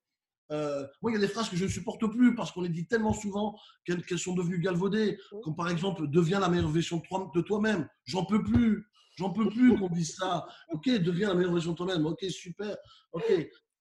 euh, 0.51 0.85
moi, 1.01 1.11
il 1.11 1.15
y 1.15 1.17
a 1.17 1.19
des 1.19 1.27
phrases 1.27 1.49
que 1.49 1.55
je 1.55 1.63
ne 1.63 1.69
supporte 1.69 2.05
plus 2.07 2.35
parce 2.35 2.51
qu'on 2.51 2.61
les 2.61 2.69
dit 2.69 2.85
tellement 2.85 3.13
souvent 3.13 3.57
qu'elles 3.85 4.19
sont 4.19 4.33
devenues 4.33 4.59
galvaudées, 4.59 5.17
comme 5.43 5.55
par 5.55 5.69
exemple, 5.69 6.07
deviens 6.07 6.39
la 6.39 6.49
meilleure 6.49 6.69
version 6.69 7.01
de 7.33 7.41
toi-même. 7.41 7.87
J'en 8.05 8.25
peux 8.25 8.43
plus. 8.43 8.87
J'en 9.15 9.29
peux 9.31 9.47
plus 9.49 9.77
qu'on 9.77 9.89
dise 9.89 10.15
ça. 10.15 10.47
Ok, 10.69 10.89
deviens 10.89 11.29
la 11.29 11.35
meilleure 11.35 11.53
version 11.53 11.71
de 11.71 11.77
toi-même. 11.77 12.05
Ok, 12.05 12.23
super. 12.29 12.75
Ok. 13.11 13.31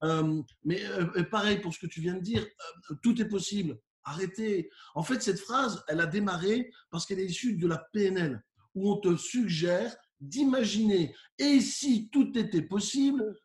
Euh, 0.05 0.43
mais 0.65 0.85
euh, 0.85 1.23
pareil 1.25 1.61
pour 1.61 1.73
ce 1.73 1.79
que 1.79 1.87
tu 1.87 2.01
viens 2.01 2.15
de 2.15 2.21
dire, 2.21 2.45
tout 3.03 3.21
est 3.21 3.29
possible. 3.29 3.79
Arrêtez. 4.05 4.69
En 4.95 5.03
fait, 5.03 5.23
cette 5.23 5.39
phrase, 5.39 5.85
elle 5.89 6.01
a 6.01 6.07
démarré 6.07 6.71
parce 6.91 7.07
qu'elle 7.07 7.21
est 7.21 7.27
issue 7.27 7.57
de 7.57 7.67
la 7.67 7.79
PNL, 7.93 8.43
où 8.75 8.91
on 8.91 8.97
te 8.97 9.17
suggère 9.17 9.95
d'imaginer 10.21 11.15
et 11.39 11.61
si 11.61 12.09
tout 12.11 12.37
était 12.37 12.63
possible, 12.63 13.37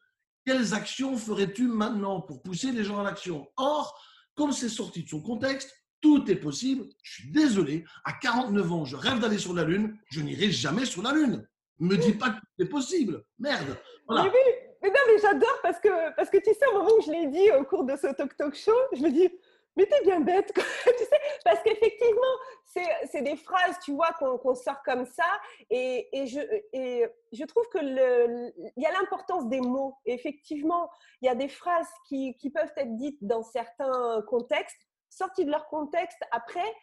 quelles 0.47 0.73
actions 0.73 1.17
ferais-tu 1.17 1.67
maintenant 1.67 2.21
pour 2.21 2.41
pousser 2.41 2.71
les 2.71 2.85
gens 2.85 3.01
à 3.01 3.03
l'action? 3.03 3.47
Or, 3.57 3.99
comme 4.33 4.53
c'est 4.53 4.69
sorti 4.69 5.03
de 5.03 5.09
son 5.09 5.21
contexte, 5.21 5.75
tout 5.99 6.31
est 6.31 6.37
possible. 6.37 6.85
Je 7.03 7.21
suis 7.21 7.31
désolé, 7.31 7.83
à 8.05 8.13
49 8.13 8.71
ans, 8.71 8.85
je 8.85 8.95
rêve 8.95 9.19
d'aller 9.19 9.39
sur 9.39 9.53
la 9.53 9.65
Lune, 9.65 9.97
je 10.09 10.21
n'irai 10.21 10.49
jamais 10.49 10.85
sur 10.85 11.03
la 11.03 11.11
Lune 11.11 11.45
me 11.79 11.97
dis 11.97 12.13
pas 12.13 12.29
que 12.29 12.39
c'est 12.57 12.69
possible. 12.69 13.23
Merde. 13.39 13.77
Mais 14.09 14.21
oui, 14.21 14.53
mais 14.81 14.89
non, 14.89 14.95
mais 15.07 15.19
j'adore 15.21 15.59
parce 15.61 15.79
que, 15.79 16.15
parce 16.15 16.29
que 16.29 16.37
tu 16.37 16.51
sais, 16.53 16.65
au 16.71 16.79
moment 16.79 16.91
où 16.97 17.01
je 17.01 17.11
l'ai 17.11 17.27
dit 17.27 17.51
au 17.59 17.63
cours 17.63 17.83
de 17.83 17.95
ce 17.95 18.13
Talk 18.13 18.35
Talk 18.35 18.55
Show, 18.55 18.71
je 18.93 19.01
me 19.01 19.11
dis, 19.11 19.29
mais 19.77 19.85
t'es 19.85 20.01
bien 20.01 20.19
bête, 20.19 20.51
tu 20.53 21.03
sais, 21.03 21.21
parce 21.45 21.61
qu'effectivement, 21.61 22.21
c'est 22.65 23.21
des 23.21 23.35
phrases, 23.35 23.77
tu 23.83 23.93
vois, 23.93 24.11
qu'on 24.13 24.55
sort 24.55 24.81
comme 24.83 25.05
ça. 25.05 25.23
Et, 25.69 26.09
et, 26.11 26.27
je, 26.27 26.39
et 26.73 27.05
je 27.31 27.45
trouve 27.45 27.67
que 27.69 27.77
le, 27.77 28.51
il 28.75 28.83
y 28.83 28.85
a 28.85 28.91
l'importance 28.91 29.47
des 29.47 29.61
mots. 29.61 29.95
effectivement, 30.05 30.89
il 31.21 31.27
y 31.27 31.29
a 31.29 31.35
des 31.35 31.47
phrases 31.47 31.87
qui, 32.07 32.35
qui, 32.37 32.49
peuvent 32.49 32.73
être 32.75 32.95
dites 32.95 33.19
dans 33.21 33.43
certains 33.43 34.21
contextes, 34.27 34.81
sorties 35.09 35.45
de 35.45 35.51
leur 35.51 35.67
contexte. 35.67 36.19
Après, 36.31 36.75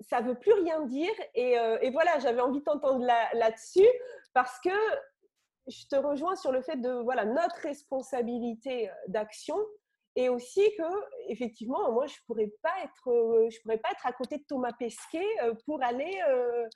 ça 0.00 0.20
veut 0.20 0.38
plus 0.38 0.52
rien 0.52 0.82
dire. 0.82 1.12
Et, 1.34 1.58
euh, 1.58 1.78
et 1.80 1.90
voilà, 1.90 2.18
j'avais 2.18 2.40
envie 2.40 2.60
de 2.60 2.64
t'entendre 2.64 3.04
là-dessus 3.04 3.88
parce 4.34 4.58
que 4.60 4.70
je 5.66 5.86
te 5.86 5.96
rejoins 5.96 6.36
sur 6.36 6.52
le 6.52 6.60
fait 6.60 6.76
de 6.76 6.90
voilà 6.90 7.24
notre 7.24 7.56
responsabilité 7.56 8.90
d'action 9.08 9.56
et 10.16 10.28
aussi 10.28 10.62
que 10.76 10.82
effectivement 11.28 11.92
moi 11.92 12.06
je 12.06 12.14
pourrais 12.26 12.52
pas 12.62 12.74
être 12.84 13.08
euh, 13.08 13.48
je 13.50 13.60
pourrais 13.62 13.78
pas 13.78 13.90
être 13.90 14.06
à 14.06 14.12
côté 14.12 14.38
de 14.38 14.44
Thomas 14.48 14.72
Pesquet 14.78 15.26
euh, 15.42 15.54
pour 15.66 15.82
aller 15.82 16.20
euh, 16.28 16.68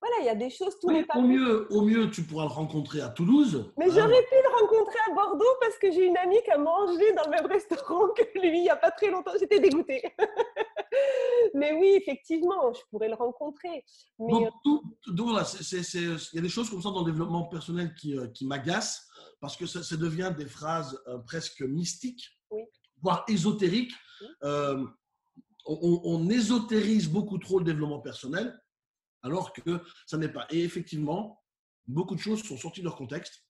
voilà 0.00 0.16
il 0.20 0.26
y 0.26 0.28
a 0.28 0.34
des 0.34 0.50
choses 0.50 0.78
tout 0.80 0.88
oui, 0.88 1.04
au 1.14 1.22
mieux 1.22 1.72
au 1.72 1.82
mieux 1.82 2.10
tu 2.10 2.22
pourras 2.22 2.44
le 2.44 2.50
rencontrer 2.50 3.00
à 3.00 3.10
Toulouse 3.10 3.72
mais 3.76 3.86
j'aurais 3.86 4.22
pu 4.22 4.34
le 4.34 4.60
rencontrer 4.60 4.98
à 5.08 5.14
Bordeaux 5.14 5.56
parce 5.60 5.78
que 5.78 5.90
j'ai 5.92 6.06
une 6.06 6.16
amie 6.16 6.42
qui 6.44 6.50
a 6.50 6.58
mangé 6.58 7.12
dans 7.12 7.24
le 7.24 7.30
même 7.30 7.46
restaurant 7.50 8.08
que 8.08 8.22
lui 8.38 8.58
il 8.58 8.64
y 8.64 8.70
a 8.70 8.76
pas 8.76 8.90
très 8.90 9.10
longtemps. 9.10 9.32
J'étais 9.38 9.60
dégoûtée. 9.60 10.02
Mais 11.54 11.72
oui 11.72 11.94
effectivement 11.94 12.72
je 12.72 12.80
pourrais 12.90 13.08
le 13.08 13.14
rencontrer. 13.14 13.84
Mais 14.18 14.32
donc, 14.32 14.50
tout, 14.64 14.82
il 15.06 16.34
y 16.34 16.38
a 16.38 16.42
des 16.42 16.48
choses 16.48 16.70
comme 16.70 16.82
ça 16.82 16.90
dans 16.90 17.04
le 17.04 17.12
développement 17.12 17.44
personnel 17.44 17.94
qui, 17.94 18.16
qui 18.34 18.46
m'agacent 18.46 19.06
parce 19.40 19.56
que 19.56 19.66
ça, 19.66 19.84
ça, 19.84 19.96
devient 19.96 20.32
des 20.36 20.46
phrases 20.46 21.00
presque 21.26 21.60
mystiques 21.62 22.37
voire 23.02 23.24
ésotérique. 23.28 23.92
Euh, 24.42 24.84
on, 25.66 26.28
ésotérise 26.30 27.08
beaucoup 27.08 27.38
trop 27.38 27.58
le 27.58 27.64
développement 27.64 28.00
personnel, 28.00 28.58
alors 29.22 29.52
que 29.52 29.82
ça 30.06 30.16
n'est 30.16 30.30
pas. 30.30 30.46
Et 30.50 30.62
effectivement, 30.64 31.42
beaucoup 31.86 32.14
de 32.14 32.20
choses 32.20 32.42
sont 32.42 32.56
sorties 32.56 32.80
de 32.80 32.86
leur 32.86 32.96
contexte. 32.96 33.44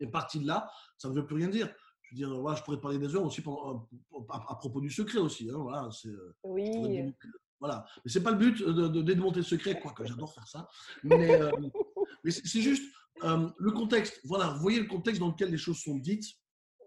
Et 0.00 0.08
partie 0.08 0.40
de 0.40 0.46
là, 0.46 0.68
ça 0.98 1.08
ne 1.08 1.14
veut 1.14 1.24
plus 1.24 1.36
rien 1.36 1.48
dire. 1.48 1.72
Je 2.02 2.10
veux 2.10 2.16
dire, 2.16 2.40
voilà, 2.40 2.58
je 2.58 2.64
pourrais 2.64 2.80
parler 2.80 2.98
des 2.98 3.14
heures 3.14 3.24
aussi 3.24 3.40
à, 3.40 4.54
propos 4.56 4.80
du 4.80 4.90
secret 4.90 5.18
aussi. 5.18 5.48
Hein, 5.48 5.58
voilà, 5.58 5.88
c'est, 5.92 6.08
euh, 6.08 6.34
oui. 6.42 7.14
Voilà. 7.60 7.86
Mais 8.04 8.10
c'est 8.10 8.22
pas 8.22 8.32
le 8.32 8.36
but 8.36 8.60
de, 8.60 9.02
démonter 9.02 9.38
le 9.38 9.44
secret, 9.44 9.80
quoique 9.80 10.04
j'adore 10.04 10.34
faire 10.34 10.48
ça. 10.48 10.68
Mais, 11.04 11.40
euh, 11.40 11.50
c'est 12.28 12.60
juste 12.60 12.92
le 13.22 13.70
contexte. 13.70 14.20
Voilà, 14.24 14.48
vous 14.48 14.60
voyez 14.60 14.80
le 14.80 14.88
contexte 14.88 15.20
dans 15.20 15.28
lequel 15.28 15.50
les 15.50 15.58
choses 15.58 15.78
sont 15.78 15.96
dites. 15.96 16.26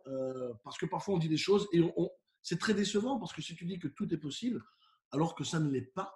Euh, 0.07 0.53
parce 0.63 0.77
que 0.77 0.85
parfois 0.85 1.15
on 1.15 1.17
dit 1.17 1.29
des 1.29 1.37
choses 1.37 1.67
et 1.73 1.81
c'est 2.41 2.59
très 2.59 2.73
décevant 2.73 3.19
parce 3.19 3.33
que 3.33 3.41
si 3.41 3.55
tu 3.55 3.65
dis 3.65 3.79
que 3.79 3.87
tout 3.87 4.13
est 4.13 4.17
possible 4.17 4.63
alors 5.11 5.35
que 5.35 5.43
ça 5.43 5.59
ne 5.59 5.69
l'est 5.69 5.93
pas, 5.93 6.13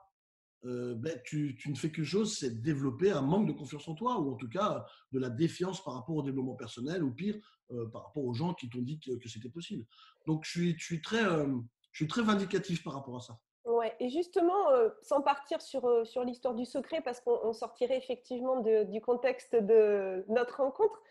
euh, 0.64 0.94
ben, 0.96 1.20
tu, 1.26 1.58
ne 1.66 1.76
fais 1.76 1.92
que 1.92 2.04
chose, 2.04 2.38
c'est 2.38 2.62
développer 2.62 3.12
un 3.12 3.22
manque 3.22 3.48
de 3.48 3.54
confiance 3.54 3.88
en 3.88 3.96
toi 3.96 4.20
ou 4.20 4.32
en 4.32 4.36
tout 4.36 4.48
cas 4.48 4.86
de 5.12 5.20
la 5.20 5.30
défiance 5.30 5.84
par 5.84 5.96
rapport 5.96 6.16
au 6.16 6.22
développement 6.22 6.56
personnel 6.56 7.04
ou 7.04 7.12
pire 7.12 7.36
euh, 7.72 7.90
par 7.90 8.06
rapport 8.06 8.24
aux 8.24 8.34
gens 8.34 8.54
qui 8.54 8.70
t'ont 8.70 8.82
dit 8.82 9.00
que, 9.00 9.28
c'était 9.28 9.50
possible. 9.50 9.86
Donc 10.28 10.46
je 10.46 10.52
suis, 10.52 10.78
je 10.78 10.86
suis 10.86 11.02
très, 11.02 11.24
je 11.24 11.98
suis 11.98 12.08
très 12.08 12.22
vindicatif 12.22 12.84
par 12.84 12.94
rapport 12.94 13.18
à 13.18 13.22
ça. 13.22 13.40
Ouais, 13.66 13.96
et 14.00 14.10
justement, 14.10 14.68
sans 15.02 15.22
partir 15.22 15.62
sur, 15.62 16.06
sur 16.06 16.24
l'histoire 16.24 16.56
du 16.56 16.66
secret, 16.66 17.02
parce 17.02 17.22
qu'on 17.22 17.54
sortirait 17.54 17.98
effectivement 17.98 18.62
du 18.62 19.02
contexte 19.02 19.56
de 19.56 20.26
notre 20.28 20.58
rencontre, 20.58 21.02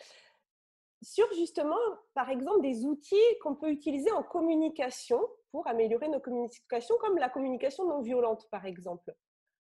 sur 1.02 1.26
justement, 1.32 1.76
par 2.14 2.28
exemple, 2.30 2.60
des 2.62 2.84
outils 2.84 3.16
qu'on 3.42 3.54
peut 3.54 3.70
utiliser 3.70 4.10
en 4.12 4.22
communication 4.22 5.20
pour 5.50 5.66
améliorer 5.66 6.08
nos 6.08 6.20
communications, 6.20 6.96
comme 7.00 7.18
la 7.18 7.28
communication 7.28 7.86
non 7.86 8.00
violente, 8.00 8.46
par 8.50 8.66
exemple, 8.66 9.14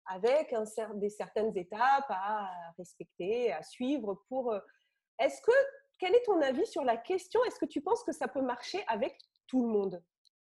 avec 0.06 0.52
un, 0.52 0.64
des 0.94 1.08
certaines 1.08 1.56
étapes 1.56 2.10
à 2.10 2.50
respecter, 2.76 3.52
à 3.52 3.62
suivre. 3.62 4.22
Pour, 4.28 4.52
euh, 4.52 4.60
est-ce 5.18 5.40
que, 5.42 5.52
quel 5.98 6.14
est 6.14 6.22
ton 6.24 6.40
avis 6.42 6.66
sur 6.66 6.84
la 6.84 6.96
question? 6.96 7.42
Est-ce 7.44 7.58
que 7.58 7.66
tu 7.66 7.80
penses 7.80 8.04
que 8.04 8.12
ça 8.12 8.28
peut 8.28 8.42
marcher 8.42 8.82
avec 8.86 9.16
tout 9.46 9.62
le 9.62 9.68
monde? 9.68 10.02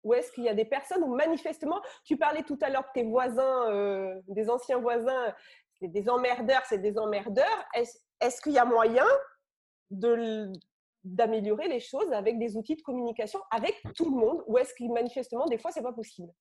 Ou 0.04 0.14
est-ce 0.14 0.32
qu'il 0.32 0.44
y 0.44 0.50
a 0.50 0.54
des 0.54 0.66
personnes 0.66 1.04
où 1.04 1.16
manifestement, 1.16 1.82
tu 2.06 2.16
parlais 2.16 2.44
tout 2.44 2.60
à 2.62 2.70
l'heure 2.70 2.84
de 2.84 3.02
tes 3.02 3.04
voisins, 3.04 3.72
euh, 3.72 4.22
des 4.28 4.52
anciens 4.52 4.78
voisins, 4.78 5.34
c'est 5.80 5.88
des 5.88 6.08
emmerdeurs, 6.10 6.64
c'est 6.70 6.78
des 6.78 6.98
emmerdeurs. 6.98 7.66
Est-ce 7.74 8.42
qu'il 8.42 8.54
y 8.54 8.60
a 8.60 8.66
moyen 8.66 9.06
de, 9.90 10.52
d'améliorer 11.06 11.70
les 11.70 11.80
choses 11.80 12.12
avec 12.12 12.38
des 12.40 12.58
outils 12.58 12.76
de 12.76 12.82
communication 12.82 13.40
avec 13.52 13.76
tout 13.96 14.06
le 14.06 14.18
monde 14.18 14.44
ou 14.48 14.58
est-ce 14.58 14.74
que 14.74 14.92
manifestement 14.92 15.46
des 15.46 15.58
fois 15.58 15.72
c'est 15.72 15.84
pas 15.84 15.94
possible? 15.94 16.32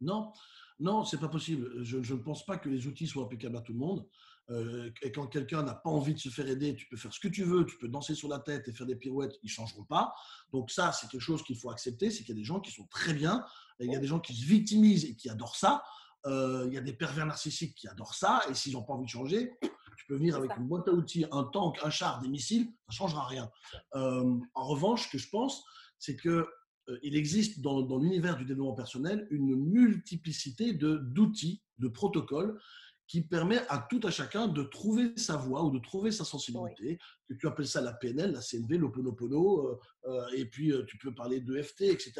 Non, 0.00 0.32
non, 0.78 1.04
c'est 1.04 1.18
pas 1.18 1.28
possible. 1.28 1.82
Je 1.82 1.98
ne 1.98 2.20
pense 2.20 2.44
pas 2.44 2.58
que 2.58 2.68
les 2.68 2.86
outils 2.86 3.06
soient 3.06 3.24
applicables 3.24 3.56
à 3.56 3.60
tout 3.60 3.72
le 3.72 3.78
monde. 3.78 4.06
Euh, 4.50 4.90
et 5.02 5.10
quand 5.10 5.26
quelqu'un 5.26 5.62
n'a 5.62 5.74
pas 5.74 5.90
envie 5.90 6.14
de 6.14 6.18
se 6.18 6.28
faire 6.28 6.46
aider, 6.46 6.76
tu 6.76 6.86
peux 6.88 6.96
faire 6.96 7.12
ce 7.12 7.18
que 7.18 7.28
tu 7.28 7.42
veux, 7.42 7.66
tu 7.66 7.78
peux 7.78 7.88
danser 7.88 8.14
sur 8.14 8.28
la 8.28 8.38
tête 8.38 8.68
et 8.68 8.72
faire 8.72 8.86
des 8.86 8.94
pirouettes, 8.94 9.34
ils 9.42 9.48
changeront 9.48 9.84
pas. 9.84 10.14
Donc 10.52 10.70
ça, 10.70 10.92
c'est 10.92 11.08
quelque 11.08 11.20
chose 11.20 11.42
qu'il 11.42 11.56
faut 11.56 11.70
accepter, 11.70 12.10
c'est 12.10 12.18
qu'il 12.18 12.34
y 12.34 12.38
a 12.38 12.40
des 12.40 12.44
gens 12.44 12.60
qui 12.60 12.70
sont 12.70 12.86
très 12.86 13.12
bien, 13.12 13.44
et 13.80 13.86
il 13.86 13.92
y 13.92 13.96
a 13.96 13.98
des 13.98 14.06
gens 14.06 14.20
qui 14.20 14.34
se 14.34 14.44
victimisent 14.46 15.04
et 15.04 15.16
qui 15.16 15.28
adorent 15.28 15.56
ça. 15.56 15.82
Euh, 16.26 16.64
il 16.68 16.74
y 16.74 16.78
a 16.78 16.80
des 16.80 16.92
pervers 16.92 17.26
narcissiques 17.26 17.74
qui 17.74 17.88
adorent 17.88 18.14
ça, 18.14 18.42
et 18.48 18.54
s'ils 18.54 18.74
n'ont 18.74 18.84
pas 18.84 18.92
envie 18.92 19.06
de 19.06 19.10
changer, 19.10 19.52
tu 19.96 20.06
peux 20.06 20.16
venir 20.16 20.36
avec 20.36 20.56
une 20.56 20.66
boîte 20.66 20.88
à 20.88 20.92
outils, 20.92 21.24
un 21.32 21.44
tank, 21.44 21.78
un 21.82 21.90
char, 21.90 22.20
des 22.20 22.28
missiles, 22.28 22.66
ça 22.66 22.84
ne 22.90 22.94
changera 22.94 23.26
rien. 23.26 23.50
Euh, 23.94 24.38
en 24.54 24.66
revanche, 24.66 25.06
ce 25.06 25.12
que 25.12 25.18
je 25.18 25.28
pense, 25.28 25.64
c'est 25.98 26.16
que 26.16 26.46
euh, 26.88 26.98
il 27.02 27.16
existe 27.16 27.60
dans, 27.60 27.82
dans 27.82 27.98
l'univers 27.98 28.36
du 28.36 28.44
développement 28.44 28.74
personnel 28.74 29.26
une 29.30 29.56
multiplicité 29.56 30.72
d'outils, 30.72 31.62
de, 31.78 31.88
protocoles 31.88 32.60
qui 33.08 33.22
permet 33.22 33.58
à 33.68 33.78
tout 33.78 34.00
à 34.02 34.10
chacun 34.10 34.48
de 34.48 34.62
trouver 34.64 35.12
sa 35.16 35.36
voie 35.36 35.62
ou 35.62 35.70
de 35.70 35.78
trouver 35.78 36.10
sa 36.10 36.24
sensibilité. 36.24 36.98
Que 37.28 37.34
tu 37.34 37.46
appelles 37.46 37.68
ça 37.68 37.80
la 37.80 37.92
PNL, 37.92 38.32
la 38.32 38.40
CNV, 38.40 38.78
l'Oponopono, 38.78 39.80
euh, 40.06 40.26
et 40.34 40.46
puis 40.46 40.72
tu 40.88 40.98
peux 40.98 41.14
parler 41.14 41.40
de 41.40 41.60
FT, 41.62 41.82
etc. 41.82 42.14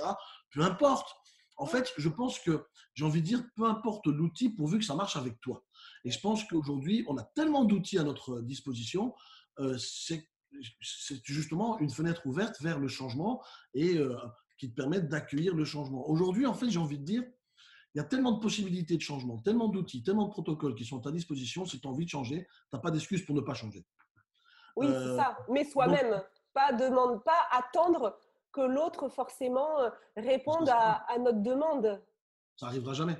Peu 0.52 0.62
importe. 0.62 1.08
En 1.56 1.66
fait, 1.66 1.92
je 1.96 2.08
pense 2.08 2.38
que 2.38 2.64
j'ai 2.94 3.04
envie 3.04 3.22
de 3.22 3.26
dire, 3.26 3.42
peu 3.56 3.64
importe 3.64 4.06
l'outil, 4.06 4.50
pourvu 4.50 4.78
que 4.78 4.84
ça 4.84 4.94
marche 4.94 5.16
avec 5.16 5.40
toi. 5.40 5.65
Et 6.06 6.10
je 6.12 6.20
pense 6.20 6.44
qu'aujourd'hui, 6.44 7.04
on 7.08 7.18
a 7.18 7.24
tellement 7.24 7.64
d'outils 7.64 7.98
à 7.98 8.04
notre 8.04 8.40
disposition, 8.40 9.12
euh, 9.58 9.76
c'est 9.76 10.28
justement 11.24 11.80
une 11.80 11.90
fenêtre 11.90 12.24
ouverte 12.26 12.60
vers 12.62 12.78
le 12.78 12.86
changement 12.86 13.42
et 13.74 13.98
euh, 13.98 14.16
qui 14.56 14.70
te 14.70 14.76
permettent 14.76 15.08
d'accueillir 15.08 15.56
le 15.56 15.64
changement. 15.64 16.08
Aujourd'hui, 16.08 16.46
en 16.46 16.54
fait, 16.54 16.70
j'ai 16.70 16.78
envie 16.78 17.00
de 17.00 17.04
dire, 17.04 17.24
il 17.92 17.98
y 17.98 18.00
a 18.00 18.04
tellement 18.04 18.30
de 18.30 18.40
possibilités 18.40 18.96
de 18.96 19.02
changement, 19.02 19.38
tellement 19.38 19.66
d'outils, 19.66 20.04
tellement 20.04 20.26
de 20.26 20.30
protocoles 20.30 20.76
qui 20.76 20.84
sont 20.84 21.04
à 21.08 21.10
disposition. 21.10 21.66
Si 21.66 21.80
tu 21.80 21.88
as 21.88 21.90
envie 21.90 22.04
de 22.04 22.10
changer, 22.10 22.44
tu 22.44 22.76
n'as 22.76 22.78
pas 22.78 22.92
d'excuse 22.92 23.26
pour 23.26 23.34
ne 23.34 23.40
pas 23.40 23.54
changer. 23.54 23.84
Oui, 24.76 24.86
c'est 24.86 24.92
euh, 24.92 25.16
ça. 25.16 25.36
Mais 25.48 25.64
soi-même, 25.64 26.22
pas 26.54 26.72
demande, 26.72 27.24
pas 27.24 27.48
attendre 27.50 28.16
que 28.52 28.60
l'autre 28.60 29.08
forcément 29.08 29.90
réponde 30.16 30.68
à, 30.68 31.04
notre 31.18 31.42
demande. 31.42 32.00
Ça 32.54 32.66
arrivera 32.66 32.94
jamais. 32.94 33.16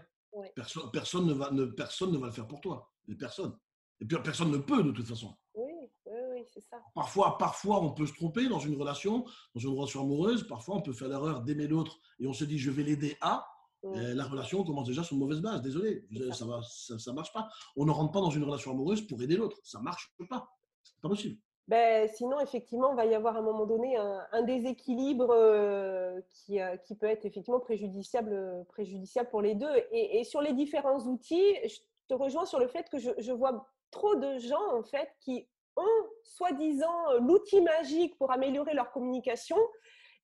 Personne, 0.54 0.90
personne, 0.92 1.26
ne 1.26 1.32
va, 1.32 1.50
ne, 1.50 1.64
personne 1.64 2.12
ne 2.12 2.18
va 2.18 2.26
le 2.26 2.32
faire 2.32 2.46
pour 2.46 2.60
toi. 2.60 2.92
Personne. 3.18 3.56
Et 4.00 4.04
puis 4.04 4.16
personne 4.22 4.50
ne 4.50 4.58
peut 4.58 4.82
de 4.82 4.90
toute 4.90 5.06
façon. 5.06 5.36
Oui, 5.54 5.72
oui, 6.06 6.12
oui 6.32 6.44
c'est 6.52 6.60
ça. 6.60 6.78
Parfois, 6.94 7.38
parfois, 7.38 7.82
on 7.82 7.92
peut 7.92 8.06
se 8.06 8.12
tromper 8.12 8.48
dans 8.48 8.58
une 8.58 8.76
relation, 8.76 9.24
dans 9.54 9.60
une 9.60 9.70
relation 9.70 10.02
amoureuse. 10.02 10.46
Parfois, 10.46 10.76
on 10.76 10.82
peut 10.82 10.92
faire 10.92 11.08
l'erreur 11.08 11.42
d'aimer 11.42 11.66
l'autre 11.66 11.98
et 12.18 12.26
on 12.26 12.32
se 12.32 12.44
dit 12.44 12.58
je 12.58 12.70
vais 12.70 12.82
l'aider 12.82 13.16
à. 13.20 13.46
la 13.82 14.24
relation 14.24 14.64
commence 14.64 14.88
déjà 14.88 15.02
sur 15.02 15.14
une 15.14 15.20
mauvaise 15.20 15.40
base. 15.40 15.62
Désolé, 15.62 16.06
ça 16.32 16.44
ne 16.44 16.62
ça, 16.62 16.98
ça 16.98 17.12
marche 17.12 17.32
pas. 17.32 17.48
On 17.76 17.84
ne 17.84 17.90
rentre 17.90 18.12
pas 18.12 18.20
dans 18.20 18.30
une 18.30 18.44
relation 18.44 18.72
amoureuse 18.72 19.06
pour 19.06 19.22
aider 19.22 19.36
l'autre. 19.36 19.58
Ça 19.62 19.80
marche 19.80 20.14
pas. 20.28 20.50
C'est 20.82 21.00
pas 21.00 21.08
possible 21.08 21.38
ben, 21.68 22.08
sinon, 22.08 22.38
effectivement, 22.40 22.92
il 22.92 22.96
va 22.96 23.06
y 23.06 23.14
avoir 23.14 23.36
à 23.36 23.40
un 23.40 23.42
moment 23.42 23.66
donné 23.66 23.96
un, 23.96 24.42
déséquilibre 24.42 25.30
euh, 25.30 26.20
qui, 26.32 26.60
euh, 26.60 26.76
qui, 26.76 26.94
peut 26.94 27.06
être 27.06 27.24
effectivement 27.24 27.58
préjudiciable, 27.58 28.64
préjudiciable 28.68 29.28
pour 29.30 29.42
les 29.42 29.56
deux. 29.56 29.70
Et, 29.90 30.22
sur 30.22 30.40
les 30.40 30.52
différents 30.52 31.00
outils, 31.00 31.56
je 31.66 31.78
te 32.08 32.14
rejoins 32.14 32.46
sur 32.46 32.60
le 32.60 32.68
fait 32.68 32.88
que 32.88 32.98
je, 32.98 33.10
je 33.18 33.32
vois 33.32 33.68
trop 33.90 34.14
de 34.14 34.38
gens 34.38 34.74
en 34.74 34.82
fait 34.84 35.08
qui 35.20 35.48
ont 35.76 36.06
soi-disant 36.22 37.18
l'outil 37.20 37.60
magique 37.60 38.16
pour 38.16 38.30
améliorer 38.30 38.74
leur 38.74 38.92
communication 38.92 39.58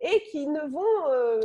et 0.01 0.23
qui 0.31 0.47
ne 0.47 0.61
vont 0.69 1.11
euh, 1.11 1.41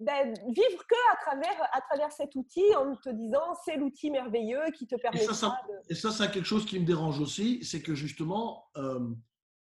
ben, 0.00 0.32
vivre 0.48 0.86
que 0.88 1.12
à 1.12 1.16
travers, 1.20 1.68
à 1.72 1.80
travers 1.82 2.10
cet 2.10 2.34
outil 2.34 2.64
en 2.74 2.96
te 2.96 3.10
disant 3.10 3.54
c'est 3.64 3.76
l'outil 3.76 4.10
merveilleux 4.10 4.64
qui 4.74 4.86
te 4.86 4.96
permet. 4.96 5.22
Et 5.22 5.26
ça, 5.26 5.34
ça, 5.34 5.60
et 5.88 5.94
ça 5.94 6.10
c'est 6.10 6.30
quelque 6.30 6.46
chose 6.46 6.64
qui 6.64 6.80
me 6.80 6.86
dérange 6.86 7.20
aussi, 7.20 7.62
c'est 7.62 7.82
que 7.82 7.94
justement, 7.94 8.64
euh, 8.76 8.98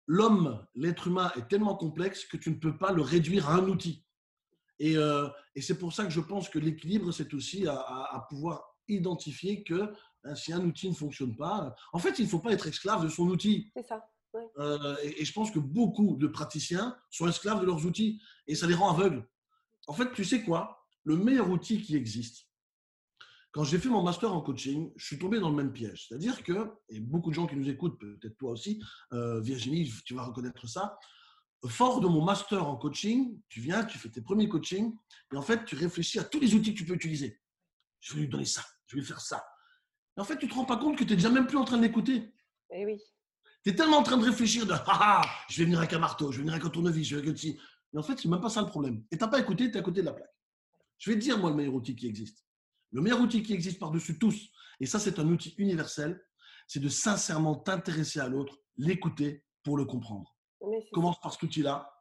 l'homme, 0.07 0.65
l'être 0.73 1.07
humain 1.07 1.31
est 1.37 1.47
tellement 1.47 1.75
complexe 1.75 2.25
que 2.25 2.37
tu 2.37 2.49
ne 2.49 2.55
peux 2.55 2.77
pas 2.77 2.91
le 2.91 3.03
réduire 3.03 3.49
à 3.49 3.53
un 3.53 3.67
outil. 3.67 4.03
Et, 4.79 4.97
euh, 4.97 5.29
et 5.55 5.61
c'est 5.61 5.77
pour 5.77 5.93
ça 5.93 6.03
que 6.03 6.09
je 6.09 6.19
pense 6.19 6.49
que 6.49 6.57
l'équilibre, 6.57 7.11
c'est 7.11 7.33
aussi 7.35 7.67
à, 7.67 8.25
pouvoir 8.27 8.75
identifier 8.87 9.63
que 9.63 9.93
hein, 10.23 10.35
si 10.35 10.51
un 10.51 10.65
outil 10.65 10.89
ne 10.89 10.95
fonctionne 10.95 11.35
pas, 11.35 11.75
en 11.93 11.99
fait, 11.99 12.17
il 12.17 12.25
ne 12.25 12.29
faut 12.29 12.39
pas 12.39 12.53
être 12.53 12.67
esclave 12.67 13.03
de 13.03 13.09
son 13.09 13.27
outil. 13.27 13.71
C'est 13.75 13.85
ça. 13.85 14.03
Euh, 14.57 14.95
et, 15.03 15.21
et, 15.21 15.25
je 15.25 15.31
pense 15.31 15.51
que 15.51 15.59
beaucoup 15.59 16.15
de 16.17 16.25
praticiens 16.25 16.97
sont 17.11 17.27
esclaves 17.27 17.61
de 17.61 17.67
leurs 17.67 17.85
outils 17.85 18.19
et 18.47 18.55
ça 18.55 18.65
les 18.65 18.73
rend 18.73 18.89
aveugles. 18.89 19.23
En 19.87 19.93
fait, 19.93 20.11
tu 20.13 20.23
sais 20.23 20.43
quoi? 20.43 20.87
Le 21.03 21.17
meilleur 21.17 21.49
outil 21.49 21.81
qui 21.81 21.95
existe, 21.95 22.47
quand 23.51 23.63
j'ai 23.63 23.77
fait 23.77 23.89
mon 23.89 24.01
master 24.01 24.33
en 24.33 24.41
coaching, 24.41 24.91
je 24.95 25.05
suis 25.05 25.19
tombé 25.19 25.39
dans 25.39 25.49
le 25.49 25.55
même 25.55 25.71
piège. 25.71 26.07
C'est-à-dire 26.07 26.41
que, 26.43 26.71
et 26.89 26.99
beaucoup 26.99 27.29
de 27.29 27.35
gens 27.35 27.45
qui 27.45 27.55
nous 27.55 27.69
écoutent, 27.69 27.99
peut-être 27.99 28.35
toi 28.37 28.51
aussi, 28.51 28.81
euh, 29.13 29.39
Virginie, 29.41 29.91
tu 30.05 30.15
vas 30.15 30.23
reconnaître 30.23 30.67
ça, 30.67 30.97
fort 31.67 32.01
de 32.01 32.07
mon 32.07 32.23
master 32.23 32.67
en 32.67 32.75
coaching, 32.75 33.39
tu 33.49 33.61
viens, 33.61 33.85
tu 33.85 33.97
fais 33.97 34.09
tes 34.09 34.21
premiers 34.21 34.49
coachings, 34.49 34.95
et 35.31 35.37
en 35.37 35.41
fait, 35.41 35.65
tu 35.65 35.75
réfléchis 35.75 36.19
à 36.19 36.23
tous 36.23 36.39
les 36.39 36.55
outils 36.55 36.73
que 36.73 36.79
tu 36.79 36.85
peux 36.85 36.95
utiliser. 36.95 37.39
Je 37.99 38.15
vais 38.15 38.21
lui 38.21 38.27
donner 38.27 38.45
ça, 38.45 38.63
je 38.87 38.97
vais 38.97 39.03
faire 39.03 39.21
ça. 39.21 39.45
Et 40.17 40.21
en 40.21 40.23
fait, 40.23 40.37
tu 40.37 40.45
ne 40.45 40.49
te 40.49 40.55
rends 40.55 40.65
pas 40.65 40.77
compte 40.77 40.97
que 40.97 41.03
tu 41.03 41.11
n'es 41.11 41.15
déjà 41.17 41.29
même 41.29 41.47
plus 41.47 41.57
en 41.57 41.63
train 41.63 41.77
d'écouter. 41.77 42.33
Eh 42.71 42.85
oui. 42.85 42.99
Tu 43.63 43.69
es 43.69 43.75
tellement 43.75 43.97
en 43.97 44.03
train 44.03 44.17
de 44.17 44.25
réfléchir 44.25 44.65
de 44.65 44.73
ah, 44.73 44.83
ah 44.87 45.21
je 45.49 45.59
vais 45.59 45.65
venir 45.65 45.79
avec 45.79 45.93
un 45.93 45.99
marteau, 45.99 46.31
je 46.31 46.37
vais 46.37 46.41
venir 46.41 46.53
avec 46.53 46.65
un 46.65 46.69
tournevis, 46.69 47.07
je 47.07 47.15
vais 47.15 47.21
avec 47.21 47.31
un 47.31 47.35
Mais 47.93 47.99
en 47.99 48.03
fait, 48.03 48.17
c'est 48.17 48.27
même 48.27 48.41
pas 48.41 48.49
ça 48.49 48.61
le 48.61 48.67
problème. 48.67 49.03
Et 49.11 49.17
tu 49.17 49.23
n'as 49.23 49.29
pas 49.29 49.39
écouté, 49.39 49.69
tu 49.69 49.77
es 49.77 49.79
à 49.79 49.83
côté 49.83 50.01
de 50.01 50.05
la 50.05 50.13
plaque. 50.13 50.33
Je 50.97 51.11
vais 51.11 51.17
te 51.17 51.21
dire, 51.21 51.37
moi, 51.37 51.49
le 51.49 51.55
meilleur 51.55 51.75
outil 51.75 51.95
qui 51.95 52.07
existe. 52.07 52.45
Le 52.91 53.01
meilleur 53.01 53.21
outil 53.21 53.43
qui 53.43 53.53
existe 53.53 53.79
par-dessus 53.79 54.19
tous, 54.19 54.49
et 54.79 54.85
ça 54.85 54.99
c'est 54.99 55.17
un 55.17 55.27
outil 55.27 55.55
universel, 55.57 56.23
c'est 56.67 56.79
de 56.79 56.89
sincèrement 56.89 57.55
t'intéresser 57.55 58.19
à 58.19 58.27
l'autre, 58.27 58.59
l'écouter 58.77 59.43
pour 59.63 59.77
le 59.77 59.85
comprendre. 59.85 60.35
Commence 60.91 61.19
par 61.19 61.33
cet 61.33 61.43
outil-là, 61.43 61.93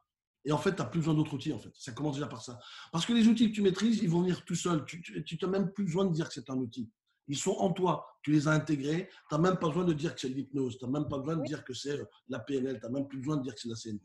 et 0.45 0.51
en 0.51 0.57
fait, 0.57 0.75
tu 0.75 0.81
n'as 0.81 0.87
plus 0.87 0.99
besoin 0.99 1.13
d'autres 1.13 1.33
outils. 1.33 1.53
En 1.53 1.59
fait. 1.59 1.71
Ça 1.75 1.91
commence 1.91 2.15
déjà 2.15 2.27
par 2.27 2.41
ça. 2.41 2.59
Parce 2.91 3.05
que 3.05 3.13
les 3.13 3.27
outils 3.27 3.49
que 3.49 3.55
tu 3.55 3.61
maîtrises, 3.61 3.99
ils 4.01 4.09
vont 4.09 4.21
venir 4.21 4.43
tout 4.45 4.55
seuls. 4.55 4.83
Tu 4.85 5.37
n'as 5.41 5.47
même 5.47 5.71
plus 5.71 5.85
besoin 5.85 6.05
de 6.05 6.13
dire 6.13 6.27
que 6.27 6.33
c'est 6.33 6.49
un 6.49 6.57
outil. 6.57 6.91
Ils 7.27 7.37
sont 7.37 7.51
en 7.51 7.71
toi. 7.71 8.05
Tu 8.21 8.31
les 8.31 8.47
as 8.47 8.51
intégrés. 8.51 9.09
Tu 9.29 9.35
n'as 9.35 9.41
même 9.41 9.57
pas 9.57 9.67
besoin 9.67 9.85
de 9.85 9.93
dire 9.93 10.13
que 10.13 10.19
c'est 10.19 10.29
l'hypnose. 10.29 10.77
Tu 10.77 10.85
n'as 10.85 10.91
même 10.91 11.07
pas 11.07 11.17
besoin 11.17 11.37
de 11.37 11.43
dire 11.43 11.63
que 11.63 11.73
c'est 11.73 11.97
euh, 11.97 12.05
la 12.27 12.39
PNL. 12.39 12.79
Tu 12.79 12.85
n'as 12.85 12.91
même 12.91 13.07
plus 13.07 13.19
besoin 13.19 13.37
de 13.37 13.43
dire 13.43 13.55
que 13.55 13.61
c'est 13.61 13.69
la 13.69 13.75
CNV. 13.75 14.01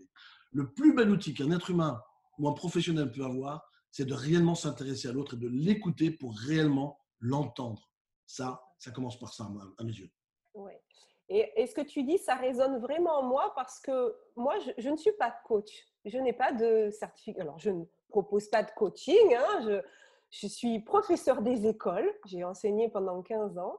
Le 0.53 0.72
plus 0.72 0.94
bel 0.94 1.11
outil 1.11 1.34
qu'un 1.34 1.51
être 1.51 1.70
humain 1.70 2.03
ou 2.38 2.49
un 2.49 2.53
professionnel 2.53 3.11
peut 3.12 3.24
avoir, 3.24 3.68
c'est 3.90 4.05
de 4.05 4.14
réellement 4.14 4.55
s'intéresser 4.55 5.09
à 5.09 5.12
l'autre 5.12 5.34
et 5.34 5.38
de 5.38 5.49
l'écouter 5.49 6.11
pour 6.11 6.34
réellement 6.36 6.99
l'entendre. 7.20 7.90
Ça, 8.26 8.62
ça 8.78 8.90
commence 8.90 9.18
par 9.18 9.32
ça, 9.32 9.49
à 9.78 9.84
mes 9.84 9.92
yeux. 9.92 10.11
Et, 11.30 11.66
ce 11.66 11.74
que 11.74 11.82
tu 11.82 12.05
dis, 12.05 12.16
ça 12.16 12.34
résonne 12.36 12.78
vraiment 12.78 13.18
en 13.18 13.22
moi? 13.22 13.53
Parce 13.55 13.80
que 13.80 14.16
moi, 14.34 14.55
je, 14.78 14.88
ne 14.88 14.96
suis 14.96 15.12
pas 15.12 15.34
coach. 15.44 15.86
Je 16.07 16.16
n'ai 16.18 16.32
pas 16.32 16.53
de 16.53 16.90
certificat. 16.90 17.42
Alors, 17.42 17.59
je 17.59 17.70
ne 17.70 17.84
propose 18.09 18.49
pas 18.49 18.62
de 18.62 18.70
coaching. 18.70 19.34
Hein. 19.34 19.82
Je, 20.30 20.46
suis 20.46 20.80
professeur 20.80 21.42
des 21.42 21.66
écoles. 21.66 22.11
J'ai 22.24 22.44
enseigné 22.44 22.88
pendant 22.88 23.20
15 23.22 23.59
ans. 23.59 23.78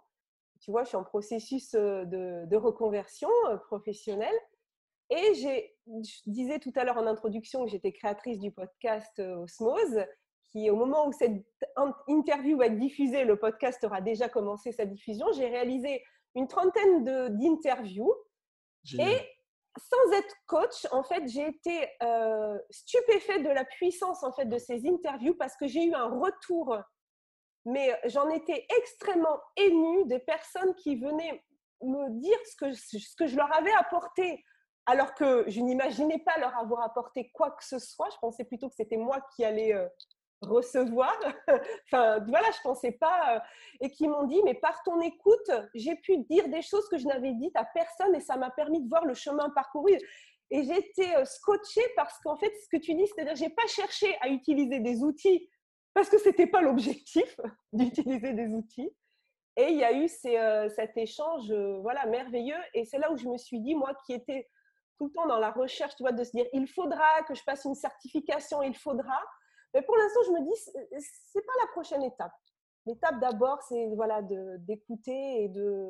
Tu 0.60 0.70
vois, 0.70 0.84
je 0.84 0.90
suis 0.90 0.98
en 0.98 1.04
processus 1.04 1.74
euh, 1.74 2.06
de, 2.06 2.46
de 2.46 2.58
reconversion 2.58 3.30
euh, 3.48 3.58
professionnelle. 3.58 4.36
Et 5.10 5.72
je 6.04 6.22
disais 6.28 6.60
tout 6.60 6.72
à 6.76 6.84
l'heure 6.84 6.98
en 6.98 7.08
introduction 7.08 7.66
que 7.66 7.72
j'étais 7.72 7.92
créatrice 7.92 8.40
du 8.40 8.52
podcast 8.52 9.20
euh, 9.20 9.38
Osmose, 9.38 10.06
qui 10.52 10.70
au 10.70 10.76
moment 10.76 11.08
où 11.08 11.12
cette 11.12 11.44
interview 12.08 12.58
va 12.58 12.68
être 12.68 12.78
diffusée, 12.78 13.24
le 13.24 13.38
podcast 13.38 13.84
aura 13.84 14.02
déjà 14.02 14.30
commencé 14.30 14.72
sa 14.72 14.86
diffusion. 14.86 15.28
J'ai 15.34 15.48
réalisé 15.48 16.04
une 16.36 16.48
trentaine 16.48 17.04
d'interviews. 17.38 18.14
Et 18.98 19.20
sans 19.78 20.18
être 20.18 20.36
coach, 20.48 20.88
en 20.92 21.04
fait, 21.04 21.28
j'ai 21.28 21.48
été 21.48 21.88
euh, 22.02 22.58
stupéfaite 22.72 23.44
de 23.44 23.50
la 23.50 23.66
puissance 23.66 24.24
en 24.24 24.32
fait 24.32 24.46
de 24.46 24.58
ces 24.58 24.88
interviews 24.88 25.36
parce 25.36 25.56
que 25.58 25.68
j'ai 25.68 25.84
eu 25.84 25.94
un 25.94 26.10
retour, 26.20 26.76
mais 27.66 27.96
j'en 28.06 28.30
étais 28.30 28.66
extrêmement 28.78 29.40
émue 29.58 30.06
des 30.06 30.20
personnes 30.20 30.74
qui 30.76 30.96
venaient 30.96 31.44
me 31.82 32.10
dire 32.20 32.38
ce 32.46 32.56
que, 32.56 32.74
ce 32.74 33.16
que 33.16 33.28
je 33.28 33.36
leur 33.36 33.54
avais 33.56 33.74
apporté 33.74 34.44
alors 34.90 35.14
que 35.14 35.46
je 35.48 35.62
n'imaginais 35.62 36.18
pas 36.18 36.40
leur 36.40 36.58
avoir 36.58 36.82
apporté 36.82 37.30
quoi 37.32 37.52
que 37.52 37.64
ce 37.64 37.78
soit. 37.78 38.10
Je 38.12 38.18
pensais 38.18 38.44
plutôt 38.44 38.70
que 38.70 38.74
c'était 38.76 38.98
moi 38.98 39.24
qui 39.36 39.46
allais 39.46 39.72
euh, 39.72 39.88
recevoir. 40.42 41.16
enfin, 41.86 42.20
voilà, 42.28 42.50
je 42.50 42.62
pensais 42.64 42.94
pas. 42.94 43.36
Euh, 43.36 43.40
et 43.82 43.92
qui 43.92 44.08
m'ont 44.08 44.24
dit, 44.24 44.42
mais 44.44 44.56
par 44.56 44.82
ton 44.82 45.00
écoute, 45.02 45.52
j'ai 45.76 45.96
pu 45.96 46.18
dire 46.18 46.50
des 46.50 46.64
choses 46.64 46.90
que 46.90 46.98
je 46.98 47.06
n'avais 47.06 47.34
dites 47.34 47.56
à 47.56 47.66
personne 47.66 48.16
et 48.16 48.20
ça 48.20 48.36
m'a 48.36 48.50
permis 48.50 48.82
de 48.82 48.90
voir 48.90 49.06
le 49.06 49.14
chemin 49.14 49.52
parcouru. 49.52 49.96
Et 50.50 50.58
été 50.58 51.16
euh, 51.16 51.24
scotchée 51.24 51.86
parce 51.96 52.18
qu'en 52.22 52.36
fait, 52.36 52.52
ce 52.64 52.68
que 52.76 52.82
tu 52.82 52.96
dis, 52.96 53.06
c'est-à-dire, 53.06 53.36
j'ai 53.36 53.50
pas 53.50 53.68
cherché 53.68 54.18
à 54.22 54.30
utiliser 54.30 54.80
des 54.80 55.04
outils 55.04 55.48
parce 55.94 56.10
que 56.10 56.18
c'était 56.18 56.48
pas 56.48 56.62
l'objectif 56.62 57.40
d'utiliser 57.74 58.34
des 58.34 58.56
outils. 58.56 58.90
Et 59.56 59.68
il 59.68 59.78
y 59.78 59.84
a 59.84 59.94
eu 59.94 60.08
cet 60.08 60.96
échange, 60.96 61.52
voilà, 61.82 62.06
merveilleux. 62.06 62.56
Et 62.74 62.86
c'est 62.86 62.98
là 62.98 63.12
où 63.12 63.18
je 63.18 63.28
me 63.28 63.38
suis 63.38 63.60
dit, 63.60 63.76
moi 63.76 63.94
qui 64.06 64.14
étais 64.14 64.48
tout 65.00 65.06
le 65.08 65.12
temps 65.12 65.26
dans 65.26 65.40
la 65.40 65.52
recherche, 65.52 65.96
tu 65.96 66.04
vois, 66.04 66.12
de 66.12 66.24
se 66.24 66.32
dire 66.32 66.46
il 66.54 66.68
faudra 66.68 67.24
que 67.28 67.34
je 67.34 67.42
fasse 67.42 67.66
une 67.66 67.74
certification, 67.74 68.62
il 68.62 68.76
faudra. 68.76 69.20
Mais 69.74 69.82
pour 69.82 69.96
l'instant, 69.98 70.20
je 70.28 70.32
me 70.32 70.42
dis 70.44 70.56
c'est 71.00 71.46
pas 71.46 71.54
la 71.62 71.68
prochaine 71.72 72.04
étape. 72.04 72.34
L'étape 72.86 73.20
d'abord, 73.20 73.62
c'est 73.64 73.88
voilà 73.96 74.22
d'écouter 74.22 75.44
et 75.44 75.50
de 75.50 75.90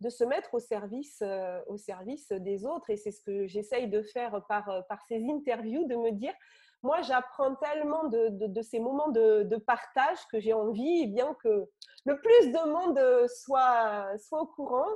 de 0.00 0.10
se 0.10 0.22
mettre 0.22 0.54
au 0.54 0.60
service 0.60 1.18
euh, 1.22 1.60
au 1.66 1.76
service 1.76 2.28
des 2.30 2.64
autres. 2.64 2.90
Et 2.90 2.96
c'est 2.96 3.10
ce 3.10 3.20
que 3.22 3.48
j'essaye 3.48 3.88
de 3.88 4.02
faire 4.02 4.44
par 4.46 4.86
par 4.88 5.02
ces 5.08 5.24
interviews, 5.28 5.88
de 5.88 5.96
me 5.96 6.12
dire 6.12 6.34
moi, 6.82 7.02
j'apprends 7.02 7.56
tellement 7.56 8.04
de, 8.04 8.28
de, 8.30 8.62
ces 8.62 8.78
moments 8.78 9.08
de, 9.08 9.42
de 9.42 9.56
partage 9.56 10.18
que 10.30 10.38
j'ai 10.38 10.52
envie, 10.52 11.02
eh 11.02 11.06
bien 11.08 11.34
que 11.42 11.68
le 12.04 12.20
plus 12.20 12.52
de 12.52 12.70
monde 12.70 13.28
soit, 13.28 14.16
soit 14.18 14.42
au 14.42 14.46
courant. 14.46 14.86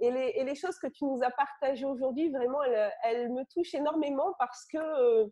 Et 0.00 0.10
les, 0.10 0.32
et 0.36 0.44
les, 0.44 0.54
choses 0.54 0.78
que 0.78 0.86
tu 0.86 1.04
nous 1.04 1.22
as 1.22 1.30
partagées 1.30 1.84
aujourd'hui, 1.84 2.30
vraiment, 2.30 2.62
elles, 3.02 3.32
me 3.32 3.42
touchent 3.52 3.74
énormément 3.74 4.32
parce 4.38 4.64
que, 4.72 4.78
euh, 4.78 5.26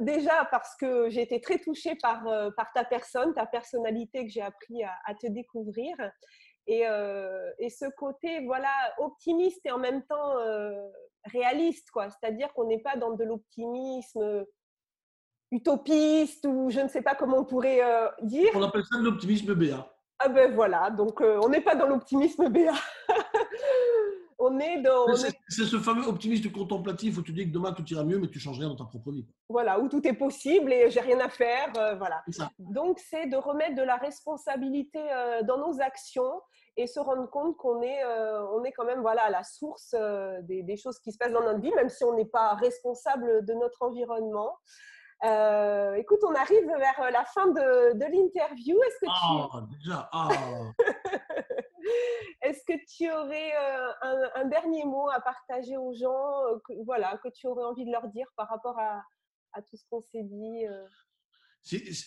déjà, 0.00 0.48
parce 0.50 0.74
que 0.76 1.08
j'ai 1.08 1.22
été 1.22 1.40
très 1.40 1.58
touchée 1.58 1.94
par, 2.02 2.26
euh, 2.26 2.50
par 2.56 2.72
ta 2.72 2.84
personne, 2.84 3.32
ta 3.32 3.46
personnalité 3.46 4.24
que 4.24 4.32
j'ai 4.32 4.42
appris 4.42 4.82
à, 4.82 5.14
te 5.14 5.28
découvrir. 5.28 5.94
Et, 6.66 6.86
euh, 6.86 7.50
et, 7.58 7.70
ce 7.70 7.84
côté, 7.96 8.44
voilà, 8.44 8.72
optimiste 8.98 9.64
et 9.66 9.70
en 9.70 9.78
même 9.78 10.04
temps 10.04 10.34
réaliste, 11.24 11.90
quoi. 11.92 12.08
C'est-à-dire 12.10 12.52
qu'on 12.54 12.66
n'est 12.66 12.82
pas 12.82 12.96
dans 12.96 13.12
de 13.12 13.24
l'optimisme 13.24 14.44
utopiste 15.52 16.46
ou 16.46 16.70
je 16.70 16.80
ne 16.80 16.88
sais 16.88 17.02
pas 17.02 17.14
comment 17.14 17.38
on 17.38 17.44
pourrait 17.44 17.80
dire. 18.22 18.50
On 18.54 18.62
appelle 18.62 18.84
ça 18.84 18.98
de 18.98 19.04
l'optimisme 19.04 19.54
BA. 19.54 19.88
Ah 20.18 20.28
ben 20.28 20.54
voilà, 20.54 20.90
donc 20.90 21.20
on 21.20 21.48
n'est 21.48 21.60
pas 21.60 21.74
dans 21.74 21.86
l'optimisme 21.86 22.48
BA. 22.48 22.72
on 24.42 24.58
est 24.58 24.82
dans. 24.82 25.06
C'est 25.14 25.64
ce 25.64 25.78
fameux 25.78 26.06
optimisme 26.06 26.50
contemplatif 26.50 27.18
où 27.18 27.22
tu 27.22 27.32
dis 27.32 27.46
que 27.46 27.52
demain 27.52 27.72
tout 27.72 27.84
ira 27.88 28.02
mieux, 28.02 28.18
mais 28.18 28.28
tu 28.28 28.40
changes 28.40 28.58
rien 28.58 28.68
dans 28.68 28.76
ta 28.76 28.84
propre 28.84 29.12
vie. 29.12 29.26
Voilà, 29.48 29.78
où 29.78 29.88
tout 29.88 30.06
est 30.06 30.14
possible 30.14 30.72
et 30.72 30.90
j'ai 30.90 31.00
rien 31.00 31.20
à 31.20 31.28
faire. 31.28 31.72
Euh, 31.76 31.94
voilà. 31.94 32.24
Donc, 32.58 32.98
c'est 32.98 33.26
de 33.26 33.36
remettre 33.36 33.76
de 33.76 33.82
la 33.82 33.96
responsabilité 33.96 34.98
euh, 34.98 35.42
dans 35.42 35.58
nos 35.58 35.80
actions 35.80 36.40
et 36.76 36.86
se 36.86 36.98
rendre 36.98 37.28
compte 37.30 37.56
qu'on 37.56 37.82
est, 37.82 38.02
euh, 38.02 38.44
on 38.52 38.64
est 38.64 38.72
quand 38.72 38.84
même 38.84 39.00
voilà, 39.00 39.24
à 39.24 39.30
la 39.30 39.44
source 39.44 39.94
des, 40.42 40.62
des, 40.62 40.76
choses 40.76 40.98
qui 40.98 41.12
se 41.12 41.18
passent 41.18 41.32
dans 41.32 41.44
notre 41.44 41.60
vie, 41.60 41.72
même 41.76 41.90
si 41.90 42.02
on 42.02 42.14
n'est 42.14 42.24
pas 42.24 42.54
responsable 42.54 43.44
de 43.44 43.52
notre 43.54 43.82
environnement. 43.82 44.56
Écoute, 45.96 46.20
on 46.26 46.34
arrive 46.34 46.66
vers 46.66 47.12
la 47.12 47.24
fin 47.26 47.46
de, 47.46 47.92
de 47.94 48.04
l'interview. 48.04 48.76
Est-ce 48.82 48.98
que 49.00 49.06
tu... 49.06 49.12
Ah, 49.22 49.66
déjà, 49.70 50.08
ah. 50.12 50.28
Est-ce 52.42 52.64
que 52.66 52.78
tu 52.96 53.10
aurais 53.10 53.52
euh, 53.56 54.28
un, 54.34 54.44
dernier 54.46 54.84
mot 54.84 55.08
à 55.10 55.20
partager 55.20 55.76
aux 55.76 55.92
gens, 55.92 56.46
euh, 56.46 56.58
que, 56.66 56.72
voilà, 56.84 57.18
que 57.18 57.28
tu 57.28 57.46
aurais 57.46 57.64
envie 57.64 57.84
de 57.84 57.92
leur 57.92 58.08
dire 58.08 58.26
par 58.36 58.48
rapport 58.48 58.78
à, 58.78 59.02
à 59.52 59.62
tout 59.62 59.76
ce 59.76 59.84
qu'on 59.90 60.02
s'est 60.02 60.24
dit 60.24 60.66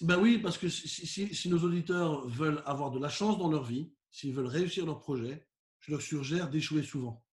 ben 0.01 0.19
oui, 0.19 0.39
parce 0.39 0.57
que 0.57 0.67
si, 0.67 1.33
si, 1.33 1.49
nos 1.49 1.59
auditeurs 1.59 2.27
veulent 2.27 2.61
avoir 2.65 2.91
de 2.91 2.99
la 2.99 3.07
chance 3.07 3.37
dans 3.37 3.49
leur 3.49 3.63
vie, 3.63 3.93
s'ils 4.11 4.33
veulent 4.33 4.47
réussir 4.47 4.85
leur 4.85 4.99
projet, 4.99 5.47
je 5.79 5.91
leur 5.91 6.01
suggère 6.01 6.49
d'échouer 6.49 6.83
souvent. 6.83 7.23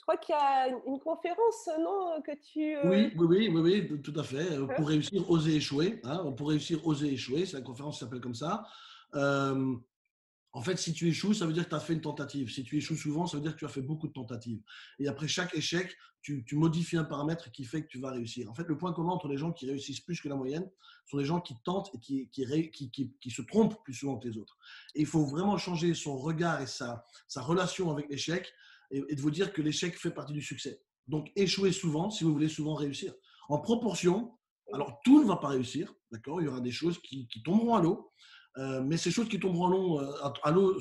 Je 0.00 0.02
crois 0.02 0.16
qu'il 0.16 0.34
y 0.34 0.38
a 0.38 0.68
une 0.68 0.98
conférence, 0.98 1.68
non, 1.78 2.22
que 2.22 2.32
tu... 2.50 2.74
Euh? 2.74 2.88
Oui, 2.88 3.12
oui, 3.18 3.50
oui, 3.52 3.60
oui, 3.60 4.02
tout 4.02 4.14
à 4.18 4.22
fait. 4.22 4.50
Euh, 4.52 4.66
pour 4.66 4.88
réussir, 4.88 5.30
oser 5.30 5.56
échouer. 5.56 6.00
Hein. 6.04 6.32
Pour 6.32 6.48
réussir, 6.48 6.86
oser 6.86 7.12
échouer. 7.12 7.44
C'est 7.44 7.58
la 7.58 7.62
conférence 7.62 7.98
qui 7.98 8.04
s'appelle 8.04 8.22
comme 8.22 8.34
ça. 8.34 8.64
Euh, 9.14 9.76
en 10.52 10.62
fait, 10.62 10.78
si 10.78 10.92
tu 10.92 11.08
échoues, 11.08 11.32
ça 11.32 11.46
veut 11.46 11.52
dire 11.52 11.64
que 11.64 11.68
tu 11.70 11.74
as 11.76 11.80
fait 11.80 11.92
une 11.92 12.00
tentative. 12.00 12.50
Si 12.50 12.64
tu 12.64 12.76
échoues 12.76 12.96
souvent, 12.96 13.26
ça 13.26 13.36
veut 13.36 13.42
dire 13.42 13.52
que 13.52 13.58
tu 13.58 13.64
as 13.64 13.68
fait 13.68 13.82
beaucoup 13.82 14.08
de 14.08 14.12
tentatives. 14.12 14.60
Et 14.98 15.06
après 15.06 15.28
chaque 15.28 15.54
échec, 15.54 15.96
tu, 16.22 16.44
modifies 16.52 16.96
un 16.96 17.04
paramètre 17.04 17.50
qui 17.50 17.64
fait 17.64 17.82
que 17.82 17.88
tu 17.88 17.98
vas 17.98 18.10
réussir. 18.10 18.50
En 18.50 18.54
fait, 18.54 18.66
le 18.66 18.76
point 18.76 18.92
commun 18.92 19.12
entre 19.12 19.28
les 19.28 19.38
gens 19.38 19.52
qui 19.52 19.66
réussissent 19.66 20.00
plus 20.00 20.20
que 20.20 20.28
la 20.28 20.34
moyenne 20.34 20.68
sont 21.06 21.16
les 21.16 21.24
gens 21.24 21.40
qui 21.40 21.54
tentent 21.64 21.90
et 21.94 21.98
qui, 21.98 23.30
se 23.30 23.42
trompent 23.42 23.82
plus 23.84 23.94
souvent 23.94 24.18
que 24.18 24.28
les 24.28 24.36
autres. 24.36 24.58
Et 24.94 25.00
il 25.00 25.06
faut 25.06 25.24
vraiment 25.24 25.56
changer 25.56 25.94
son 25.94 26.18
regard 26.18 26.60
et 26.60 26.66
sa, 26.66 27.06
sa 27.26 27.42
relation 27.42 27.90
avec 27.90 28.10
l'échec 28.10 28.52
et, 28.90 29.14
de 29.14 29.20
vous 29.20 29.30
dire 29.30 29.52
que 29.52 29.62
l'échec 29.62 29.96
fait 29.96 30.10
partie 30.10 30.32
du 30.32 30.42
succès. 30.42 30.82
Donc, 31.08 31.30
échouez 31.36 31.72
souvent 31.72 32.10
si 32.10 32.24
vous 32.24 32.32
voulez 32.32 32.48
souvent 32.48 32.74
réussir. 32.74 33.14
En 33.48 33.58
proportion, 33.58 34.36
alors 34.72 35.00
tout 35.04 35.22
ne 35.22 35.28
va 35.28 35.36
pas 35.36 35.48
réussir, 35.48 35.94
d'accord? 36.12 36.40
Il 36.40 36.44
y 36.44 36.48
aura 36.48 36.60
des 36.60 36.70
choses 36.70 37.00
qui, 37.00 37.28
tomberont 37.44 37.74
à 37.74 37.82
l'eau, 37.82 38.12
euh, 38.58 38.80
mais 38.82 38.96
ces 38.96 39.10
choses 39.10 39.28
qui 39.28 39.38
tomberont 39.38 39.66
à 39.66 39.70
l'eau, 39.70 40.00
euh, 40.00 40.32
à 40.42 40.50
l'eau 40.50 40.80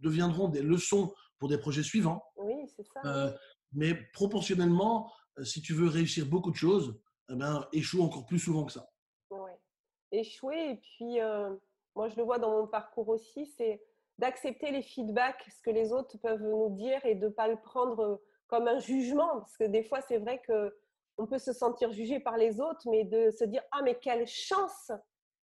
deviendront 0.00 0.48
des 0.48 0.62
leçons 0.62 1.12
pour 1.38 1.48
des 1.48 1.58
projets 1.58 1.82
suivants. 1.82 2.22
Oui, 2.36 2.54
c'est 2.68 2.86
ça. 2.86 3.00
Euh, 3.04 3.32
mais 3.72 3.94
proportionnellement, 4.12 5.12
si 5.42 5.60
tu 5.60 5.74
veux 5.74 5.88
réussir 5.88 6.26
beaucoup 6.26 6.50
de 6.50 6.56
choses, 6.56 6.98
eh 7.30 7.34
ben, 7.34 7.66
échoue 7.72 8.02
encore 8.02 8.26
plus 8.26 8.38
souvent 8.38 8.64
que 8.64 8.72
ça. 8.72 8.88
Oui, 9.30 9.50
échouer 10.12 10.70
et 10.70 10.76
puis 10.76 11.18
moi 11.94 12.08
je 12.08 12.16
le 12.16 12.22
vois 12.22 12.38
dans 12.38 12.50
mon 12.50 12.66
parcours 12.66 13.08
aussi, 13.08 13.46
c'est 13.46 13.82
d'accepter 14.18 14.70
les 14.70 14.82
feedbacks, 14.82 15.44
ce 15.50 15.62
que 15.62 15.70
les 15.70 15.92
autres 15.92 16.16
peuvent 16.18 16.42
nous 16.42 16.70
dire 16.70 17.04
et 17.04 17.14
de 17.14 17.26
ne 17.26 17.30
pas 17.30 17.48
le 17.48 17.60
prendre 17.60 18.20
comme 18.46 18.68
un 18.68 18.78
jugement. 18.78 19.40
Parce 19.40 19.56
que 19.56 19.64
des 19.64 19.82
fois, 19.82 20.00
c'est 20.00 20.18
vrai 20.18 20.40
qu'on 20.46 21.26
peut 21.26 21.38
se 21.38 21.52
sentir 21.52 21.92
jugé 21.92 22.20
par 22.20 22.36
les 22.36 22.60
autres, 22.60 22.88
mais 22.88 23.04
de 23.04 23.30
se 23.30 23.44
dire 23.44 23.62
Ah, 23.72 23.82
mais 23.82 23.98
quelle 23.98 24.26
chance 24.26 24.90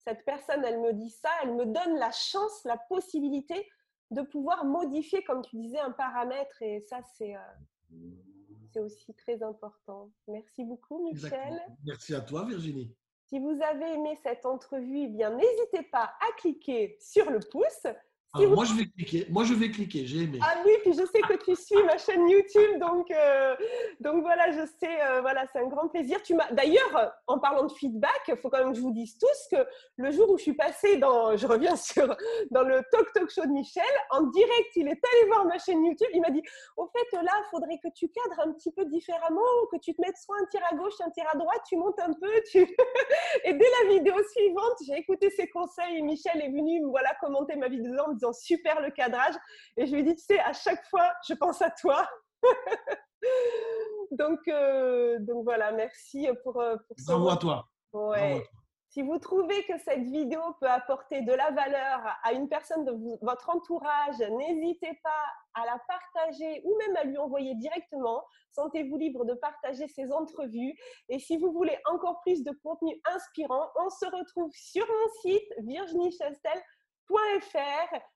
Cette 0.06 0.24
personne, 0.24 0.64
elle 0.64 0.80
me 0.80 0.92
dit 0.92 1.10
ça, 1.10 1.30
elle 1.42 1.54
me 1.54 1.66
donne 1.66 1.96
la 1.98 2.10
chance, 2.10 2.64
la 2.64 2.76
possibilité 2.76 3.68
de 4.10 4.22
pouvoir 4.22 4.64
modifier, 4.64 5.22
comme 5.24 5.42
tu 5.42 5.56
disais, 5.56 5.78
un 5.78 5.92
paramètre. 5.92 6.60
Et 6.62 6.80
ça, 6.80 7.00
c'est. 7.16 7.36
Euh, 7.36 7.40
c'est 8.72 8.80
aussi 8.80 9.14
très 9.14 9.42
important. 9.42 10.10
Merci 10.28 10.64
beaucoup, 10.64 11.04
Michel. 11.04 11.60
Merci 11.84 12.14
à 12.14 12.20
toi, 12.20 12.44
Virginie. 12.44 12.94
Si 13.28 13.38
vous 13.38 13.58
avez 13.62 13.94
aimé 13.94 14.18
cette 14.22 14.44
entrevue, 14.46 15.04
eh 15.04 15.08
bien 15.08 15.30
n'hésitez 15.30 15.82
pas 15.82 16.14
à 16.20 16.32
cliquer 16.38 16.96
sur 17.00 17.30
le 17.30 17.40
pouce. 17.40 17.86
Moi, 18.34 18.64
je 18.64 18.74
vais 18.74 18.86
cliquer. 18.86 19.26
Moi, 19.28 19.44
je 19.44 19.52
vais 19.52 19.70
cliquer. 19.70 20.06
J'ai 20.06 20.22
aimé. 20.22 20.38
Ah 20.42 20.54
oui, 20.64 20.72
puis 20.82 20.92
je 20.94 21.04
sais 21.04 21.20
que 21.20 21.44
tu 21.44 21.54
suis 21.54 21.82
ma 21.84 21.98
chaîne 21.98 22.26
YouTube, 22.26 22.78
donc 22.80 23.10
euh, 23.10 23.54
donc 24.00 24.22
voilà, 24.22 24.50
je 24.52 24.66
sais, 24.80 25.02
euh, 25.02 25.20
voilà, 25.20 25.44
c'est 25.52 25.58
un 25.58 25.66
grand 25.66 25.88
plaisir. 25.88 26.22
Tu 26.22 26.34
m'as. 26.34 26.50
D'ailleurs, 26.50 27.12
en 27.26 27.38
parlant 27.38 27.66
de 27.66 27.72
feedback, 27.72 28.22
il 28.28 28.36
faut 28.38 28.48
quand 28.48 28.58
même 28.58 28.72
que 28.72 28.78
je 28.78 28.82
vous 28.82 28.92
dise 28.92 29.18
tous 29.18 29.48
que 29.56 29.66
le 29.96 30.10
jour 30.12 30.30
où 30.30 30.38
je 30.38 30.44
suis 30.44 30.54
passée 30.54 30.96
dans, 30.96 31.36
je 31.36 31.46
reviens 31.46 31.76
sur 31.76 32.06
dans 32.50 32.62
le 32.62 32.80
Talk 32.90 33.12
Talk 33.12 33.30
Show 33.30 33.42
de 33.42 33.52
Michel, 33.52 33.84
en 34.10 34.22
direct, 34.22 34.76
il 34.76 34.88
est 34.88 34.92
allé 34.92 35.28
voir 35.28 35.44
ma 35.44 35.58
chaîne 35.58 35.84
YouTube. 35.84 36.08
Il 36.14 36.22
m'a 36.22 36.30
dit, 36.30 36.42
au 36.78 36.86
fait, 36.86 37.16
là, 37.18 37.32
il 37.38 37.48
faudrait 37.50 37.78
que 37.82 37.88
tu 37.94 38.08
cadres 38.08 38.48
un 38.48 38.52
petit 38.52 38.72
peu 38.72 38.86
différemment, 38.86 39.42
que 39.70 39.76
tu 39.78 39.94
te 39.94 40.00
mettes 40.00 40.16
soit 40.16 40.36
un 40.40 40.46
tir 40.46 40.62
à 40.70 40.74
gauche, 40.74 40.94
un 41.04 41.10
tir 41.10 41.24
à 41.30 41.36
droite, 41.36 41.60
tu 41.68 41.76
montes 41.76 42.00
un 42.00 42.14
peu, 42.14 42.32
tu. 42.50 42.60
Et 43.44 43.52
dès 43.52 43.66
la 43.82 43.90
vidéo 43.90 44.14
suivante, 44.34 44.78
j'ai 44.86 44.94
écouté 44.94 45.28
ses 45.28 45.48
conseils. 45.50 46.00
Michel 46.02 46.40
est 46.40 46.50
venu, 46.50 46.82
voilà, 46.88 47.14
commenter 47.20 47.56
ma 47.56 47.68
vidéo 47.68 47.92
en 48.06 48.14
super 48.30 48.80
le 48.80 48.90
cadrage. 48.90 49.34
Et 49.76 49.86
je 49.86 49.94
lui 49.94 50.04
dis, 50.04 50.14
tu 50.14 50.22
sais, 50.22 50.38
à 50.38 50.52
chaque 50.52 50.84
fois, 50.86 51.12
je 51.26 51.34
pense 51.34 51.60
à 51.62 51.70
toi. 51.70 52.08
donc, 54.12 54.38
euh, 54.48 55.18
donc 55.20 55.44
voilà, 55.44 55.72
merci 55.72 56.28
pour, 56.44 56.60
euh, 56.60 56.76
pour 56.86 56.96
Bravo 57.06 57.30
à 57.30 57.36
toi. 57.36 57.68
Ouais. 57.92 58.42
Si 58.92 59.00
vous 59.00 59.18
trouvez 59.18 59.64
que 59.64 59.78
cette 59.78 60.02
vidéo 60.02 60.40
peut 60.60 60.68
apporter 60.68 61.22
de 61.22 61.32
la 61.32 61.50
valeur 61.50 62.00
à 62.22 62.32
une 62.34 62.46
personne 62.46 62.84
de 62.84 62.92
votre 63.22 63.48
entourage, 63.48 64.18
n'hésitez 64.18 65.00
pas 65.02 65.24
à 65.54 65.64
la 65.64 65.80
partager 65.88 66.60
ou 66.64 66.76
même 66.76 66.96
à 66.96 67.04
lui 67.04 67.16
envoyer 67.16 67.54
directement. 67.54 68.22
Sentez-vous 68.50 68.98
libre 68.98 69.24
de 69.24 69.32
partager 69.32 69.88
ces 69.88 70.12
entrevues. 70.12 70.74
Et 71.08 71.18
si 71.18 71.38
vous 71.38 71.52
voulez 71.52 71.78
encore 71.86 72.20
plus 72.20 72.44
de 72.44 72.52
contenu 72.62 73.00
inspirant, 73.14 73.70
on 73.76 73.88
se 73.88 74.04
retrouve 74.04 74.50
sur 74.52 74.86
mon 74.86 75.08
site 75.22 75.54
virginiechastel.com 75.60 76.60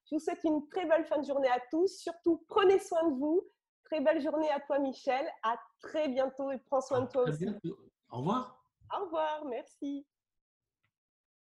je 0.05 0.15
vous 0.15 0.19
souhaite 0.19 0.43
une 0.45 0.67
très 0.69 0.87
belle 0.87 1.05
fin 1.05 1.19
de 1.19 1.27
journée 1.27 1.49
à 1.49 1.61
tous. 1.71 1.99
Surtout, 1.99 2.45
prenez 2.49 2.79
soin 2.79 3.09
de 3.09 3.15
vous. 3.15 3.43
Très 3.85 4.01
belle 4.01 4.21
journée 4.21 4.51
à 4.51 4.61
toi, 4.61 4.79
Michel. 4.79 5.27
À 5.43 5.57
très 5.81 6.09
bientôt 6.09 6.51
et 6.51 6.59
prends 6.59 6.81
soin 6.81 7.03
de 7.03 7.09
toi 7.09 7.23
aussi. 7.23 7.47
Au 8.11 8.19
revoir. 8.19 8.63
Au 8.95 9.05
revoir, 9.05 9.45
merci. 9.47 10.07